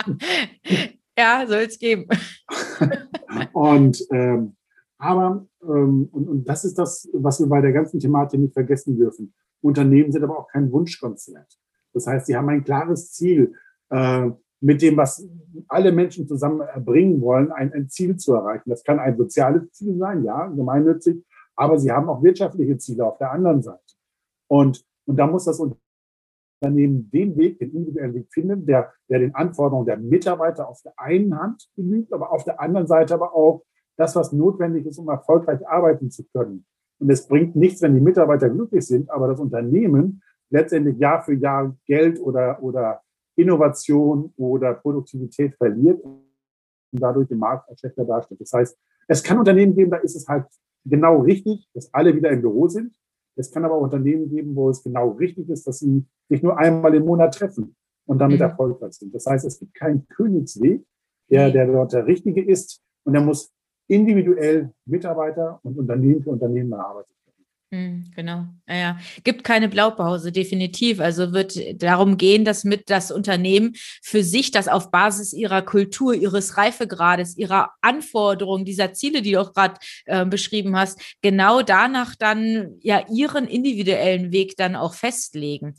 ja, 1.18 1.46
soll 1.48 1.62
es 1.62 1.78
geben. 1.78 2.08
und 3.54 4.06
ähm, 4.12 4.56
aber, 4.98 5.48
ähm, 5.64 6.10
und, 6.12 6.30
und 6.30 6.48
das 6.48 6.64
ist 6.64 6.78
das, 6.78 7.10
was 7.14 7.40
wir 7.40 7.48
bei 7.48 7.60
der 7.62 7.74
ganzen 7.74 8.00
Thematik 8.00 8.40
nicht 8.40 8.54
vergessen 8.54 8.96
dürfen. 8.98 9.34
Unternehmen 9.62 10.12
sind 10.12 10.24
aber 10.24 10.38
auch 10.38 10.48
kein 10.48 10.72
Wunschkonzert. 10.72 11.58
Das 11.94 12.08
heißt, 12.08 12.26
sie 12.28 12.36
haben 12.36 12.50
ein 12.50 12.64
klares 12.64 13.12
Ziel, 13.12 13.54
äh, 13.90 14.30
mit 14.62 14.82
dem, 14.82 14.96
was 14.96 15.28
alle 15.68 15.92
Menschen 15.92 16.28
zusammen 16.28 16.62
erbringen 16.62 17.20
wollen, 17.22 17.52
ein, 17.52 17.74
ein 17.74 17.90
Ziel 17.90 18.16
zu 18.18 18.34
erreichen. 18.36 18.70
Das 18.70 18.84
kann 18.84 19.00
ein 19.00 19.18
soziales 19.18 19.72
Ziel 19.72 19.98
sein, 19.98 20.24
ja, 20.24 20.46
gemeinnützig, 20.48 21.26
aber 21.56 21.80
sie 21.80 21.92
haben 21.92 22.08
auch 22.10 22.22
wirtschaftliche 22.22 22.78
Ziele 22.78 23.06
auf 23.06 23.18
der 23.18 23.32
anderen 23.32 23.62
Seite. 23.64 23.82
Und, 24.48 24.86
und 25.06 25.18
da 25.18 25.26
muss 25.26 25.46
das 25.46 25.60
Unternehmen 25.60 27.10
den 27.10 27.36
Weg, 27.38 27.58
den 27.58 27.72
individuellen 27.72 28.14
Weg 28.14 28.32
finden, 28.32 28.66
der, 28.68 28.94
der 29.10 29.20
den 29.20 29.34
Anforderungen 29.34 29.88
der 29.88 29.98
Mitarbeiter 29.98 30.70
auf 30.70 30.82
der 30.84 30.94
einen 30.98 31.38
Hand 31.38 31.68
genügt, 31.76 32.14
aber 32.14 32.32
auf 32.32 32.44
der 32.44 32.62
anderen 32.62 32.86
Seite 32.86 33.16
aber 33.16 33.34
auch 33.34 33.64
das, 33.98 34.16
was 34.16 34.32
notwendig 34.32 34.86
ist, 34.86 35.00
um 35.00 35.10
erfolgreich 35.10 35.68
arbeiten 35.68 36.12
zu 36.12 36.24
können. 36.32 36.66
Und 37.02 37.10
es 37.10 37.28
bringt 37.28 37.56
nichts, 37.56 37.82
wenn 37.82 37.96
die 37.96 38.00
Mitarbeiter 38.00 38.50
glücklich 38.50 38.86
sind, 38.86 39.10
aber 39.10 39.28
das 39.28 39.40
Unternehmen 39.40 40.22
letztendlich 40.52 40.98
Jahr 41.00 41.24
für 41.24 41.34
Jahr 41.34 41.76
Geld 41.88 42.20
oder, 42.20 42.62
oder 42.62 43.02
Innovation 43.36 44.32
oder 44.38 44.76
Produktivität 44.76 45.56
verliert 45.56 46.00
und 46.04 46.22
dadurch 46.92 47.28
den 47.28 47.40
Markt 47.40 47.68
als 47.70 47.80
schlechter 47.80 48.06
darstellt. 48.06 48.40
Das 48.40 48.54
heißt, 48.54 48.78
es 49.08 49.24
kann 49.24 49.40
Unternehmen 49.40 49.76
geben, 49.76 49.90
da 49.90 49.98
ist 49.98 50.16
es 50.16 50.28
halt 50.28 50.46
genau 50.86 51.22
richtig, 51.22 51.68
dass 51.74 51.92
alle 51.92 52.16
wieder 52.16 52.30
im 52.30 52.42
Büro 52.42 52.68
sind. 52.68 52.94
Es 53.36 53.52
kann 53.52 53.66
aber 53.66 53.76
auch 53.76 53.82
Unternehmen 53.82 54.30
geben, 54.30 54.56
wo 54.56 54.70
es 54.70 54.84
genau 54.84 55.10
richtig 55.12 55.50
ist, 55.50 55.66
dass 55.66 55.80
sie 55.80 56.06
sich 56.30 56.44
nur 56.44 56.60
einmal 56.60 56.94
im 56.94 57.06
Monat 57.06 57.34
treffen 57.34 57.76
und 58.06 58.20
damit 58.20 58.38
mhm. 58.38 58.44
erfolgreich 58.44 58.94
sind. 58.94 59.16
Das 59.16 59.26
heißt, 59.26 59.46
es 59.46 59.58
gibt 59.58 59.74
keinen 59.74 60.08
Königsweg, 60.08 60.86
der, 61.30 61.50
der 61.50 61.66
dort 61.66 61.94
der 61.94 62.06
richtige 62.06 62.44
ist. 62.44 62.84
Und 63.06 63.16
er 63.16 63.22
muss 63.22 63.52
individuell 63.92 64.72
Mitarbeiter 64.86 65.60
und 65.64 65.78
Unternehmen 65.78 66.24
für 66.24 66.30
Unternehmen 66.30 66.72
erarbeitet 66.72 67.12
genau, 67.72 68.48
ja, 68.68 68.76
ja. 68.76 69.00
Gibt 69.24 69.46
keine 69.46 69.70
Blaupause, 69.70 70.34
definitiv. 70.34 71.00
Also 71.00 71.32
wird 71.32 71.58
darum 71.82 72.18
gehen, 72.18 72.44
dass 72.44 72.66
mit 72.66 72.90
das 72.90 73.12
Unternehmen 73.12 73.76
für 74.02 74.24
sich 74.24 74.52
das 74.52 74.68
auf 74.68 74.92
Basis 74.92 75.32
ihrer 75.32 75.62
Kultur, 75.62 76.14
ihres 76.14 76.58
Reifegrades, 76.58 77.38
ihrer 77.38 77.72
Anforderungen, 77.80 78.66
dieser 78.66 78.92
Ziele, 78.92 79.22
die 79.22 79.32
du 79.32 79.42
auch 79.42 79.54
gerade 79.54 79.76
äh, 80.06 80.26
beschrieben 80.26 80.76
hast, 80.76 81.00
genau 81.22 81.62
danach 81.62 82.16
dann 82.16 82.76
ja 82.82 83.06
ihren 83.10 83.48
individuellen 83.48 84.34
Weg 84.34 84.58
dann 84.58 84.76
auch 84.76 84.94
festlegen. 84.94 85.76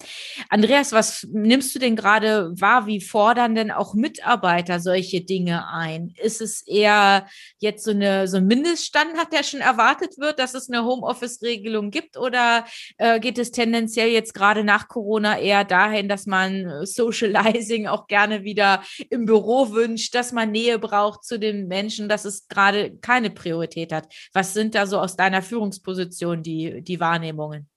Andreas, 0.49 0.93
was 0.93 1.29
nimmst 1.31 1.75
du 1.75 1.79
denn 1.79 1.95
gerade 1.95 2.59
wahr? 2.59 2.87
Wie 2.87 3.03
fordern 3.03 3.55
denn 3.55 3.71
auch 3.71 3.93
Mitarbeiter 3.93 4.81
solche 4.81 5.21
Dinge 5.21 5.69
ein? 5.69 6.15
Ist 6.17 6.41
es 6.41 6.67
eher 6.67 7.27
jetzt 7.59 7.85
so 7.85 7.91
eine 7.91 8.29
so 8.29 8.39
ein 8.39 8.47
Mindeststandard, 8.47 9.31
der 9.31 9.43
schon 9.43 9.61
erwartet 9.61 10.17
wird, 10.17 10.39
dass 10.39 10.55
es 10.55 10.71
eine 10.71 10.85
Homeoffice-Regelung 10.85 11.82
Entwicklung 11.83 11.91
gibt 11.91 12.17
oder 12.17 12.65
äh, 12.99 13.21
geht 13.21 13.39
es 13.39 13.51
tendenziell 13.51 14.09
jetzt 14.09 14.35
gerade 14.35 14.65
nach 14.65 14.89
Corona 14.89 15.39
eher 15.39 15.65
dahin, 15.65 16.09
dass 16.09 16.27
man 16.27 16.67
äh, 16.67 16.87
Socializing 16.87 17.87
auch 17.87 18.07
gerne 18.07 18.45
wieder 18.45 18.83
im 19.11 19.27
Büro 19.27 19.73
wünscht, 19.73 20.15
dass 20.15 20.33
man 20.33 20.51
Nähe 20.51 20.79
braucht 20.79 21.25
zu 21.25 21.39
den 21.39 21.69
Menschen, 21.69 22.09
dass 22.09 22.25
es 22.25 22.49
gerade 22.49 22.97
keine 23.01 23.31
Priorität 23.31 23.93
hat? 23.93 24.09
Was 24.33 24.55
sind 24.55 24.75
da 24.75 24.87
so 24.87 24.99
aus 24.99 25.17
deiner 25.17 25.43
Führungsposition 25.43 26.43
die, 26.43 26.83
die 26.83 27.01
Wahrnehmungen? 27.01 27.69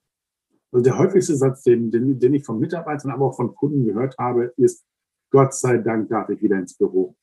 Also 0.72 0.82
der 0.84 0.98
häufigste 0.98 1.36
Satz, 1.36 1.62
den, 1.62 1.90
den, 1.90 2.18
den 2.18 2.34
ich 2.34 2.44
von 2.44 2.58
Mitarbeitern, 2.58 3.10
aber 3.10 3.26
auch 3.26 3.36
von 3.36 3.54
Kunden 3.54 3.86
gehört 3.86 4.16
habe, 4.18 4.52
ist, 4.56 4.84
Gott 5.30 5.54
sei 5.54 5.78
Dank 5.78 6.08
darf 6.08 6.28
ich 6.28 6.42
wieder 6.42 6.58
ins 6.58 6.76
Büro. 6.76 7.16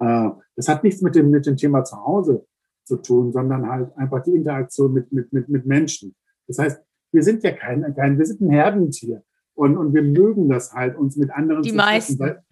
Äh, 0.00 0.30
das 0.56 0.68
hat 0.68 0.84
nichts 0.84 1.02
mit 1.02 1.14
dem, 1.14 1.30
mit 1.30 1.46
dem 1.46 1.56
Thema 1.56 1.84
zu 1.84 1.96
Hause 1.96 2.46
zu 2.88 2.96
tun, 2.96 3.32
sondern 3.32 3.68
halt 3.68 3.96
einfach 3.96 4.22
die 4.24 4.34
Interaktion 4.34 4.92
mit, 4.92 5.12
mit, 5.12 5.32
mit, 5.32 5.48
mit 5.48 5.66
Menschen. 5.66 6.16
Das 6.48 6.58
heißt, 6.58 6.82
wir 7.12 7.22
sind 7.22 7.44
ja 7.44 7.52
kein, 7.52 7.94
kein 7.94 8.18
wir 8.18 8.26
sind 8.26 8.40
ein 8.40 8.50
Herdentier. 8.50 9.22
Und, 9.54 9.76
und 9.76 9.92
wir 9.92 10.02
mögen 10.02 10.48
das 10.48 10.72
halt, 10.72 10.96
uns 10.96 11.16
mit 11.16 11.30
anderen 11.30 11.62
die 11.62 11.70
zu 11.70 11.76
meisten. 11.76 12.18
treffen. 12.18 12.42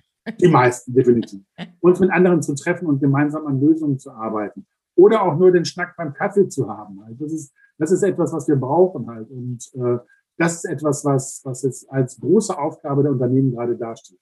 Die 0.40 0.48
meisten, 0.48 0.92
definitiv. 0.92 1.40
Uns 1.80 2.00
mit 2.00 2.10
anderen 2.10 2.42
zu 2.42 2.54
treffen 2.54 2.86
und 2.86 3.00
gemeinsam 3.00 3.46
an 3.46 3.60
Lösungen 3.60 3.98
zu 3.98 4.10
arbeiten. 4.10 4.66
Oder 4.96 5.22
auch 5.22 5.38
nur 5.38 5.52
den 5.52 5.64
Schnack 5.64 5.94
beim 5.96 6.14
Kaffee 6.14 6.48
zu 6.48 6.68
haben. 6.68 7.00
Also 7.02 7.24
das 7.24 7.32
ist, 7.32 7.52
das 7.78 7.92
ist 7.92 8.02
etwas, 8.02 8.32
was 8.32 8.48
wir 8.48 8.56
brauchen 8.56 9.06
halt. 9.06 9.30
Und 9.30 9.70
äh, 9.74 9.98
das 10.36 10.56
ist 10.56 10.64
etwas, 10.64 11.04
was, 11.04 11.42
was 11.44 11.62
jetzt 11.62 11.88
als 11.90 12.18
große 12.18 12.58
Aufgabe 12.58 13.02
der 13.02 13.12
Unternehmen 13.12 13.52
gerade 13.52 13.76
dasteht. 13.76 14.18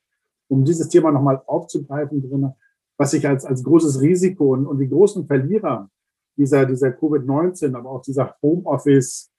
Um 0.48 0.64
dieses 0.64 0.88
Thema 0.88 1.10
nochmal 1.10 1.40
aufzugreifen, 1.46 2.20
drin, 2.20 2.52
was 2.98 3.14
ich 3.14 3.26
als, 3.26 3.44
als 3.44 3.64
großes 3.64 4.00
Risiko 4.02 4.52
und, 4.52 4.66
und 4.66 4.78
die 4.78 4.88
großen 4.88 5.26
Verlierer 5.26 5.88
dieser, 6.36 6.66
dieser 6.66 6.88
Covid-19, 6.88 7.74
aber 7.74 7.90
auch 7.90 8.02
dieser 8.02 8.34
Homeoffice 8.42 9.30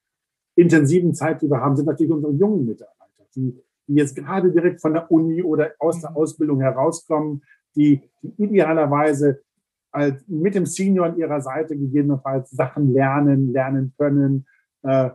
intensiven 0.55 1.13
Zeit, 1.13 1.41
die 1.41 1.49
wir 1.49 1.60
haben, 1.60 1.75
sind 1.75 1.86
natürlich 1.86 2.12
unsere 2.12 2.34
jungen 2.34 2.65
Mitarbeiter, 2.65 3.27
die, 3.36 3.62
die 3.88 3.95
jetzt 3.95 4.15
gerade 4.15 4.51
direkt 4.51 4.81
von 4.81 4.93
der 4.93 5.12
Uni 5.12 5.43
oder 5.43 5.71
aus 5.79 6.01
der 6.01 6.15
Ausbildung 6.15 6.62
herauskommen, 6.62 7.43
die, 7.75 8.01
die 8.21 8.43
idealerweise 8.43 9.41
als 9.91 10.23
mit 10.27 10.55
dem 10.55 10.65
Senior 10.65 11.08
an 11.08 11.17
ihrer 11.17 11.41
Seite 11.41 11.77
gegebenenfalls 11.77 12.51
Sachen 12.51 12.93
lernen, 12.93 13.51
lernen 13.53 13.93
können, 13.97 14.45
äh, 14.84 15.10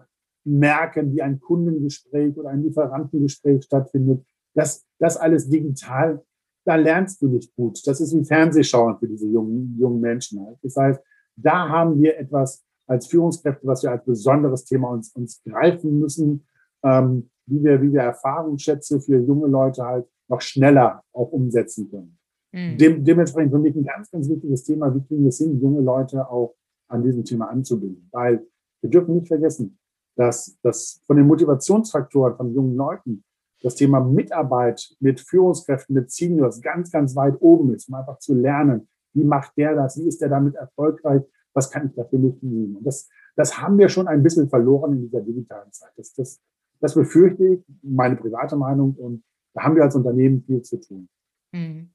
merken, 0.45 1.13
wie 1.13 1.23
ein 1.23 1.39
Kundengespräch 1.39 2.37
oder 2.37 2.51
ein 2.51 2.63
Lieferantengespräch 2.63 3.65
stattfindet. 3.65 4.25
Das, 4.55 4.85
das 4.99 5.17
alles 5.17 5.49
digital, 5.49 6.23
da 6.65 6.77
lernst 6.77 7.21
du 7.21 7.29
nicht 7.29 7.55
gut. 7.55 7.81
Das 7.87 8.01
ist 8.01 8.15
wie 8.17 8.25
Fernsehschauen 8.25 8.99
für 8.99 9.07
diese 9.07 9.27
jungen, 9.27 9.77
jungen 9.79 10.01
Menschen. 10.01 10.45
Halt. 10.45 10.59
Das 10.63 10.77
heißt, 10.77 11.01
da 11.37 11.69
haben 11.69 12.01
wir 12.01 12.19
etwas 12.19 12.65
als 12.87 13.07
Führungskräfte, 13.07 13.67
was 13.67 13.83
wir 13.83 13.93
als 13.93 14.05
besonderes 14.05 14.65
Thema 14.65 14.91
uns, 14.91 15.13
uns 15.15 15.43
greifen 15.45 15.99
müssen 15.99 16.47
ähm, 16.83 17.31
wie, 17.47 17.63
wir, 17.63 17.83
wie 17.83 17.93
wir 17.93 18.03
Erfahrungsschätze 18.03 19.01
für 19.01 19.19
junge 19.19 19.49
Leute 19.49 19.85
halt 19.85 20.07
noch 20.29 20.41
schneller 20.41 21.03
auch 21.13 21.33
umsetzen 21.33 21.91
können. 21.91 22.19
Mhm. 22.53 22.79
Dem, 22.79 23.05
dementsprechend 23.05 23.53
für 23.53 23.59
mich 23.59 23.75
ein 23.75 23.85
ganz, 23.85 24.11
ganz 24.11 24.29
wichtiges 24.29 24.65
Thema, 24.65 24.95
wie 24.95 25.03
kriegen 25.03 25.23
wir 25.23 25.29
es 25.29 25.39
hin, 25.39 25.61
junge 25.61 25.81
Leute 25.81 26.29
auch 26.29 26.55
an 26.89 27.03
diesem 27.03 27.25
Thema 27.25 27.49
anzubinden. 27.51 28.09
Weil 28.13 28.47
wir 28.81 28.91
dürfen 28.91 29.15
nicht 29.15 29.29
vergessen, 29.29 29.79
dass, 30.17 30.59
dass 30.63 31.03
von 31.07 31.17
den 31.17 31.27
Motivationsfaktoren 31.27 32.37
von 32.37 32.55
jungen 32.55 32.77
Leuten 32.77 33.25
das 33.63 33.75
Thema 33.75 34.01
Mitarbeit 34.01 34.97
mit 35.01 35.21
Führungskräften, 35.21 35.95
mit 35.95 36.11
Seniors 36.11 36.61
ganz, 36.61 36.91
ganz 36.91 37.15
weit 37.15 37.37
oben 37.41 37.75
ist, 37.75 37.89
um 37.89 37.95
einfach 37.95 38.19
zu 38.19 38.35
lernen, 38.35 38.89
wie 39.15 39.25
macht 39.25 39.57
der 39.57 39.75
das, 39.75 39.99
wie 39.99 40.09
ist 40.09 40.21
der 40.21 40.29
damit 40.29 40.55
erfolgreich, 40.55 41.23
was 41.53 41.71
kann 41.71 41.89
ich 41.89 41.95
dafür 41.95 42.19
nicht 42.19 42.43
nehmen. 42.43 42.77
Und 42.77 42.85
das, 42.85 43.09
das 43.37 43.61
haben 43.61 43.79
wir 43.79 43.89
schon 43.89 44.09
ein 44.09 44.23
bisschen 44.23 44.49
verloren 44.49 44.95
in 44.95 45.03
dieser 45.03 45.21
digitalen 45.21 45.73
Zeit. 45.73 45.91
Das, 45.97 46.13
das, 46.15 46.41
das 46.81 46.95
befürchte 46.95 47.45
ich, 47.47 47.61
meine 47.83 48.17
private 48.17 48.57
Meinung, 48.57 48.95
und 48.95 49.25
da 49.55 49.63
haben 49.65 49.77
wir 49.77 49.83
als 49.83 49.97
Unternehmen 49.97 50.43
viel 50.45 50.63
zu 50.63 50.81
tun. 50.81 51.09
Mhm. 51.53 51.91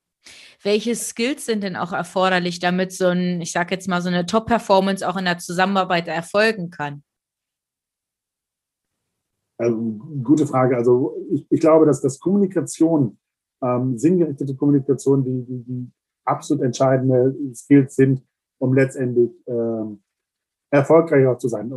Welche 0.63 0.95
Skills 0.95 1.45
sind 1.45 1.63
denn 1.63 1.75
auch 1.75 1.93
erforderlich, 1.93 2.59
damit 2.59 2.91
so 2.91 3.07
ein, 3.07 3.41
ich 3.41 3.51
sage 3.51 3.75
jetzt 3.75 3.87
mal, 3.87 4.01
so 4.01 4.09
eine 4.09 4.25
Top-Performance 4.25 5.07
auch 5.07 5.17
in 5.17 5.25
der 5.25 5.37
Zusammenarbeit 5.37 6.07
erfolgen 6.07 6.71
kann? 6.71 7.03
Also, 9.57 9.77
gute 10.23 10.47
Frage. 10.47 10.75
Also 10.75 11.15
ich, 11.31 11.45
ich 11.49 11.59
glaube, 11.59 11.85
dass 11.85 12.01
das 12.01 12.19
Kommunikation, 12.19 13.17
ähm, 13.61 13.97
sinngerichtete 13.97 14.55
Kommunikation, 14.55 15.23
die, 15.23 15.45
die, 15.45 15.63
die 15.63 15.91
absolut 16.25 16.63
entscheidende 16.63 17.35
Skills 17.53 17.95
sind, 17.95 18.23
um 18.57 18.73
letztendlich 18.73 19.31
ähm, 19.47 20.01
erfolgreicher 20.71 21.37
zu 21.37 21.47
sein. 21.47 21.71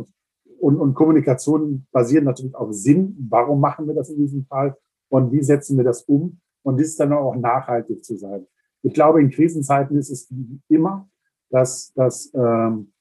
Und, 0.59 0.77
und 0.77 0.93
Kommunikation 0.93 1.87
basiert 1.91 2.23
natürlich 2.23 2.55
auf 2.55 2.73
Sinn. 2.73 3.15
Warum 3.29 3.59
machen 3.59 3.87
wir 3.87 3.93
das 3.93 4.09
in 4.09 4.17
diesem 4.17 4.45
Fall? 4.45 4.75
Und 5.09 5.31
wie 5.31 5.43
setzen 5.43 5.77
wir 5.77 5.83
das 5.83 6.03
um? 6.03 6.39
Und 6.63 6.77
dies 6.77 6.97
dann 6.97 7.13
auch 7.13 7.35
nachhaltig 7.35 8.03
zu 8.03 8.17
sein. 8.17 8.45
Ich 8.81 8.93
glaube, 8.93 9.21
in 9.21 9.29
Krisenzeiten 9.29 9.97
ist 9.97 10.09
es 10.09 10.31
immer, 10.67 11.09
dass, 11.49 11.93
dass 11.93 12.31
ähm, 12.33 12.91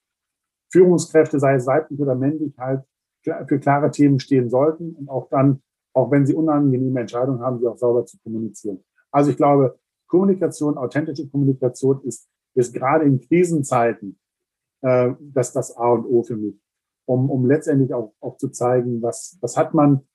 Führungskräfte, 0.71 1.39
sei 1.39 1.55
es 1.55 1.67
weiblich 1.67 2.01
oder 2.01 2.15
männlich, 2.15 2.57
halt 2.59 2.85
für 3.23 3.59
klare 3.59 3.91
Themen 3.91 4.21
stehen 4.21 4.49
sollten 4.49 4.95
und 4.95 5.09
auch 5.09 5.29
dann, 5.29 5.61
auch 5.93 6.11
wenn 6.11 6.25
sie 6.25 6.35
unangenehme 6.35 7.01
Entscheidungen 7.01 7.41
haben, 7.41 7.59
sie 7.59 7.67
auch 7.67 7.77
sauber 7.77 8.07
zu 8.07 8.17
kommunizieren. 8.21 8.83
Also 9.11 9.31
ich 9.31 9.37
glaube, 9.37 9.79
Kommunikation, 10.09 10.77
authentische 10.77 11.29
Kommunikation 11.29 12.03
ist, 12.05 12.29
ist 12.55 12.75
gerade 12.75 13.05
in 13.05 13.21
Krisenzeiten 13.21 14.19
äh, 14.83 15.13
das, 15.21 15.53
das 15.53 15.77
A 15.77 15.93
und 15.93 16.07
O 16.07 16.23
für 16.23 16.37
mich, 16.37 16.57
um, 17.07 17.31
um 17.31 17.47
letztendlich 17.47 17.93
auch, 17.95 18.15
auch 18.21 18.37
zu 18.37 18.49
zeigen, 18.49 19.01
was, 19.03 19.39
was 19.41 19.57
hat 19.57 19.75
man 19.75 20.07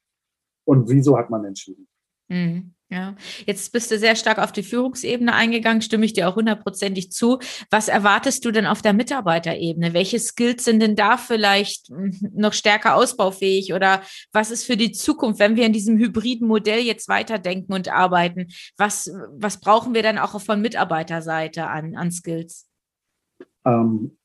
und 0.66 0.90
wieso 0.90 1.18
hat 1.18 1.30
man 1.30 1.46
entschieden. 1.46 1.88
Mhm. 2.30 2.73
Ja, 2.94 3.16
jetzt 3.48 3.72
bist 3.72 3.90
du 3.90 3.98
sehr 3.98 4.16
stark 4.16 4.38
auf 4.38 4.52
die 4.52 4.62
Führungsebene 4.62 5.34
eingegangen, 5.34 5.82
stimme 5.82 6.06
ich 6.06 6.14
dir 6.14 6.30
auch 6.30 6.36
hundertprozentig 6.36 7.12
zu. 7.12 7.40
Was 7.72 7.88
erwartest 7.88 8.46
du 8.46 8.52
denn 8.52 8.68
auf 8.68 8.84
der 8.84 8.94
Mitarbeiterebene? 8.94 9.96
Welche 9.96 10.20
Skills 10.20 10.66
sind 10.66 10.80
denn 10.80 10.96
da 10.96 11.18
vielleicht 11.18 11.88
hm, 11.88 12.16
noch 12.36 12.54
stärker 12.54 12.94
ausbaufähig 12.96 13.74
oder 13.74 14.04
was 14.32 14.52
ist 14.52 14.66
für 14.66 14.78
die 14.78 14.92
Zukunft, 14.92 15.40
wenn 15.40 15.56
wir 15.56 15.66
in 15.66 15.74
diesem 15.74 15.98
hybriden 15.98 16.48
Modell 16.48 16.82
jetzt 16.82 17.08
weiterdenken 17.08 17.74
und 17.74 17.90
arbeiten? 17.92 18.50
Was, 18.78 19.12
was 19.32 19.60
brauchen 19.60 19.96
wir 19.96 20.04
dann 20.04 20.20
auch 20.20 20.40
von 20.40 20.62
Mitarbeiterseite 20.62 21.66
an, 21.66 21.96
an 21.96 22.12
Skills? 22.12 22.68
Ähm, 23.66 24.16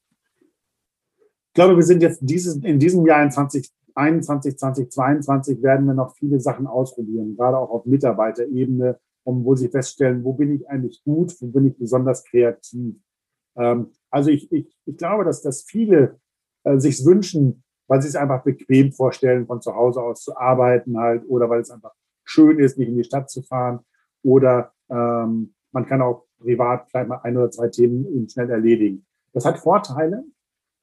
ich 0.44 1.54
glaube, 1.54 1.74
wir 1.74 1.84
sind 1.84 2.02
jetzt 2.02 2.18
dieses, 2.20 2.56
in 2.56 2.78
diesem 2.78 3.06
Jahr 3.06 3.22
in 3.22 3.30
20, 3.30 3.66
2021, 3.98 4.58
2022 4.58 5.62
werden 5.62 5.86
wir 5.86 5.94
noch 5.94 6.14
viele 6.14 6.38
Sachen 6.38 6.66
ausprobieren, 6.66 7.36
gerade 7.36 7.58
auch 7.58 7.70
auf 7.70 7.84
Mitarbeiterebene, 7.84 8.98
um 9.24 9.44
wo 9.44 9.56
sie 9.56 9.68
feststellen, 9.68 10.22
wo 10.22 10.34
bin 10.34 10.54
ich 10.54 10.68
eigentlich 10.68 11.02
gut, 11.02 11.34
wo 11.40 11.48
bin 11.48 11.66
ich 11.66 11.76
besonders 11.76 12.24
kreativ. 12.24 12.94
Ähm, 13.56 13.90
also 14.10 14.30
ich, 14.30 14.50
ich, 14.52 14.72
ich 14.86 14.96
glaube, 14.96 15.24
dass, 15.24 15.42
dass 15.42 15.62
viele 15.62 16.20
äh, 16.62 16.78
sich 16.78 17.04
wünschen, 17.04 17.64
weil 17.88 18.00
sie 18.00 18.08
es 18.08 18.16
einfach 18.16 18.44
bequem 18.44 18.92
vorstellen, 18.92 19.46
von 19.46 19.60
zu 19.60 19.74
Hause 19.74 20.00
aus 20.00 20.22
zu 20.22 20.36
arbeiten 20.36 20.96
halt, 20.96 21.24
oder 21.28 21.50
weil 21.50 21.60
es 21.60 21.70
einfach 21.70 21.92
schön 22.24 22.58
ist, 22.60 22.78
nicht 22.78 22.88
in 22.88 22.96
die 22.96 23.04
Stadt 23.04 23.28
zu 23.28 23.42
fahren, 23.42 23.80
oder 24.22 24.72
ähm, 24.90 25.54
man 25.72 25.86
kann 25.86 26.02
auch 26.02 26.26
privat 26.38 26.88
vielleicht 26.88 27.08
mal 27.08 27.20
ein 27.22 27.36
oder 27.36 27.50
zwei 27.50 27.68
Themen 27.68 28.28
schnell 28.28 28.50
erledigen. 28.50 29.04
Das 29.32 29.44
hat 29.44 29.58
Vorteile, 29.58 30.24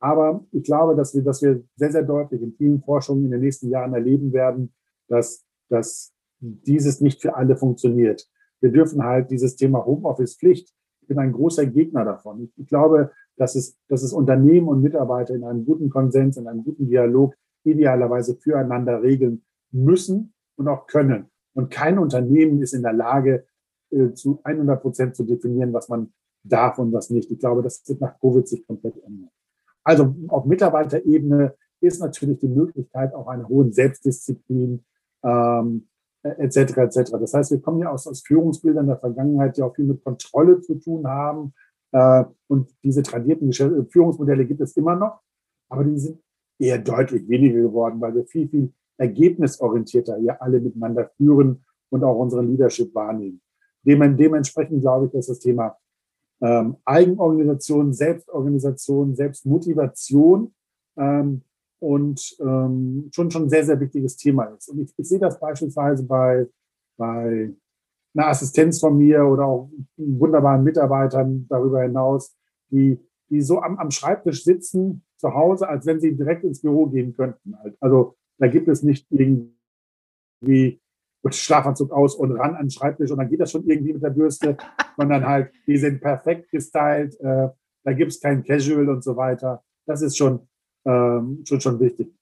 aber 0.06 0.46
ich 0.52 0.64
glaube, 0.64 0.96
dass 0.96 1.16
wir, 1.16 1.24
dass 1.24 1.42
wir 1.42 1.64
sehr, 1.78 1.92
sehr 1.92 2.04
deutlich 2.04 2.40
in 2.40 2.54
vielen 2.54 2.80
Forschungen 2.80 3.26
in 3.26 3.32
den 3.32 3.42
nächsten 3.42 3.70
Jahren 3.70 3.92
erleben 3.96 4.34
werden, 4.34 4.72
dass, 5.08 5.44
dass 5.68 6.14
dieses 6.40 7.02
nicht 7.02 7.24
für 7.24 7.36
alle 7.36 7.58
funktioniert. 7.58 8.30
Wir 8.62 8.72
dürfen 8.72 9.04
halt 9.04 9.32
dieses 9.32 9.56
Thema 9.56 9.84
Homeoffice-Pflicht, 9.84 10.72
ich 11.02 11.08
bin 11.08 11.18
ein 11.18 11.32
großer 11.32 11.66
Gegner 11.66 12.06
davon. 12.06 12.52
Ich, 12.56 12.68
glaube, 12.68 13.14
dass 13.36 13.56
es, 13.56 13.80
dass 13.88 14.04
es 14.04 14.14
Unternehmen 14.14 14.68
und 14.68 14.84
Mitarbeiter 14.84 15.34
in 15.34 15.44
einem 15.44 15.66
guten 15.66 15.90
Konsens, 15.90 16.38
in 16.38 16.48
einem 16.48 16.64
guten 16.64 16.88
Dialog 16.88 17.34
idealerweise 17.64 18.36
füreinander 18.36 19.02
regeln 19.02 19.44
müssen 19.72 20.34
und 20.56 20.68
auch 20.68 20.86
können. 20.86 21.32
Und 21.56 21.72
kein 21.72 21.98
Unternehmen 21.98 22.62
ist 22.62 22.74
in 22.74 22.84
der 22.84 22.94
Lage, 22.94 23.48
äh, 23.90 24.14
zu 24.14 24.40
100 24.44 24.80
Prozent 24.84 25.16
zu 25.16 25.24
definieren, 25.24 25.74
was 25.74 25.90
man 25.90 26.14
darf 26.44 26.78
und 26.78 26.94
was 26.94 27.10
nicht. 27.10 27.32
Ich 27.32 27.40
glaube, 27.40 27.64
das 27.64 27.82
wird 27.88 28.02
nach 28.02 28.20
Covid 28.20 28.48
sich 28.48 28.68
komplett 28.68 28.98
ändern. 29.04 29.32
Also 29.86 30.16
auf 30.28 30.46
Mitarbeiterebene 30.46 31.56
ist 31.80 32.02
natürlich 32.02 32.40
die 32.40 32.48
Möglichkeit 32.48 33.14
auch 33.14 33.28
einer 33.28 33.48
hohen 33.48 33.72
Selbstdisziplin 33.72 34.84
ähm, 35.24 35.88
etc. 36.24 36.78
etc. 36.78 37.12
Das 37.20 37.34
heißt, 37.34 37.52
wir 37.52 37.62
kommen 37.62 37.80
ja 37.80 37.92
aus, 37.92 38.08
aus 38.08 38.22
Führungsbildern 38.22 38.88
der 38.88 38.98
Vergangenheit, 38.98 39.56
die 39.56 39.62
auch 39.62 39.76
viel 39.76 39.86
mit 39.86 40.04
Kontrolle 40.04 40.60
zu 40.62 40.76
tun 40.76 41.08
haben. 41.08 41.54
Äh, 41.92 42.26
und 42.48 42.74
diese 42.84 43.04
tradierten 43.04 43.54
Führungsmodelle 43.54 44.46
gibt 44.46 44.62
es 44.62 44.76
immer 44.76 44.96
noch, 44.96 45.22
aber 45.70 45.84
die 45.84 45.98
sind 45.98 46.20
eher 46.60 46.80
deutlich 46.80 47.28
weniger 47.30 47.62
geworden, 47.62 48.02
weil 48.02 48.16
wir 48.16 48.26
viel, 48.26 48.50
viel 48.50 48.74
ergebnisorientierter 48.98 50.18
ja 50.18 50.38
alle 50.40 50.60
miteinander 50.60 51.12
führen 51.18 51.64
und 51.90 52.04
auch 52.04 52.18
unsere 52.18 52.42
Leadership 52.42 52.96
wahrnehmen. 52.96 53.42
Dementsprechend 53.84 54.82
glaube 54.82 55.06
ich, 55.08 55.12
dass 55.12 55.28
das 55.28 55.40
Thema 55.40 55.78
ähm, 56.42 56.78
Eigenorganisation, 56.86 57.94
Selbstorganisation, 57.94 59.16
Selbstmotivation 59.16 60.54
ähm, 60.98 61.42
und 61.80 62.38
ähm, 62.40 63.10
schon 63.14 63.32
schon 63.32 63.50
sehr, 63.50 63.66
sehr 63.66 63.80
wichtiges 63.80 64.18
Thema 64.18 64.46
ist. 64.46 64.70
Und 64.70 64.80
ich, 64.80 64.94
ich 64.98 65.08
sehe 65.08 65.20
das 65.20 65.40
beispielsweise 65.40 66.04
bei, 66.04 66.48
bei 66.98 67.52
einer 68.16 68.28
Assistenz 68.28 68.80
von 68.80 68.98
mir 68.98 69.26
oder 69.26 69.46
auch 69.46 69.70
wunderbaren 69.98 70.64
Mitarbeitern 70.64 71.46
darüber 71.50 71.82
hinaus, 71.82 72.36
die, 72.70 73.00
die 73.30 73.42
so 73.42 73.62
am, 73.62 73.78
am 73.78 73.92
Schreibtisch 73.92 74.44
sitzen 74.44 75.04
zu 75.18 75.34
Hause, 75.34 75.68
als 75.68 75.86
wenn 75.86 76.00
sie 76.00 76.16
direkt 76.16 76.44
ins 76.44 76.62
Büro 76.62 76.88
gehen 76.88 77.14
könnten. 77.14 77.56
Also 77.80 78.16
da 78.38 78.48
gibt 78.48 78.68
es 78.68 78.84
nicht 78.84 79.08
irgendwie 79.10 80.82
Schlafanzug 81.34 81.92
aus 81.92 82.16
und 82.16 82.32
ran 82.34 82.56
an 82.56 82.66
den 82.66 82.70
Schreibtisch 82.70 83.10
und 83.12 83.18
dann 83.18 83.30
geht 83.30 83.40
das 83.40 83.52
schon 83.52 83.66
irgendwie 83.66 83.94
mit 83.94 84.04
der 84.04 84.12
Bürste, 84.12 84.58
sondern 84.98 85.26
halt, 85.26 85.52
die 85.66 85.78
sind 85.78 86.02
perfekt 86.02 86.52
gestylt, 86.52 87.20
äh, 87.20 87.50
da 87.84 87.94
gibt 87.94 88.12
es 88.12 88.20
kein 88.20 88.44
Casual 88.44 88.90
und 88.90 89.04
so 89.04 89.16
weiter. 89.16 89.64
Das 89.86 90.02
ist 90.02 90.18
schon, 90.18 90.48
ähm, 90.86 91.42
schon, 91.46 91.62
schon 91.62 91.80
wichtig. 91.80 92.14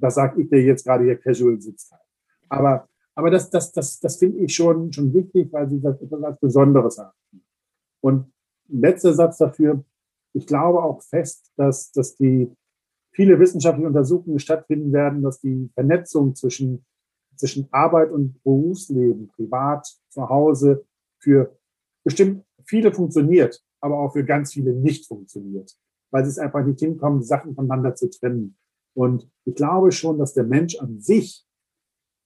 Das 0.00 0.14
sage 0.14 0.42
ich 0.42 0.48
dir 0.48 0.62
jetzt 0.62 0.84
gerade 0.84 1.04
hier, 1.04 1.16
Casual 1.16 1.60
sitzt 1.60 1.92
halt. 1.92 2.02
Aber, 2.48 2.88
aber 3.14 3.30
das, 3.30 3.50
das, 3.50 3.72
das, 3.72 4.00
das 4.00 4.16
finde 4.16 4.38
ich 4.38 4.54
schon, 4.54 4.92
schon 4.92 5.12
wichtig, 5.12 5.52
weil 5.52 5.68
sie 5.68 5.80
das 5.80 6.00
etwas 6.00 6.38
Besonderes 6.40 6.98
haben. 6.98 7.12
Und 8.00 8.32
letzter 8.68 9.12
Satz 9.12 9.38
dafür, 9.38 9.84
ich 10.32 10.46
glaube 10.46 10.82
auch 10.82 11.02
fest, 11.02 11.50
dass, 11.56 11.90
dass 11.92 12.16
die 12.16 12.50
viele 13.12 13.38
wissenschaftliche 13.38 13.88
Untersuchungen 13.88 14.38
stattfinden 14.38 14.92
werden, 14.92 15.22
dass 15.22 15.40
die 15.40 15.70
Vernetzung 15.74 16.34
zwischen 16.34 16.84
zwischen 17.38 17.68
Arbeit 17.70 18.10
und 18.10 18.42
Berufsleben, 18.42 19.28
privat, 19.28 19.86
zu 20.08 20.28
Hause, 20.28 20.84
für 21.20 21.56
bestimmt 22.04 22.44
viele 22.64 22.92
funktioniert, 22.92 23.62
aber 23.80 23.98
auch 23.98 24.12
für 24.12 24.24
ganz 24.24 24.52
viele 24.52 24.72
nicht 24.72 25.06
funktioniert, 25.06 25.76
weil 26.10 26.24
sie 26.24 26.30
es 26.30 26.38
einfach 26.38 26.64
nicht 26.64 26.80
hinkommen, 26.80 27.22
Sachen 27.22 27.54
voneinander 27.54 27.94
zu 27.94 28.10
trennen. 28.10 28.56
Und 28.94 29.30
ich 29.44 29.54
glaube 29.54 29.92
schon, 29.92 30.18
dass 30.18 30.34
der 30.34 30.44
Mensch 30.44 30.76
an 30.78 31.00
sich 31.00 31.46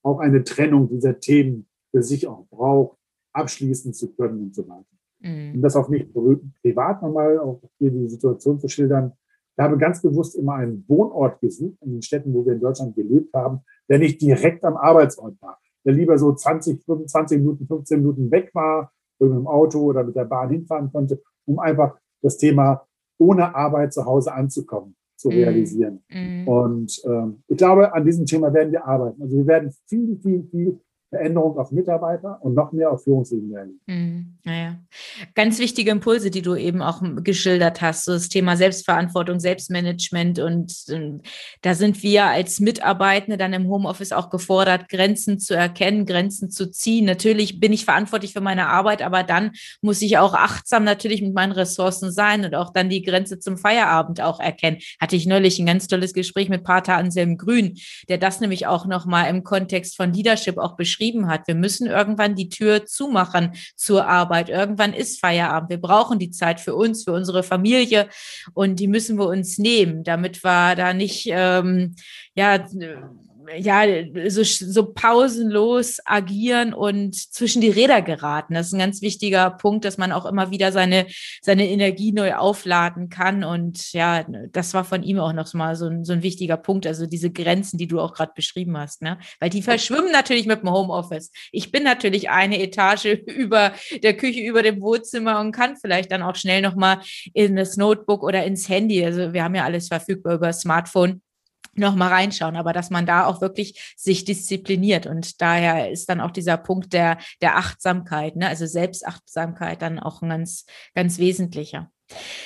auch 0.03 0.19
eine 0.19 0.43
Trennung 0.45 0.89
dieser 0.89 1.21
Themen 1.21 1.69
für 1.91 2.03
sich 2.03 2.27
auch 2.27 2.47
braucht, 2.49 2.99
abschließen 3.35 3.93
zu 3.93 4.15
können 4.15 4.41
und 4.41 4.55
so 4.55 4.67
weiter. 4.69 4.87
Mhm. 5.21 5.57
Um 5.57 5.63
das 5.63 5.77
auch 5.77 5.89
nicht 5.89 6.13
privat 6.13 7.03
nochmal, 7.03 7.39
auch 7.39 7.61
hier 7.79 7.91
die 7.91 8.09
Situation 8.09 8.59
zu 8.59 8.69
schildern, 8.69 9.13
ich 9.57 9.63
habe 9.63 9.77
ganz 9.79 10.01
bewusst 10.01 10.35
immer 10.37 10.55
einen 10.55 10.85
Wohnort 10.89 11.41
gesucht 11.41 11.77
in 11.83 11.93
den 11.93 12.03
Städten, 12.03 12.33
wo 12.33 12.45
wir 12.45 12.55
in 12.55 12.61
Deutschland 12.61 12.95
gelebt 12.95 13.35
haben, 13.35 13.61
der 13.89 13.99
nicht 13.99 14.21
direkt 14.21 14.65
am 14.65 14.77
Arbeitsort 14.77 15.41
war, 15.41 15.59
der 15.85 15.93
lieber 15.93 16.17
so 16.19 16.33
20, 16.33 16.85
25 16.85 17.39
Minuten, 17.39 17.67
15 17.67 17.99
Minuten 17.99 18.31
weg 18.31 18.51
war, 18.55 18.93
wo 19.19 19.27
ich 19.27 19.31
mit 19.31 19.41
dem 19.41 19.47
Auto 19.47 19.81
oder 19.81 20.05
mit 20.05 20.17
der 20.17 20.25
Bahn 20.25 20.51
hinfahren 20.51 20.91
konnte, 20.91 21.21
um 21.45 21.59
einfach 21.59 21.97
das 22.23 22.39
Thema 22.39 22.87
ohne 23.19 23.55
Arbeit 23.55 23.93
zu 23.93 24.05
Hause 24.05 24.33
anzukommen 24.33 24.97
zu 25.17 25.29
mhm. 25.29 25.35
realisieren. 25.35 26.05
Mm. 26.11 26.49
Und 26.49 27.01
ähm, 27.05 27.43
ich 27.47 27.57
glaube, 27.57 27.95
an 27.95 28.05
diesem 28.05 28.27
Thema 28.27 28.53
werden 28.53 28.73
wir 28.73 28.85
arbeiten. 28.85 29.23
Also 29.23 29.37
wir 29.37 29.47
werden 29.47 29.73
viel, 29.87 30.19
viel, 30.21 30.43
viel 30.51 30.81
Veränderung 31.13 31.59
auf 31.59 31.73
Mitarbeiter 31.73 32.39
und 32.41 32.55
noch 32.55 32.73
mehr 32.73 32.91
auf 32.91 33.05
Führungsebene. 33.05 33.69
Mhm. 33.87 34.39
Naja. 34.45 34.79
Ganz 35.35 35.59
wichtige 35.59 35.91
Impulse, 35.91 36.31
die 36.31 36.41
du 36.41 36.55
eben 36.55 36.81
auch 36.81 37.03
geschildert 37.23 37.83
hast, 37.83 38.07
so 38.07 38.13
das 38.13 38.31
Thema 38.31 38.57
Selbstverantwortung, 38.57 39.39
Selbstmanagement 39.39 40.39
und 40.39 40.73
äh, 40.89 41.19
da 41.61 41.75
sind 41.75 42.03
wir 42.03 42.25
als 42.25 42.61
Mitarbeitende 42.61 43.37
dann 43.37 43.53
im 43.53 43.69
Homeoffice 43.69 44.13
auch 44.13 44.31
gefordert, 44.31 44.89
Grenzen 44.89 45.39
zu 45.39 45.55
erkennen, 45.55 46.07
Grenzen 46.07 46.51
zu 46.51 46.71
ziehen. 46.71 47.05
Natürlich 47.05 47.61
bin 47.61 47.75
ich 47.75 47.85
verantwortlich 47.85 48.33
für 48.33 48.41
meine 48.41 48.69
Arbeit, 48.69 49.03
aber 49.03 49.23
dann 49.23 49.51
muss 49.83 50.01
ich 50.01 50.17
auch 50.17 50.33
achtsam 50.33 50.83
natürlich 50.83 51.21
mit 51.21 51.35
meinen 51.35 51.53
Ressourcen 51.53 52.11
sein 52.11 52.47
und 52.47 52.55
auch 52.55 52.73
dann 52.73 52.89
die 52.89 53.03
Grenze 53.03 53.39
zum 53.39 53.59
Feierabend 53.59 54.23
auch 54.23 54.41
erkennen. 54.41 54.79
Hatte 54.99 55.17
ich 55.17 55.27
neulich 55.27 55.59
ein 55.59 55.67
ganz 55.67 55.89
tolles 55.89 56.15
Gespräch 56.15 56.49
mit 56.49 56.65
Pater 56.65 56.97
Anselm 56.97 57.37
Grün, 57.37 57.75
der 58.09 58.17
das 58.17 58.41
nämlich 58.41 58.67
auch 58.67 58.87
nochmal 58.87 59.29
im 59.29 59.45
Kontext 59.45 59.95
von 59.95 60.15
Leadership 60.15 60.57
auch 60.57 60.75
beschrieben 60.75 61.02
beschrieben 61.03 61.29
hat. 61.29 61.49
Wir 61.49 61.55
müssen 61.55 61.87
irgendwann 61.87 62.35
die 62.37 62.49
Tür 62.49 62.87
zumachen 62.87 63.53
zur 63.77 64.07
Arbeit. 64.07 64.49
Irgendwann 64.49 64.93
ist 64.93 65.21
Feierabend. 65.21 65.71
Wir 65.71 65.81
brauchen 65.81 66.19
die 66.19 66.31
Zeit 66.31 66.61
für 66.61 66.75
uns, 66.75 67.05
für 67.05 67.13
unsere 67.13 67.43
Familie 67.43 68.09
und 68.55 68.79
die 68.79 68.87
müssen 68.87 69.19
wir 69.19 69.27
uns 69.27 69.59
nehmen, 69.59 70.05
damit 70.05 70.45
wir 70.45 70.77
da 70.77 70.93
nicht, 70.93 71.29
ähm, 71.31 71.97
ja, 72.35 72.65
ja, 73.57 73.85
so, 74.29 74.43
so 74.43 74.93
pausenlos 74.93 75.99
agieren 76.05 76.75
und 76.75 77.15
zwischen 77.15 77.61
die 77.61 77.71
Räder 77.71 78.03
geraten. 78.03 78.55
Das 78.55 78.69
ist 78.69 78.73
ein 78.73 78.79
ganz 78.79 79.03
wichtiger 79.03 79.51
Punkt, 79.51 79.85
dass 79.85 79.99
man 79.99 80.13
auch 80.13 80.27
immer 80.27 80.51
wieder 80.51 80.73
seine, 80.73 81.07
seine 81.41 81.69
Energie 81.69 82.13
neu 82.13 82.35
aufladen 82.35 83.09
kann. 83.09 83.45
Und 83.45 83.93
ja, 83.93 84.25
das 84.53 84.75
war 84.75 84.85
von 84.85 85.03
ihm 85.03 85.19
auch 85.19 85.33
noch 85.33 85.53
mal 85.55 85.77
so 85.77 85.87
ein, 85.87 86.05
so 86.05 86.13
ein 86.13 86.23
wichtiger 86.23 86.57
Punkt. 86.57 86.87
Also 86.87 87.07
diese 87.07 87.31
Grenzen, 87.31 87.79
die 87.79 87.87
du 87.87 88.01
auch 88.01 88.15
gerade 88.15 88.33
beschrieben 88.35 88.77
hast, 88.77 89.03
ne? 89.03 89.19
Weil 89.41 89.51
die 89.51 89.63
verschwimmen 89.63 90.13
natürlich 90.13 90.47
mit 90.47 90.63
dem 90.63 90.71
Homeoffice. 90.71 91.31
Ich 91.51 91.73
bin 91.73 91.83
natürlich 91.83 92.31
eine 92.31 92.61
Etage 92.61 93.05
über 93.27 93.73
der 94.03 94.17
Küche, 94.17 94.41
über 94.41 94.63
dem 94.63 94.81
Wohnzimmer 94.81 95.41
und 95.41 95.53
kann 95.53 95.77
vielleicht 95.77 96.13
dann 96.13 96.23
auch 96.23 96.37
schnell 96.37 96.63
noch 96.63 96.75
mal 96.75 97.01
in 97.35 97.57
das 97.57 97.77
Notebook 97.77 98.23
oder 98.23 98.45
ins 98.45 98.69
Handy. 98.69 99.05
Also 99.05 99.33
wir 99.33 99.45
haben 99.45 99.55
ja 99.55 99.65
alles 99.65 99.89
verfügbar 99.89 100.35
über 100.35 100.53
Smartphone 100.53 101.23
noch 101.75 101.95
mal 101.95 102.09
reinschauen, 102.09 102.57
aber 102.57 102.73
dass 102.73 102.91
man 102.91 103.07
da 103.07 103.27
auch 103.27 103.41
wirklich 103.41 103.95
sich 103.97 104.25
diszipliniert 104.25 105.07
und 105.07 105.41
daher 105.41 105.91
ist 105.91 106.09
dann 106.09 106.21
auch 106.21 106.31
dieser 106.31 106.57
Punkt 106.57 106.93
der 106.93 107.19
der 107.41 107.57
Achtsamkeit, 107.57 108.37
ne? 108.37 108.49
also 108.49 108.67
Selbstachtsamkeit 108.67 109.83
dann 109.83 109.99
auch 109.99 110.23
ein 110.23 110.29
ganz 110.29 110.67
ganz 110.95 111.19
wesentlicher. 111.19 111.91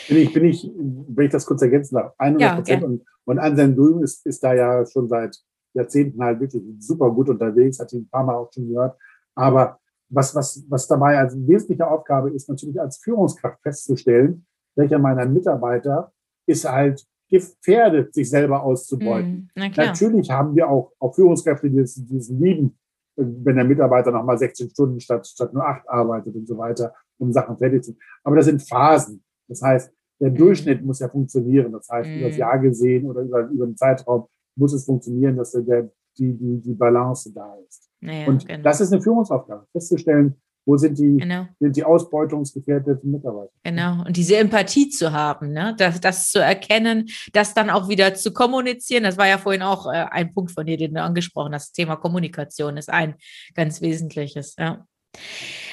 Bin 0.08 0.18
ich, 0.18 0.32
bin 0.32 0.44
ich, 0.44 0.70
wenn 0.76 1.26
ich 1.26 1.32
das 1.32 1.46
kurz 1.46 1.62
ergänzen 1.62 1.96
darf, 1.96 2.12
100 2.18 2.56
Prozent 2.56 2.82
ja, 2.82 2.88
und, 2.88 3.02
und 3.24 3.38
Anselm 3.38 3.74
Grün 3.74 4.02
ist, 4.02 4.24
ist 4.24 4.44
da 4.44 4.54
ja 4.54 4.86
schon 4.86 5.08
seit 5.08 5.36
Jahrzehnten 5.74 6.22
halt 6.22 6.38
wirklich 6.40 6.62
super 6.78 7.10
gut 7.10 7.28
unterwegs, 7.28 7.80
hat 7.80 7.92
ihn 7.92 8.02
ein 8.02 8.08
paar 8.08 8.24
Mal 8.24 8.36
auch 8.36 8.52
schon 8.52 8.68
gehört, 8.68 8.96
aber 9.34 9.80
was, 10.08 10.34
was, 10.34 10.64
was 10.68 10.86
dabei 10.86 11.18
als 11.18 11.36
wesentliche 11.36 11.86
Aufgabe 11.86 12.30
ist, 12.30 12.48
natürlich 12.48 12.80
als 12.80 12.98
Führungskraft 12.98 13.60
festzustellen, 13.62 14.46
welcher 14.76 14.98
meiner 14.98 15.26
Mitarbeiter 15.26 16.12
ist 16.46 16.64
halt 16.64 17.04
gefährdet, 17.28 18.14
sich 18.14 18.30
selber 18.30 18.62
auszubeuten. 18.62 19.50
Mm, 19.54 19.58
na 19.58 19.86
Natürlich 19.86 20.30
haben 20.30 20.54
wir 20.54 20.68
auch, 20.68 20.92
auch 20.98 21.14
Führungskräfte, 21.14 21.68
die 21.68 21.82
diesen 21.84 22.40
lieben, 22.40 22.78
wenn 23.16 23.56
der 23.56 23.64
Mitarbeiter 23.64 24.10
nochmal 24.12 24.38
16 24.38 24.70
Stunden 24.70 25.00
statt, 25.00 25.26
statt 25.26 25.52
nur 25.52 25.66
acht 25.66 25.88
arbeitet 25.88 26.34
und 26.34 26.46
so 26.46 26.56
weiter, 26.58 26.94
um 27.18 27.32
Sachen 27.32 27.56
fertig 27.56 27.84
zu. 27.84 27.96
Aber 28.22 28.36
das 28.36 28.44
sind 28.46 28.62
Phasen. 28.62 29.24
Das 29.48 29.62
heißt, 29.62 29.92
der 30.20 30.30
mm. 30.30 30.34
Durchschnitt 30.36 30.84
muss 30.84 31.00
ja 31.00 31.08
funktionieren. 31.08 31.72
Das 31.72 31.88
heißt, 31.88 32.08
mm. 32.08 32.18
über 32.18 32.28
das 32.28 32.36
Jahr 32.36 32.58
gesehen 32.58 33.06
oder 33.06 33.22
über, 33.22 33.48
über 33.48 33.66
den 33.66 33.76
Zeitraum 33.76 34.26
muss 34.56 34.72
es 34.72 34.84
funktionieren, 34.84 35.36
dass 35.36 35.52
der, 35.52 35.90
die, 36.18 36.32
die, 36.32 36.60
die 36.60 36.74
Balance 36.74 37.32
da 37.32 37.54
ist. 37.66 37.90
Naja, 38.00 38.26
und 38.28 38.46
genau. 38.46 38.62
das 38.62 38.80
ist 38.80 38.92
eine 38.92 39.02
Führungsaufgabe, 39.02 39.66
festzustellen, 39.72 40.36
wo 40.66 40.76
sind 40.76 40.98
die, 40.98 41.16
genau. 41.16 41.46
sind 41.60 41.76
die 41.76 41.84
ausbeutungsgefährdeten 41.84 43.10
Mitarbeiter? 43.10 43.52
Genau. 43.62 44.04
Und 44.04 44.16
diese 44.16 44.36
Empathie 44.36 44.88
zu 44.88 45.12
haben, 45.12 45.52
ne? 45.52 45.74
das, 45.78 46.00
das 46.00 46.30
zu 46.30 46.40
erkennen, 46.40 47.08
das 47.32 47.54
dann 47.54 47.70
auch 47.70 47.88
wieder 47.88 48.14
zu 48.14 48.32
kommunizieren. 48.32 49.04
Das 49.04 49.16
war 49.16 49.28
ja 49.28 49.38
vorhin 49.38 49.62
auch 49.62 49.86
äh, 49.86 50.06
ein 50.10 50.34
Punkt 50.34 50.50
von 50.50 50.66
dir, 50.66 50.76
den 50.76 50.94
du 50.94 51.02
angesprochen 51.02 51.54
hast. 51.54 51.68
Das 51.68 51.72
Thema 51.72 51.96
Kommunikation 51.96 52.76
ist 52.76 52.90
ein 52.90 53.14
ganz 53.54 53.80
wesentliches. 53.80 54.56
Ja. 54.58 54.84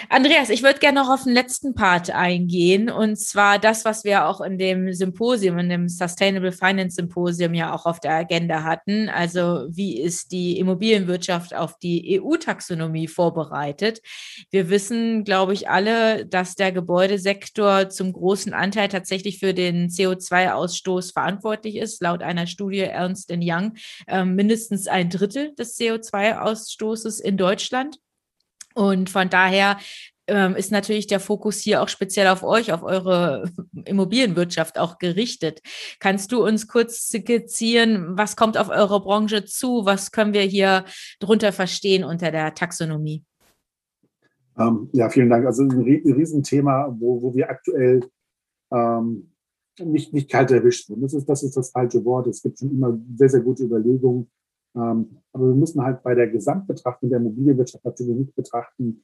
Andreas, 0.10 0.50
ich 0.50 0.64
würde 0.64 0.80
gerne 0.80 1.00
noch 1.00 1.10
auf 1.10 1.24
den 1.24 1.34
letzten 1.34 1.76
Part 1.76 2.12
eingehen 2.12 2.90
und 2.90 3.18
zwar 3.18 3.58
das, 3.58 3.86
was 3.86 4.04
wir 4.04 4.28
auch 4.28 4.42
in 4.42 4.58
dem 4.58 4.94
Symposium, 4.94 5.58
in 5.60 5.70
dem 5.70 5.88
Sustainable 5.88 6.52
Finance 6.52 6.96
Symposium 6.96 7.54
ja 7.54 7.74
auch 7.74 7.86
auf 7.86 8.00
der 8.00 8.14
Agenda 8.14 8.64
hatten. 8.64 9.10
Also 9.10 9.66
wie 9.70 10.00
ist 10.00 10.32
die 10.32 10.60
Immobilienwirtschaft 10.60 11.56
auf 11.56 11.78
die 11.80 12.22
EU-Taxonomie 12.22 13.08
vorbereitet? 13.08 14.02
Wir 14.52 14.70
wissen, 14.70 15.24
glaube 15.24 15.54
ich, 15.54 15.70
alle, 15.70 16.26
dass 16.26 16.56
der 16.56 16.72
Gebäudesektor 16.72 17.90
zum 17.90 18.14
großen 18.14 18.54
Anteil 18.54 18.90
tatsächlich 18.90 19.40
für 19.40 19.54
den 19.54 19.90
CO2-Ausstoß 19.90 21.14
verantwortlich 21.14 21.78
ist. 21.78 22.02
Laut 22.02 22.22
einer 22.22 22.48
Studie 22.48 22.82
Ernst 22.82 23.32
Young 23.32 23.74
äh, 24.08 24.26
mindestens 24.26 24.88
ein 24.88 25.10
Drittel 25.10 25.56
des 25.56 25.78
CO2-Ausstoßes 25.78 27.22
in 27.22 27.38
Deutschland. 27.38 27.98
Und 28.74 29.10
von 29.10 29.30
daher 29.30 29.78
ähm, 30.28 30.56
ist 30.56 30.72
natürlich 30.72 31.08
der 31.08 31.20
Fokus 31.20 31.58
hier 31.58 31.82
auch 31.82 31.90
speziell 31.90 32.28
auf 32.28 32.44
euch, 32.44 32.72
auf 32.72 32.84
eure 32.84 33.52
Immobilienwirtschaft 33.86 34.80
auch 34.80 34.98
gerichtet. 34.98 35.62
Kannst 36.00 36.32
du 36.32 36.46
uns 36.46 36.68
kurz 36.68 37.10
skizzieren, 37.10 38.18
was 38.18 38.36
kommt 38.36 38.58
auf 38.58 38.70
eure 38.70 39.02
Branche 39.02 39.46
zu? 39.46 39.86
Was 39.86 40.12
können 40.12 40.34
wir 40.34 40.44
hier 40.44 40.86
drunter 41.20 41.52
verstehen 41.52 42.04
unter 42.04 42.32
der 42.32 42.54
Taxonomie? 42.54 43.24
Ähm, 44.58 44.90
ja, 44.94 45.10
vielen 45.10 45.30
Dank. 45.30 45.46
Also 45.46 45.64
ein 45.64 45.72
Riesenthema, 45.82 46.96
wo, 46.98 47.22
wo 47.22 47.36
wir 47.36 47.50
aktuell 47.50 48.02
ähm, 48.72 49.32
nicht, 49.80 50.14
nicht 50.14 50.30
kalt 50.30 50.52
erwischt 50.52 50.88
sind. 50.88 51.02
Das 51.02 51.14
ist, 51.14 51.28
das 51.28 51.44
ist 51.44 51.58
das 51.58 51.72
falsche 51.72 52.04
Wort. 52.06 52.28
Es 52.28 52.42
gibt 52.42 52.60
schon 52.60 52.72
immer 52.72 52.98
sehr, 53.16 53.30
sehr 53.30 53.42
gute 53.42 53.64
Überlegungen. 53.64 54.30
Ähm, 54.76 55.18
aber 55.32 55.48
wir 55.48 55.56
müssen 55.56 55.82
halt 55.84 56.04
bei 56.04 56.16
der 56.16 56.28
Gesamtbetrachtung 56.28 57.10
der 57.10 57.20
Immobilienwirtschaft 57.20 57.86
natürlich 57.86 58.16
nicht 58.16 58.36
betrachten, 58.36 59.04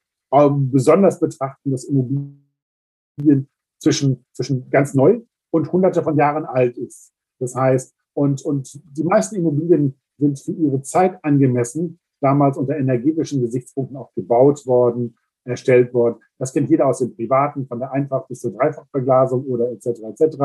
besonders 0.71 1.19
betrachten, 1.19 1.71
dass 1.71 1.86
Immobilien 1.86 3.49
zwischen, 3.79 4.25
zwischen 4.34 4.69
ganz 4.69 4.93
neu 4.93 5.21
und 5.51 5.71
hunderte 5.71 6.03
von 6.03 6.17
Jahren 6.17 6.45
alt 6.45 6.77
ist. 6.77 7.13
Das 7.39 7.55
heißt, 7.55 7.95
und, 8.13 8.43
und 8.43 8.79
die 8.95 9.03
meisten 9.03 9.38
Immobilien 9.38 9.99
sind 10.17 10.39
für 10.39 10.51
ihre 10.51 10.82
Zeit 10.82 11.23
angemessen, 11.23 11.99
damals 12.21 12.58
unter 12.58 12.77
energetischen 12.77 13.41
Gesichtspunkten 13.41 13.97
auch 13.97 14.13
gebaut 14.13 14.65
worden, 14.67 15.15
erstellt 15.45 15.93
worden. 15.93 16.19
Das 16.38 16.53
kennt 16.53 16.69
jeder 16.69 16.88
aus 16.88 16.99
dem 16.99 17.15
Privaten, 17.15 17.65
von 17.65 17.79
der 17.79 17.91
Einfach- 17.91 18.27
bis 18.27 18.41
zur 18.41 18.51
Dreifachverglasung 18.51 19.45
oder 19.45 19.71
etc. 19.71 19.88
etc., 19.88 20.38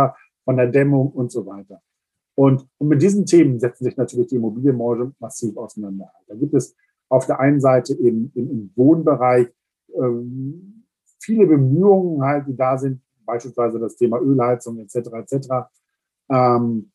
von 0.45 0.57
der 0.57 0.69
Dämmung 0.69 1.11
und 1.11 1.33
so 1.33 1.45
weiter. 1.47 1.83
Und, 2.37 2.67
und 2.79 2.89
mit 2.89 3.01
diesen 3.01 3.27
Themen 3.27 3.61
setzen 3.61 3.85
sich 3.85 3.97
natürlich 3.97 4.29
die 4.29 4.37
Immobilienbranche 4.37 5.13
massiv 5.19 5.57
auseinander. 5.57 6.11
Da 6.27 6.35
gibt 6.35 6.55
es 6.55 6.75
auf 7.09 7.27
der 7.27 7.39
einen 7.39 7.61
Seite 7.61 7.95
im, 7.95 8.33
im, 8.35 8.51
im 8.51 8.73
Wohnbereich 8.75 9.49
ähm, 9.95 10.85
viele 11.21 11.47
Bemühungen 11.47 12.23
halt, 12.23 12.47
die 12.49 12.57
da 12.57 12.77
sind, 12.77 13.01
beispielsweise 13.25 13.79
das 13.79 13.97
Thema 13.97 14.21
Ölheizung 14.21 14.79
etc. 14.79 14.97
etc. 14.97 15.49
Ähm, 16.31 16.91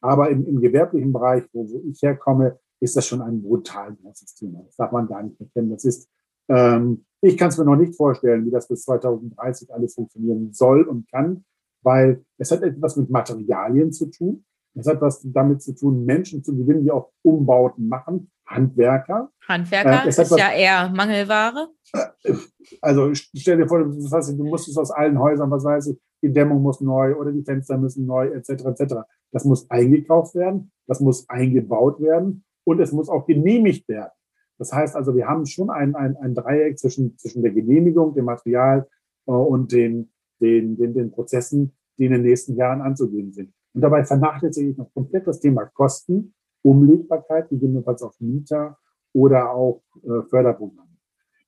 aber 0.00 0.30
im, 0.30 0.46
im 0.46 0.60
gewerblichen 0.60 1.12
Bereich, 1.12 1.44
wo, 1.52 1.68
wo 1.68 1.82
ich 1.88 2.02
herkomme, 2.02 2.58
ist 2.80 2.96
das 2.96 3.06
schon 3.06 3.22
ein 3.22 3.42
brutal 3.42 3.94
großes 3.94 4.34
Thema. 4.34 4.62
Das 4.66 4.76
darf 4.76 4.92
man 4.92 5.06
gar 5.06 5.22
nicht 5.22 5.40
erkennen. 5.40 5.70
Das 5.70 5.84
ist, 5.84 6.08
ähm, 6.48 7.04
ich 7.20 7.36
kann 7.38 7.48
es 7.48 7.58
mir 7.58 7.64
noch 7.64 7.76
nicht 7.76 7.94
vorstellen, 7.94 8.44
wie 8.44 8.50
das 8.50 8.66
bis 8.66 8.82
2030 8.82 9.72
alles 9.72 9.94
funktionieren 9.94 10.52
soll 10.52 10.82
und 10.82 11.08
kann, 11.10 11.44
weil 11.82 12.24
es 12.38 12.50
hat 12.50 12.62
etwas 12.62 12.96
mit 12.96 13.10
Materialien 13.10 13.92
zu 13.92 14.06
tun. 14.06 14.44
Es 14.74 14.86
hat 14.86 15.00
was 15.00 15.20
damit 15.24 15.62
zu 15.62 15.74
tun, 15.74 16.04
Menschen 16.04 16.42
zu 16.42 16.56
gewinnen, 16.56 16.84
die 16.84 16.90
auch 16.90 17.10
Umbauten 17.22 17.88
machen, 17.88 18.30
Handwerker. 18.46 19.30
Handwerker 19.46 20.04
äh, 20.04 20.08
ist 20.08 20.36
ja 20.36 20.52
eher 20.52 20.90
Mangelware. 20.90 21.68
Äh, 21.92 22.34
also 22.80 23.12
stell 23.14 23.58
dir 23.58 23.68
vor, 23.68 23.84
das 23.84 24.12
heißt, 24.12 24.38
du 24.38 24.44
musst 24.44 24.68
es 24.68 24.76
aus 24.76 24.90
allen 24.90 25.18
Häusern, 25.18 25.50
was 25.50 25.64
weiß 25.64 25.88
ich, 25.88 25.98
die 26.22 26.32
Dämmung 26.32 26.62
muss 26.62 26.80
neu 26.80 27.16
oder 27.16 27.32
die 27.32 27.42
Fenster 27.42 27.76
müssen 27.76 28.06
neu, 28.06 28.28
etc. 28.28 28.64
etc. 28.64 28.94
Das 29.32 29.44
muss 29.44 29.68
eingekauft 29.70 30.34
werden, 30.34 30.70
das 30.86 31.00
muss 31.00 31.28
eingebaut 31.28 32.00
werden 32.00 32.44
und 32.64 32.80
es 32.80 32.92
muss 32.92 33.08
auch 33.08 33.26
genehmigt 33.26 33.88
werden. 33.88 34.12
Das 34.58 34.72
heißt 34.72 34.94
also, 34.94 35.14
wir 35.16 35.26
haben 35.26 35.46
schon 35.46 35.70
ein, 35.70 35.96
ein, 35.96 36.16
ein 36.16 36.34
Dreieck 36.34 36.78
zwischen, 36.78 37.18
zwischen 37.18 37.42
der 37.42 37.52
Genehmigung, 37.52 38.14
dem 38.14 38.26
Material 38.26 38.88
äh, 39.26 39.32
und 39.32 39.72
den, 39.72 40.12
den, 40.40 40.76
den, 40.76 40.94
den 40.94 41.10
Prozessen, 41.10 41.76
die 41.98 42.06
in 42.06 42.12
den 42.12 42.22
nächsten 42.22 42.56
Jahren 42.56 42.80
anzugehen 42.80 43.32
sind. 43.32 43.52
Und 43.74 43.80
dabei 43.80 44.04
vernachlässige 44.04 44.70
ich 44.70 44.76
noch 44.76 44.92
komplett 44.92 45.26
das 45.26 45.40
Thema 45.40 45.66
Kosten, 45.66 46.34
Umlegbarkeit, 46.62 47.48
gegebenenfalls 47.48 48.02
auf 48.02 48.20
Mieter 48.20 48.78
oder 49.12 49.50
auch 49.50 49.82
äh, 50.02 50.22
Förderprogramme. 50.28 50.88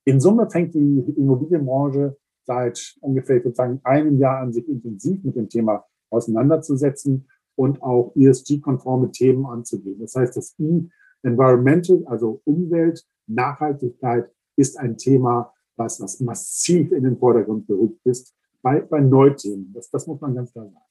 In 0.05 0.21
Summe 0.21 0.51
fängt 0.51 0.75
die 0.75 1.01
Immobilienbranche 1.17 2.17
seit 2.45 2.97
ungefähr, 3.01 3.39
ich 3.39 3.45
würde 3.45 3.57
sagen, 3.57 3.81
einem 3.85 4.19
Jahr 4.19 4.41
an 4.41 4.53
sich 4.53 4.69
intensiv 4.69 5.25
mit 5.25 5.37
dem 5.37 5.49
Thema 5.49 5.85
auseinanderzusetzen. 6.11 7.27
und 7.57 7.81
auch 7.83 8.13
ESG-konforme 8.17 9.13
Themen 9.13 9.47
anzugehen. 9.47 10.01
Das 10.01 10.17
heißt, 10.17 10.37
das 10.37 10.57
E, 10.59 10.89
Environmental, 11.23 12.03
also 12.07 12.41
Umwelt, 12.43 13.07
Nachhaltigkeit, 13.29 14.29
ist 14.57 14.77
ein 14.77 14.99
Thema, 14.99 15.53
was, 15.77 16.01
was 16.01 16.19
massiv 16.19 16.91
in 16.91 17.05
den 17.05 17.17
Vordergrund 17.17 17.69
gerückt 17.69 18.01
ist 18.05 18.35
bei, 18.61 18.81
bei 18.81 19.01
Neuthemen. 19.01 19.73
Das, 19.73 19.89
das 19.89 20.07
muss 20.09 20.21
man 20.21 20.35
ganz 20.35 20.53
klar 20.53 20.65
sagen. 20.65 20.85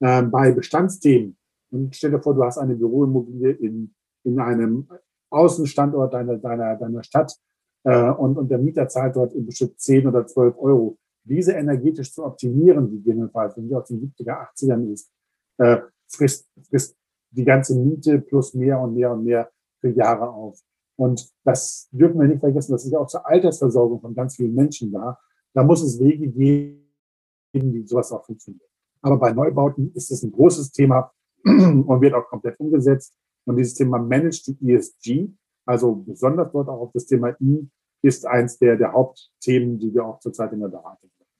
Ähm, 0.00 0.30
bei 0.30 0.52
Bestandsthemen, 0.52 1.36
und 1.70 1.96
stell 1.96 2.10
dir 2.10 2.20
vor, 2.20 2.34
du 2.34 2.44
hast 2.44 2.58
eine 2.58 2.76
Büroimmobilie 2.76 3.52
in, 3.52 3.94
in 4.24 4.38
einem 4.38 4.88
Außenstandort 5.30 6.12
deiner, 6.14 6.36
deiner, 6.38 6.76
deiner 6.76 7.02
Stadt 7.02 7.34
äh, 7.84 8.10
und, 8.10 8.36
und 8.36 8.50
der 8.50 8.58
Mieter 8.58 8.88
zahlt 8.88 9.16
dort 9.16 9.34
im 9.34 9.46
Bestimmt 9.46 9.80
10 9.80 10.06
oder 10.06 10.26
12 10.26 10.56
Euro. 10.58 10.98
Diese 11.24 11.52
energetisch 11.52 12.12
zu 12.12 12.24
optimieren, 12.24 12.90
gegebenenfalls, 12.90 13.56
wenn 13.56 13.68
die 13.68 13.74
aus 13.74 13.88
den 13.88 14.00
70er, 14.00 14.52
80ern 14.54 14.92
ist, 14.92 15.10
äh, 15.58 15.78
frisst, 16.08 16.46
frisst 16.68 16.96
die 17.30 17.44
ganze 17.44 17.74
Miete 17.76 18.20
plus 18.20 18.54
mehr 18.54 18.80
und 18.80 18.94
mehr 18.94 19.12
und 19.12 19.24
mehr 19.24 19.50
für 19.80 19.90
Jahre 19.90 20.28
auf. 20.28 20.60
Und 20.96 21.28
das 21.44 21.88
dürfen 21.90 22.20
wir 22.20 22.28
nicht 22.28 22.40
vergessen, 22.40 22.72
das 22.72 22.84
ist 22.84 22.92
ja 22.92 22.98
auch 22.98 23.06
zur 23.06 23.26
Altersversorgung 23.26 24.00
von 24.00 24.14
ganz 24.14 24.36
vielen 24.36 24.54
Menschen 24.54 24.92
da. 24.92 25.18
Da 25.52 25.62
muss 25.62 25.82
es 25.82 25.98
Wege 26.00 26.28
geben, 26.28 26.82
wie 27.52 27.86
sowas 27.86 28.12
auch 28.12 28.24
funktioniert. 28.24 28.68
Aber 29.02 29.18
bei 29.18 29.32
Neubauten 29.32 29.92
ist 29.94 30.10
es 30.10 30.22
ein 30.22 30.32
großes 30.32 30.72
Thema 30.72 31.12
und 31.44 32.00
wird 32.00 32.14
auch 32.14 32.28
komplett 32.28 32.58
umgesetzt. 32.58 33.14
Und 33.44 33.56
dieses 33.56 33.74
Thema 33.74 33.98
Managed 33.98 34.56
ESG, 34.60 35.28
also 35.64 35.94
besonders 35.94 36.50
dort 36.52 36.68
auch 36.68 36.80
auf 36.80 36.92
das 36.92 37.06
Thema 37.06 37.36
I, 37.40 37.68
ist 38.02 38.26
eins 38.26 38.58
der, 38.58 38.76
der 38.76 38.92
Hauptthemen, 38.92 39.78
die 39.78 39.92
wir 39.92 40.04
auch 40.04 40.20
zurzeit 40.20 40.52
in 40.52 40.60
der 40.60 40.68
Beratung 40.68 41.10
haben. 41.18 41.30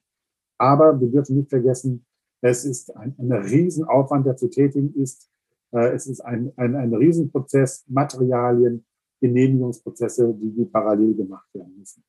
Aber 0.59 1.01
wir 1.01 1.09
dürfen 1.09 1.37
nicht 1.37 1.51
vergessen, 1.51 2.05
es 2.41 2.65
ist 2.65 2.95
ein, 2.97 3.15
ein 3.19 3.33
Riesenaufwand, 3.33 4.27
der 4.27 4.37
zu 4.37 4.49
tätigen 4.49 4.95
ist. 4.95 5.29
Äh, 5.73 5.89
es 5.95 6.07
ist 6.07 6.21
ein, 6.21 6.53
ein, 6.57 6.75
ein 6.77 6.95
Riesenprozess, 6.95 7.85
Materialien, 7.89 8.85
Genehmigungsprozesse, 9.21 10.35
die, 10.35 10.51
die 10.51 10.65
parallel 10.67 11.15
gemacht 11.15 11.49
werden 11.55 11.77
müssen. 11.79 12.05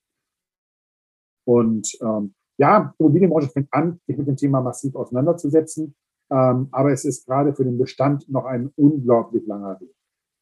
Und 1.45 1.97
ähm, 2.01 2.33
ja, 2.57 2.93
die 2.97 3.03
Immobilienbranche 3.03 3.49
fängt 3.49 3.71
an, 3.71 3.99
sich 4.07 4.17
mit 4.17 4.27
dem 4.27 4.35
Thema 4.35 4.61
massiv 4.61 4.95
auseinanderzusetzen. 4.95 5.95
Ähm, 6.29 6.67
aber 6.71 6.91
es 6.91 7.05
ist 7.05 7.25
gerade 7.25 7.53
für 7.53 7.63
den 7.63 7.77
Bestand 7.77 8.29
noch 8.29 8.45
ein 8.45 8.71
unglaublich 8.75 9.45
langer 9.45 9.79
Weg. 9.79 9.93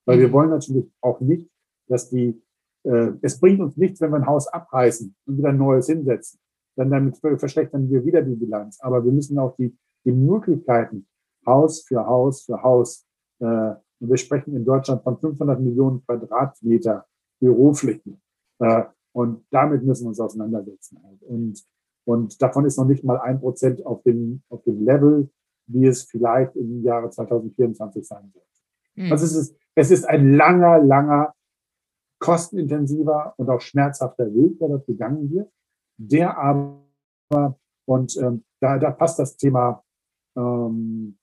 Weil 0.05 0.19
wir 0.19 0.29
mhm. 0.29 0.33
wollen 0.33 0.49
natürlich 0.49 0.91
auch 1.01 1.19
nicht, 1.19 1.49
dass 1.87 2.09
die, 2.09 2.41
äh, 2.83 3.11
es 3.21 3.39
bringt 3.39 3.59
uns 3.59 3.77
nichts, 3.77 4.01
wenn 4.01 4.11
wir 4.11 4.17
ein 4.17 4.25
Haus 4.25 4.47
abreißen 4.47 5.15
und 5.27 5.37
wieder 5.37 5.49
ein 5.49 5.57
neues 5.57 5.87
hinsetzen. 5.87 6.39
Dann 6.75 6.89
damit 6.89 7.17
verschlechtern 7.17 7.89
wir 7.89 8.03
wieder 8.03 8.21
die 8.21 8.35
Bilanz. 8.35 8.79
Aber 8.81 9.03
wir 9.03 9.11
müssen 9.11 9.37
auch 9.37 9.55
die, 9.55 9.75
die 10.05 10.11
Möglichkeiten 10.11 11.07
Haus 11.45 11.83
für 11.83 12.05
Haus 12.05 12.43
für 12.43 12.61
Haus, 12.61 13.05
äh, 13.39 13.75
und 13.99 14.09
wir 14.09 14.17
sprechen 14.17 14.55
in 14.55 14.65
Deutschland 14.65 15.03
von 15.03 15.17
500 15.17 15.59
Millionen 15.59 16.05
Quadratmeter 16.05 17.05
Büroflächen. 17.39 18.21
Äh, 18.59 18.83
und 19.13 19.45
damit 19.49 19.83
müssen 19.83 20.03
wir 20.03 20.09
uns 20.09 20.19
auseinandersetzen. 20.19 20.97
Und, 21.21 21.63
und 22.05 22.41
davon 22.41 22.65
ist 22.65 22.77
noch 22.77 22.85
nicht 22.85 23.03
mal 23.03 23.19
ein 23.19 23.39
Prozent 23.39 23.85
auf 23.85 24.03
dem, 24.03 24.43
auf 24.49 24.63
dem 24.63 24.85
Level, 24.85 25.29
wie 25.67 25.87
es 25.87 26.03
vielleicht 26.03 26.55
im 26.55 26.83
Jahre 26.83 27.09
2024 27.09 28.07
sein 28.07 28.31
wird. 28.33 28.45
Mhm. 28.95 29.11
Also 29.11 29.25
es 29.25 29.35
ist, 29.35 29.57
es 29.75 29.91
ist 29.91 30.05
ein 30.05 30.33
langer, 30.33 30.79
langer, 30.79 31.33
kostenintensiver 32.19 33.33
und 33.37 33.49
auch 33.49 33.61
schmerzhafter 33.61 34.33
Weg, 34.33 34.57
der 34.59 34.69
dort 34.69 34.85
gegangen 34.85 35.29
wird, 35.31 35.51
der 35.97 36.37
aber, 36.37 37.57
und 37.85 38.15
ähm, 38.17 38.43
da, 38.59 38.77
da 38.77 38.91
passt 38.91 39.19
das 39.19 39.35
Thema 39.35 39.83
ähm, 40.35 41.17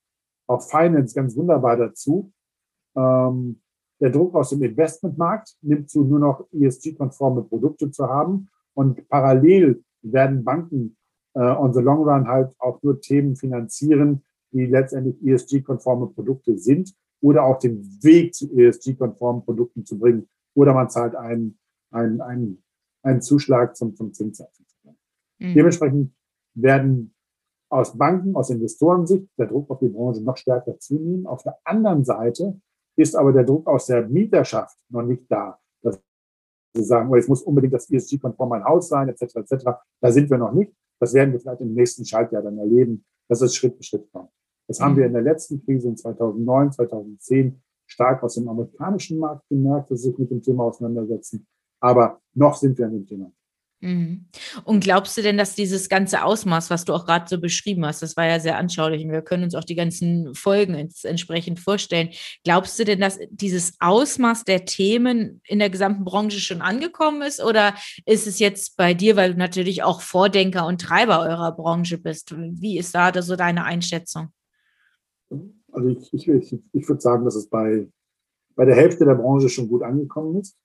auch 0.46 0.62
Finance 0.62 1.14
ganz 1.14 1.36
wunderbar 1.36 1.76
dazu. 1.76 2.32
Ähm, 2.96 3.60
der 4.00 4.10
Druck 4.10 4.34
aus 4.34 4.50
dem 4.50 4.62
Investmentmarkt 4.62 5.56
nimmt 5.62 5.88
zu, 5.88 6.04
nur 6.04 6.18
noch 6.18 6.46
ESG-konforme 6.52 7.44
Produkte 7.44 7.90
zu 7.90 8.06
haben. 8.06 8.48
Und 8.74 9.08
parallel 9.08 9.82
werden 10.02 10.44
Banken 10.44 10.96
äh, 11.34 11.40
on 11.40 11.72
the 11.72 11.80
long 11.80 12.04
run 12.04 12.28
halt 12.28 12.54
auch 12.58 12.82
nur 12.82 13.00
Themen 13.00 13.36
finanzieren, 13.36 14.22
die 14.52 14.66
letztendlich 14.66 15.16
ESG-konforme 15.24 16.08
Produkte 16.08 16.58
sind 16.58 16.94
oder 17.20 17.44
auch 17.44 17.58
den 17.58 17.82
Weg 18.02 18.34
zu 18.34 18.52
ESG-konformen 18.52 19.44
Produkten 19.44 19.86
zu 19.86 19.98
bringen. 19.98 20.28
Oder 20.54 20.74
man 20.74 20.90
zahlt 20.90 21.14
einen, 21.14 21.58
einen, 21.90 22.20
einen, 22.20 22.62
einen 23.02 23.22
Zuschlag 23.22 23.76
zum, 23.76 23.94
zum 23.94 24.12
Zinssatz. 24.12 24.62
Mhm. 25.38 25.54
Dementsprechend 25.54 26.14
werden 26.54 27.14
aus 27.70 27.96
Banken, 27.96 28.36
aus 28.36 28.50
Investorensicht 28.50 29.26
der 29.38 29.46
Druck 29.46 29.70
auf 29.70 29.78
die 29.78 29.88
Branche 29.88 30.22
noch 30.22 30.36
stärker 30.36 30.78
zunehmen. 30.78 31.26
Auf 31.26 31.42
der 31.42 31.58
anderen 31.64 32.04
Seite 32.04 32.60
ist 32.96 33.16
aber 33.16 33.32
der 33.32 33.44
Druck 33.44 33.66
aus 33.66 33.86
der 33.86 34.06
Mieterschaft 34.06 34.76
noch 34.90 35.02
nicht 35.02 35.24
da. 35.30 35.58
Sagen, 36.74 37.10
oh, 37.10 37.16
jetzt 37.16 37.28
muss 37.28 37.42
unbedingt 37.42 37.74
das 37.74 37.90
ESG-konform 37.90 38.48
mein 38.48 38.64
Haus 38.64 38.88
sein, 38.88 39.08
etc., 39.08 39.36
etc. 39.36 39.64
Da 40.00 40.10
sind 40.10 40.30
wir 40.30 40.38
noch 40.38 40.52
nicht. 40.52 40.72
Das 41.00 41.12
werden 41.14 41.32
wir 41.32 41.40
vielleicht 41.40 41.60
im 41.60 41.74
nächsten 41.74 42.04
Schaltjahr 42.04 42.42
dann 42.42 42.58
erleben, 42.58 43.04
dass 43.28 43.42
es 43.42 43.54
Schritt 43.54 43.76
für 43.76 43.82
Schritt 43.82 44.10
kommt. 44.12 44.30
Das 44.68 44.80
haben 44.80 44.96
wir 44.96 45.04
in 45.04 45.12
der 45.12 45.22
letzten 45.22 45.62
Krise 45.64 45.88
in 45.88 45.96
2009, 45.96 46.72
2010 46.72 47.60
stark 47.86 48.22
aus 48.22 48.36
dem 48.36 48.48
amerikanischen 48.48 49.18
Markt 49.18 49.46
gemerkt, 49.48 49.90
dass 49.90 50.02
sie 50.02 50.10
sich 50.10 50.18
mit 50.18 50.30
dem 50.30 50.42
Thema 50.42 50.64
auseinandersetzen. 50.64 51.46
Aber 51.80 52.20
noch 52.34 52.56
sind 52.56 52.78
wir 52.78 52.86
an 52.86 52.92
dem 52.92 53.06
Thema. 53.06 53.32
Mhm. 53.82 54.26
Und 54.62 54.84
glaubst 54.84 55.16
du 55.18 55.22
denn, 55.22 55.36
dass 55.36 55.56
dieses 55.56 55.88
ganze 55.88 56.22
Ausmaß, 56.22 56.70
was 56.70 56.84
du 56.84 56.94
auch 56.94 57.04
gerade 57.04 57.28
so 57.28 57.40
beschrieben 57.40 57.84
hast, 57.84 58.00
das 58.00 58.16
war 58.16 58.26
ja 58.26 58.38
sehr 58.38 58.56
anschaulich 58.56 59.04
und 59.04 59.10
wir 59.10 59.22
können 59.22 59.42
uns 59.42 59.56
auch 59.56 59.64
die 59.64 59.74
ganzen 59.74 60.36
Folgen 60.36 60.74
entsprechend 61.02 61.58
vorstellen. 61.58 62.10
Glaubst 62.44 62.78
du 62.78 62.84
denn, 62.84 63.00
dass 63.00 63.18
dieses 63.30 63.74
Ausmaß 63.80 64.44
der 64.44 64.66
Themen 64.66 65.40
in 65.44 65.58
der 65.58 65.68
gesamten 65.68 66.04
Branche 66.04 66.38
schon 66.38 66.62
angekommen 66.62 67.22
ist 67.22 67.42
oder 67.42 67.74
ist 68.06 68.28
es 68.28 68.38
jetzt 68.38 68.76
bei 68.76 68.94
dir, 68.94 69.16
weil 69.16 69.32
du 69.32 69.38
natürlich 69.38 69.82
auch 69.82 70.00
Vordenker 70.00 70.64
und 70.64 70.80
Treiber 70.80 71.20
eurer 71.20 71.50
Branche 71.50 71.98
bist? 71.98 72.32
Wie 72.36 72.78
ist 72.78 72.94
da 72.94 73.10
so 73.20 73.34
deine 73.34 73.64
Einschätzung? 73.64 74.28
Also 75.72 75.88
ich, 75.88 76.14
ich, 76.14 76.28
ich, 76.28 76.58
ich 76.72 76.88
würde 76.88 77.00
sagen, 77.00 77.24
dass 77.24 77.34
es 77.34 77.48
bei, 77.48 77.88
bei 78.54 78.64
der 78.64 78.76
Hälfte 78.76 79.04
der 79.04 79.16
Branche 79.16 79.48
schon 79.48 79.66
gut 79.66 79.82
angekommen 79.82 80.40
ist. 80.40 80.56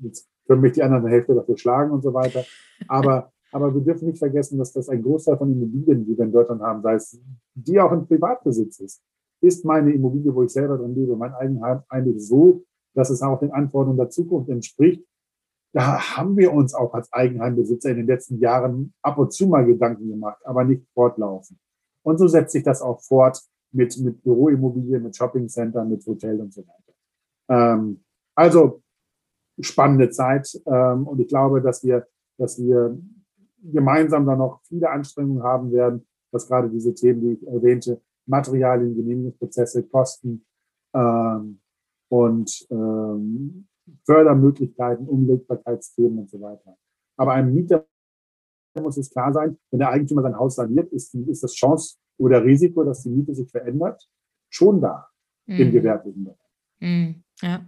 Jetzt 0.00 0.31
können 0.46 0.60
mich 0.60 0.72
die 0.72 0.82
anderen 0.82 1.06
Hälfte 1.06 1.34
dafür 1.34 1.56
schlagen 1.56 1.90
und 1.90 2.02
so 2.02 2.12
weiter. 2.12 2.44
Aber, 2.88 3.32
aber 3.52 3.74
wir 3.74 3.80
dürfen 3.80 4.08
nicht 4.08 4.18
vergessen, 4.18 4.58
dass 4.58 4.72
das 4.72 4.88
ein 4.88 5.02
Großteil 5.02 5.36
von 5.36 5.50
Immobilien, 5.50 6.04
die 6.04 6.16
wir 6.16 6.24
in 6.24 6.32
Deutschland 6.32 6.62
haben, 6.62 6.82
sei 6.82 6.94
es 6.94 7.20
die 7.54 7.80
auch 7.80 7.92
in 7.92 8.06
Privatbesitz 8.06 8.80
ist, 8.80 9.02
ist 9.40 9.64
meine 9.64 9.92
Immobilie, 9.92 10.34
wo 10.34 10.42
ich 10.42 10.50
selber 10.50 10.78
drin 10.78 10.94
lebe, 10.94 11.16
mein 11.16 11.34
Eigenheim 11.34 11.82
eigentlich 11.88 12.26
so, 12.26 12.64
dass 12.94 13.10
es 13.10 13.22
auch 13.22 13.40
den 13.40 13.50
Anforderungen 13.50 13.98
der 13.98 14.10
Zukunft 14.10 14.48
entspricht. 14.50 15.04
Da 15.72 16.16
haben 16.16 16.36
wir 16.36 16.52
uns 16.52 16.74
auch 16.74 16.92
als 16.94 17.12
Eigenheimbesitzer 17.12 17.90
in 17.90 17.96
den 17.96 18.06
letzten 18.06 18.38
Jahren 18.38 18.92
ab 19.02 19.18
und 19.18 19.32
zu 19.32 19.46
mal 19.48 19.64
Gedanken 19.64 20.08
gemacht, 20.08 20.38
aber 20.44 20.64
nicht 20.64 20.86
fortlaufen. 20.92 21.58
Und 22.02 22.18
so 22.18 22.28
setzt 22.28 22.52
sich 22.52 22.62
das 22.62 22.82
auch 22.82 23.00
fort 23.00 23.40
mit, 23.72 23.96
mit 23.98 24.22
Büroimmobilien, 24.22 25.02
mit 25.02 25.16
Shoppingcentern, 25.16 25.88
mit 25.88 26.06
Hotel 26.06 26.40
und 26.40 26.52
so 26.52 26.62
weiter. 26.62 26.92
Ähm, 27.48 28.04
also 28.34 28.82
spannende 29.60 30.10
Zeit. 30.10 30.60
Ähm, 30.66 31.06
und 31.06 31.20
ich 31.20 31.28
glaube, 31.28 31.60
dass 31.60 31.84
wir, 31.84 32.06
dass 32.38 32.58
wir 32.58 32.98
gemeinsam 33.62 34.26
dann 34.26 34.38
noch 34.38 34.60
viele 34.64 34.90
Anstrengungen 34.90 35.42
haben 35.42 35.72
werden, 35.72 36.06
was 36.32 36.48
gerade 36.48 36.68
diese 36.68 36.94
Themen, 36.94 37.20
die 37.20 37.32
ich 37.32 37.46
erwähnte, 37.46 38.00
Materialien, 38.26 38.94
Genehmigungsprozesse, 38.94 39.82
Kosten 39.84 40.44
ähm, 40.94 41.60
und 42.08 42.66
ähm, 42.70 43.66
Fördermöglichkeiten, 44.04 45.06
Umlegbarkeitsthemen 45.06 46.20
und 46.20 46.30
so 46.30 46.40
weiter. 46.40 46.76
Aber 47.16 47.32
einem 47.32 47.54
Mieter 47.54 47.86
muss 48.80 48.96
es 48.96 49.10
klar 49.10 49.32
sein, 49.32 49.58
wenn 49.70 49.80
der 49.80 49.90
Eigentümer 49.90 50.22
sein 50.22 50.38
Haus 50.38 50.54
saniert, 50.54 50.90
ist, 50.92 51.14
ist 51.14 51.42
das 51.42 51.52
Chance 51.54 51.98
oder 52.18 52.42
Risiko, 52.44 52.84
dass 52.84 53.02
die 53.02 53.10
Miete 53.10 53.34
sich 53.34 53.50
verändert, 53.50 54.08
schon 54.48 54.80
da 54.80 55.08
mhm. 55.46 55.56
im 55.56 55.72
gewerblichen 55.72 56.24
Bereich. 56.24 56.38
Mhm. 56.80 57.22
Ja. 57.40 57.66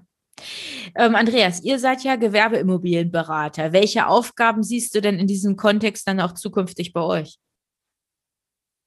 Ähm, 0.96 1.14
Andreas, 1.16 1.62
ihr 1.62 1.78
seid 1.78 2.04
ja 2.04 2.16
Gewerbeimmobilienberater. 2.16 3.72
Welche 3.72 4.07
Aufgaben 4.07 4.62
siehst 4.62 4.94
du 4.94 5.00
denn 5.00 5.18
in 5.18 5.26
diesem 5.26 5.57
Kontext 5.57 6.07
dann 6.07 6.20
auch 6.20 6.33
zukünftig 6.33 6.92
bei 6.92 7.02
euch? 7.02 7.38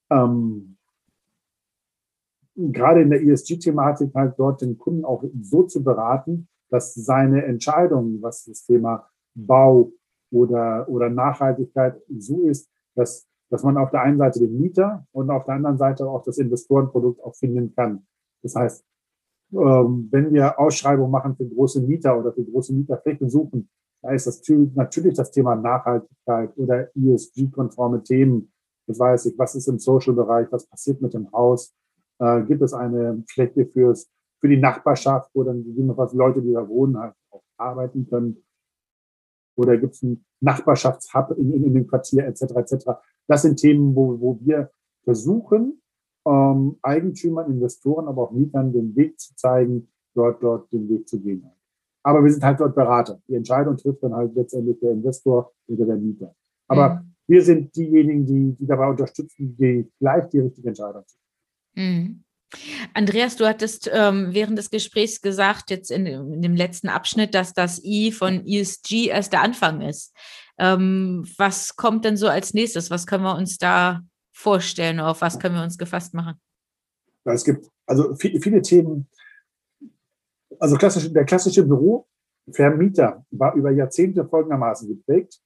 Ähm, 0.09 0.77
gerade 2.55 3.01
in 3.01 3.09
der 3.09 3.21
ESG-Thematik 3.21 4.13
halt 4.15 4.35
dort 4.37 4.61
den 4.61 4.77
Kunden 4.77 5.03
auch 5.03 5.23
so 5.41 5.63
zu 5.63 5.83
beraten, 5.83 6.47
dass 6.69 6.93
seine 6.93 7.43
Entscheidung, 7.45 8.21
was 8.21 8.45
das 8.45 8.65
Thema 8.65 9.09
Bau 9.35 9.91
oder, 10.31 10.87
oder 10.89 11.09
Nachhaltigkeit 11.09 12.01
so 12.17 12.43
ist, 12.47 12.69
dass, 12.95 13.27
dass 13.49 13.63
man 13.63 13.77
auf 13.77 13.91
der 13.91 14.01
einen 14.01 14.17
Seite 14.17 14.39
den 14.39 14.59
Mieter 14.59 15.05
und 15.11 15.29
auf 15.29 15.45
der 15.45 15.55
anderen 15.55 15.77
Seite 15.77 16.07
auch 16.07 16.23
das 16.23 16.37
Investorenprodukt 16.37 17.23
auch 17.23 17.35
finden 17.35 17.73
kann. 17.75 18.05
Das 18.43 18.55
heißt, 18.55 18.85
wenn 19.49 20.33
wir 20.33 20.59
Ausschreibungen 20.59 21.11
machen 21.11 21.35
für 21.35 21.47
große 21.47 21.81
Mieter 21.81 22.19
oder 22.19 22.33
für 22.33 22.43
große 22.43 22.73
Mieterflächen 22.73 23.29
suchen, 23.29 23.69
da 24.01 24.11
ist 24.11 24.27
das 24.27 24.41
natürlich 24.75 25.15
das 25.15 25.31
Thema 25.31 25.55
Nachhaltigkeit 25.55 26.55
oder 26.57 26.89
ESG-konforme 26.95 28.03
Themen. 28.03 28.51
Das 28.87 28.99
weiß 28.99 29.25
ich, 29.27 29.37
was 29.37 29.55
ist 29.55 29.67
im 29.67 29.79
Social-Bereich, 29.79 30.47
was 30.51 30.67
passiert 30.67 31.01
mit 31.01 31.13
dem 31.13 31.31
Haus. 31.31 31.73
Äh, 32.19 32.43
gibt 32.43 32.61
es 32.61 32.73
eine 32.73 33.23
Fläche 33.27 33.65
fürs, 33.65 34.09
für 34.39 34.47
die 34.47 34.57
Nachbarschaft, 34.57 35.29
wo 35.33 35.43
dann 35.43 35.63
gegebenenfalls 35.63 36.13
Leute, 36.13 36.41
die 36.41 36.53
da 36.53 36.67
wohnen, 36.67 36.97
halt 36.97 37.13
auch 37.31 37.43
arbeiten 37.57 38.07
können? 38.07 38.43
Oder 39.55 39.77
gibt 39.77 39.95
es 39.95 40.03
einen 40.03 40.23
Nachbarschaftshub 40.39 41.31
in, 41.37 41.53
in, 41.53 41.63
in 41.65 41.73
dem 41.73 41.87
Quartier 41.87 42.25
etc. 42.27 42.43
etc. 42.55 42.85
Das 43.27 43.41
sind 43.41 43.57
Themen, 43.57 43.95
wo, 43.95 44.19
wo 44.19 44.39
wir 44.41 44.69
versuchen, 45.03 45.81
ähm, 46.27 46.77
Eigentümern, 46.81 47.51
Investoren, 47.51 48.07
aber 48.07 48.23
auch 48.23 48.31
Mietern 48.31 48.73
den 48.73 48.95
Weg 48.95 49.19
zu 49.19 49.35
zeigen, 49.35 49.87
dort, 50.13 50.41
dort 50.43 50.71
den 50.71 50.89
Weg 50.89 51.07
zu 51.07 51.19
gehen. 51.19 51.49
Aber 52.03 52.23
wir 52.23 52.31
sind 52.31 52.43
halt 52.43 52.59
dort 52.59 52.75
Berater. 52.75 53.21
Die 53.27 53.35
Entscheidung 53.35 53.77
trifft 53.77 54.03
dann 54.03 54.13
halt 54.13 54.33
letztendlich 54.35 54.79
der 54.79 54.91
Investor 54.91 55.51
oder 55.67 55.85
der 55.85 55.97
Mieter. 55.97 56.33
Aber 56.67 56.95
mhm. 56.95 57.13
wir 57.27 57.41
sind 57.41 57.75
diejenigen, 57.75 58.25
die, 58.25 58.55
die 58.59 58.65
dabei 58.65 58.89
unterstützen, 58.89 59.55
die 59.57 59.89
gleich 59.99 60.27
die 60.29 60.39
richtige 60.39 60.69
Entscheidung 60.69 61.03
zu 61.05 61.17
treffen. 61.17 61.27
Mhm. 61.75 62.23
Andreas, 62.93 63.35
du 63.35 63.45
hattest 63.45 63.89
ähm, 63.93 64.29
während 64.31 64.57
des 64.57 64.69
Gesprächs 64.69 65.21
gesagt, 65.21 65.69
jetzt 65.69 65.91
in, 65.91 66.05
in, 66.05 66.41
dem 66.41 66.55
letzten 66.55 66.87
Abschnitt, 66.87 67.35
dass 67.35 67.53
das 67.53 67.83
I 67.83 68.11
von 68.11 68.45
ESG 68.45 69.07
erst 69.07 69.33
der 69.33 69.41
Anfang 69.41 69.81
ist. 69.81 70.15
Ähm, 70.57 71.27
was 71.37 71.75
kommt 71.75 72.05
denn 72.05 72.15
so 72.15 72.27
als 72.27 72.53
nächstes? 72.53 72.89
Was 72.89 73.05
können 73.05 73.23
wir 73.23 73.35
uns 73.35 73.57
da 73.57 74.01
vorstellen? 74.37 74.99
Auf 74.99 75.21
was 75.21 75.39
können 75.39 75.55
wir 75.55 75.63
uns 75.63 75.77
gefasst 75.77 76.13
machen? 76.13 76.39
Ja, 77.25 77.33
es 77.33 77.43
gibt 77.43 77.69
also 77.85 78.15
viele, 78.15 78.39
viele 78.39 78.61
Themen. 78.61 79.09
Also 80.59 80.75
klassisch, 80.75 81.11
der 81.11 81.25
klassische 81.25 81.63
Bürovermieter 81.63 83.25
war 83.31 83.53
über 83.55 83.71
Jahrzehnte 83.71 84.25
folgendermaßen 84.25 84.87
geprägt. 84.87 85.39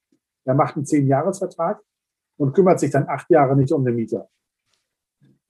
Er 0.44 0.54
macht 0.54 0.76
einen 0.76 0.86
Zehn-Jahres-Vertrag 0.86 1.80
und 2.36 2.52
kümmert 2.54 2.80
sich 2.80 2.90
dann 2.90 3.08
acht 3.08 3.28
Jahre 3.30 3.56
nicht 3.56 3.72
um 3.72 3.84
den 3.84 3.96
Mieter 3.96 4.28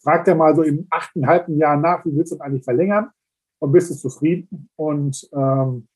fragt 0.02 0.28
er 0.28 0.34
mal 0.34 0.54
so 0.54 0.62
im 0.62 0.86
achten, 0.90 1.26
halben 1.26 1.56
Jahr 1.56 1.76
nach, 1.76 2.04
wie 2.04 2.14
willst 2.14 2.32
du 2.32 2.36
das 2.36 2.44
eigentlich 2.44 2.64
verlängern? 2.64 3.10
Und 3.60 3.72
bist 3.72 3.90
du 3.90 3.94
zufrieden? 3.94 4.68
Und, 4.76 5.28
ähm, 5.32 5.86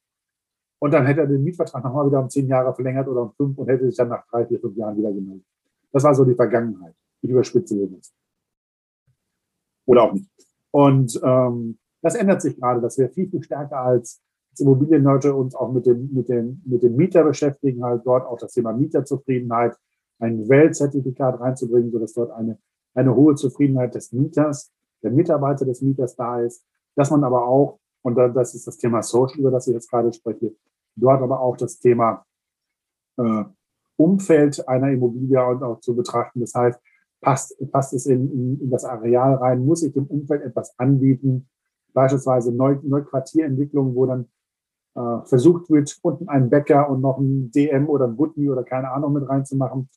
und 0.78 0.90
dann 0.92 1.06
hätte 1.06 1.22
er 1.22 1.26
den 1.26 1.42
Mietvertrag 1.42 1.82
nochmal 1.82 2.06
wieder 2.06 2.20
um 2.20 2.30
zehn 2.30 2.46
Jahre 2.46 2.74
verlängert 2.74 3.08
oder 3.08 3.22
um 3.22 3.32
fünf 3.32 3.58
und 3.58 3.68
hätte 3.68 3.86
sich 3.86 3.96
dann 3.96 4.08
nach 4.08 4.24
drei, 4.28 4.46
vier, 4.46 4.60
fünf 4.60 4.76
Jahren 4.76 4.96
wieder 4.96 5.12
gemeldet. 5.12 5.44
Das 5.92 6.04
war 6.04 6.14
so 6.14 6.24
die 6.24 6.34
Vergangenheit, 6.34 6.94
die 7.26 7.32
überspitze 7.32 7.74
Lösung 7.74 8.00
Oder 9.86 10.02
auch 10.04 10.12
nicht. 10.12 10.30
Und 10.70 11.20
ähm, 11.22 11.78
das 12.02 12.14
ändert 12.14 12.42
sich 12.42 12.56
gerade, 12.56 12.80
dass 12.80 12.98
wir 12.98 13.08
viel, 13.10 13.28
viel 13.28 13.42
stärker 13.42 13.80
als, 13.80 14.22
als 14.50 14.60
Immobilienleute 14.60 15.34
uns 15.34 15.54
auch 15.54 15.72
mit 15.72 15.86
dem, 15.86 16.12
mit, 16.12 16.28
dem, 16.28 16.62
mit 16.64 16.82
dem 16.82 16.96
Mieter 16.96 17.24
beschäftigen, 17.24 17.82
halt 17.84 18.02
dort 18.04 18.26
auch 18.26 18.38
das 18.38 18.52
Thema 18.52 18.72
Mieterzufriedenheit, 18.72 19.76
ein 20.18 20.48
Weltzertifikat 20.48 21.40
reinzubringen, 21.40 21.90
sodass 21.90 22.14
dort 22.14 22.30
eine 22.30 22.58
eine 22.96 23.14
hohe 23.14 23.34
Zufriedenheit 23.34 23.94
des 23.94 24.12
Mieters, 24.12 24.72
der 25.02 25.10
Mitarbeiter 25.10 25.64
des 25.64 25.82
Mieters 25.82 26.16
da 26.16 26.40
ist, 26.40 26.64
dass 26.96 27.10
man 27.10 27.22
aber 27.24 27.46
auch, 27.46 27.78
und 28.02 28.16
das 28.16 28.54
ist 28.54 28.66
das 28.66 28.78
Thema 28.78 29.02
Social, 29.02 29.38
über 29.38 29.50
das 29.50 29.68
ich 29.68 29.74
jetzt 29.74 29.90
gerade 29.90 30.12
spreche, 30.12 30.54
dort 30.96 31.22
aber 31.22 31.40
auch 31.40 31.56
das 31.56 31.78
Thema 31.78 32.24
äh, 33.18 33.44
Umfeld 33.96 34.66
einer 34.66 34.90
Immobilie 34.90 35.42
auch 35.42 35.80
zu 35.80 35.94
betrachten. 35.94 36.40
Das 36.40 36.54
heißt, 36.54 36.80
passt, 37.20 37.54
passt 37.72 37.92
es 37.94 38.06
in, 38.06 38.30
in, 38.30 38.60
in 38.60 38.70
das 38.70 38.84
Areal 38.84 39.34
rein, 39.34 39.64
muss 39.64 39.82
ich 39.82 39.92
dem 39.92 40.06
Umfeld 40.06 40.42
etwas 40.42 40.78
anbieten, 40.78 41.48
beispielsweise 41.92 42.54
Neu, 42.54 42.76
Neuquartierentwicklung, 42.82 43.94
wo 43.94 44.06
dann 44.06 44.26
äh, 44.94 45.26
versucht 45.26 45.70
wird, 45.70 45.98
unten 46.02 46.28
einen 46.28 46.50
Bäcker 46.50 46.88
und 46.88 47.00
noch 47.00 47.18
ein 47.18 47.50
DM 47.50 47.88
oder 47.88 48.06
ein 48.06 48.16
Butni 48.16 48.50
oder 48.50 48.64
keine 48.64 48.90
Ahnung 48.90 49.12
mit 49.14 49.28
reinzumachen? 49.28 49.88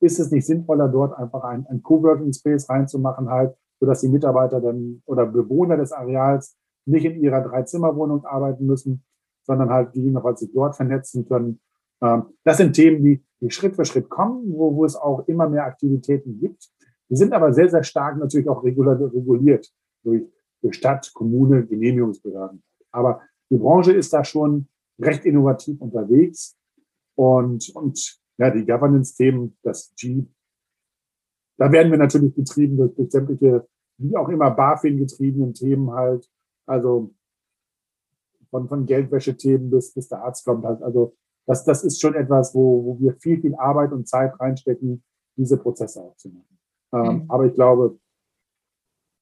Ist 0.00 0.18
es 0.18 0.30
nicht 0.30 0.46
sinnvoller, 0.46 0.88
dort 0.88 1.16
einfach 1.16 1.44
ein, 1.44 1.66
ein 1.68 1.82
Coworking 1.82 2.32
Space 2.32 2.68
reinzumachen, 2.68 3.30
halt, 3.30 3.56
sodass 3.80 4.00
die 4.00 4.08
Mitarbeiter 4.08 4.60
dann 4.60 5.02
oder 5.06 5.26
Bewohner 5.26 5.76
des 5.76 5.92
Areals 5.92 6.56
nicht 6.86 7.04
in 7.04 7.22
ihrer 7.22 7.40
Dreizimmerwohnung 7.40 8.24
arbeiten 8.24 8.66
müssen, 8.66 9.04
sondern 9.44 9.70
halt 9.70 9.92
gegebenenfalls 9.92 10.40
sich 10.40 10.52
dort 10.52 10.76
vernetzen 10.76 11.26
können. 11.26 11.60
Ähm, 12.02 12.24
das 12.44 12.58
sind 12.58 12.74
Themen, 12.74 13.02
die, 13.02 13.24
die 13.44 13.50
Schritt 13.50 13.76
für 13.76 13.84
Schritt 13.84 14.08
kommen, 14.08 14.50
wo, 14.52 14.74
wo 14.74 14.84
es 14.84 14.96
auch 14.96 15.28
immer 15.28 15.48
mehr 15.48 15.64
Aktivitäten 15.64 16.40
gibt. 16.40 16.70
Die 17.10 17.16
sind 17.16 17.34
aber 17.34 17.52
sehr, 17.52 17.68
sehr 17.68 17.82
stark 17.82 18.16
natürlich 18.16 18.48
auch 18.48 18.64
reguliert 18.64 19.70
durch, 20.02 20.22
durch 20.62 20.74
Stadt, 20.74 21.12
Kommune, 21.12 21.66
Genehmigungsbehörden. 21.66 22.62
Aber 22.90 23.20
die 23.50 23.58
Branche 23.58 23.92
ist 23.92 24.14
da 24.14 24.24
schon 24.24 24.68
recht 24.98 25.26
innovativ 25.26 25.78
unterwegs 25.80 26.56
und, 27.16 27.68
und 27.74 28.18
ja, 28.38 28.50
die 28.50 28.64
Governance-Themen, 28.64 29.58
das 29.62 29.92
G, 29.96 30.24
da 31.58 31.70
werden 31.70 31.92
wir 31.92 31.98
natürlich 31.98 32.34
getrieben 32.34 32.78
durch, 32.78 32.94
durch 32.94 33.10
sämtliche, 33.10 33.68
wie 33.98 34.16
auch 34.16 34.28
immer, 34.30 34.50
BaFin 34.50 34.98
getriebenen 34.98 35.52
Themen 35.52 35.92
halt. 35.92 36.28
Also 36.66 37.14
von, 38.50 38.68
von 38.68 38.86
Geldwäsche-Themen 38.86 39.70
bis, 39.70 39.92
bis 39.92 40.08
der 40.08 40.22
Arzt 40.22 40.44
kommt 40.44 40.64
halt. 40.64 40.82
Also 40.82 41.14
das, 41.46 41.64
das 41.64 41.84
ist 41.84 42.00
schon 42.00 42.14
etwas, 42.14 42.54
wo, 42.54 42.84
wo 42.84 43.00
wir 43.00 43.14
viel, 43.14 43.40
viel 43.40 43.54
Arbeit 43.54 43.92
und 43.92 44.08
Zeit 44.08 44.38
reinstecken, 44.40 45.02
diese 45.36 45.58
Prozesse 45.58 46.00
auch 46.00 46.16
zu 46.16 46.28
machen. 46.28 46.58
Ähm, 46.92 47.22
mhm. 47.22 47.30
Aber 47.30 47.46
ich 47.46 47.54
glaube, 47.54 47.98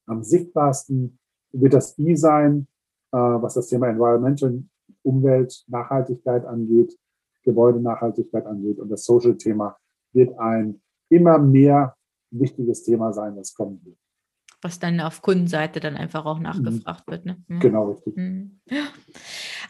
am 0.06 0.22
sichtbarsten 0.22 1.18
wird 1.52 1.74
das 1.74 1.98
I 1.98 2.16
sein, 2.16 2.66
äh, 3.12 3.16
was 3.16 3.54
das 3.54 3.68
Thema 3.68 3.88
Environmental, 3.88 4.62
Umwelt, 5.02 5.64
Nachhaltigkeit 5.68 6.44
angeht. 6.44 6.96
Gebäudenachhaltigkeit 7.42 8.46
angeht. 8.46 8.78
Und 8.78 8.88
das 8.88 9.04
Social-Thema 9.04 9.76
wird 10.12 10.38
ein 10.38 10.80
immer 11.08 11.38
mehr 11.38 11.96
wichtiges 12.30 12.84
Thema 12.84 13.12
sein, 13.12 13.36
was 13.36 13.54
kommen 13.54 13.80
wird. 13.84 13.98
Was 14.62 14.78
dann 14.78 15.00
auf 15.00 15.22
Kundenseite 15.22 15.80
dann 15.80 15.96
einfach 15.96 16.24
auch 16.24 16.38
nachgefragt 16.38 17.06
mhm. 17.06 17.10
wird. 17.10 17.26
Ne? 17.26 17.44
Mhm. 17.48 17.60
Genau, 17.60 17.90
richtig. 17.90 18.16
Mhm. 18.16 18.60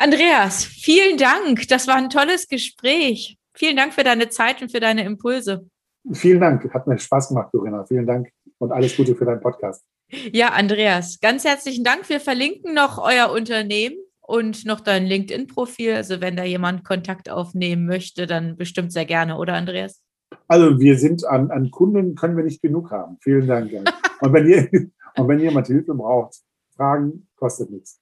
Andreas, 0.02 0.64
vielen 0.64 1.16
Dank. 1.16 1.68
Das 1.68 1.86
war 1.86 1.94
ein 1.94 2.10
tolles 2.10 2.48
Gespräch. 2.48 3.38
Vielen 3.54 3.76
Dank 3.76 3.94
für 3.94 4.02
deine 4.02 4.28
Zeit 4.30 4.60
und 4.60 4.72
für 4.72 4.80
deine 4.80 5.04
Impulse. 5.04 5.68
Vielen 6.10 6.40
Dank. 6.40 6.74
Hat 6.74 6.88
mir 6.88 6.98
Spaß 6.98 7.28
gemacht, 7.28 7.52
Corinna. 7.52 7.84
Vielen 7.84 8.04
Dank 8.04 8.28
und 8.58 8.72
alles 8.72 8.96
Gute 8.96 9.14
für 9.14 9.26
deinen 9.26 9.40
Podcast. 9.40 9.84
Ja, 10.32 10.48
Andreas, 10.48 11.20
ganz 11.20 11.44
herzlichen 11.44 11.84
Dank. 11.84 12.08
Wir 12.08 12.18
verlinken 12.18 12.74
noch 12.74 12.98
euer 12.98 13.30
Unternehmen 13.30 13.94
und 14.20 14.66
noch 14.66 14.80
dein 14.80 15.06
LinkedIn-Profil. 15.06 15.94
Also 15.94 16.20
wenn 16.20 16.34
da 16.34 16.42
jemand 16.42 16.84
Kontakt 16.84 17.30
aufnehmen 17.30 17.86
möchte, 17.86 18.26
dann 18.26 18.56
bestimmt 18.56 18.92
sehr 18.92 19.04
gerne, 19.04 19.38
oder 19.38 19.54
Andreas? 19.54 20.02
Also 20.48 20.80
wir 20.80 20.98
sind 20.98 21.24
an, 21.24 21.52
an 21.52 21.70
Kunden, 21.70 22.16
können 22.16 22.36
wir 22.36 22.42
nicht 22.42 22.60
genug 22.60 22.90
haben. 22.90 23.18
Vielen 23.20 23.46
Dank. 23.46 23.70
und, 24.20 24.32
wenn 24.32 24.48
ihr, 24.48 24.68
und 25.16 25.28
wenn 25.28 25.38
jemand 25.38 25.68
Hilfe 25.68 25.94
braucht, 25.94 26.40
Fragen 26.74 27.28
kostet 27.36 27.70
nichts. 27.70 28.01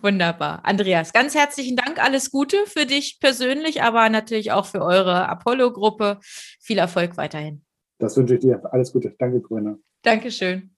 Wunderbar. 0.00 0.64
Andreas, 0.64 1.12
ganz 1.12 1.34
herzlichen 1.34 1.76
Dank. 1.76 2.02
Alles 2.02 2.30
Gute 2.30 2.56
für 2.66 2.86
dich 2.86 3.18
persönlich, 3.20 3.82
aber 3.82 4.08
natürlich 4.08 4.52
auch 4.52 4.66
für 4.66 4.82
eure 4.82 5.28
Apollo-Gruppe. 5.28 6.18
Viel 6.60 6.78
Erfolg 6.78 7.16
weiterhin. 7.16 7.64
Das 7.98 8.16
wünsche 8.16 8.34
ich 8.34 8.40
dir. 8.40 8.62
Alles 8.72 8.92
Gute. 8.92 9.14
Danke, 9.18 9.40
Corinna. 9.40 9.76
Dankeschön. 10.02 10.74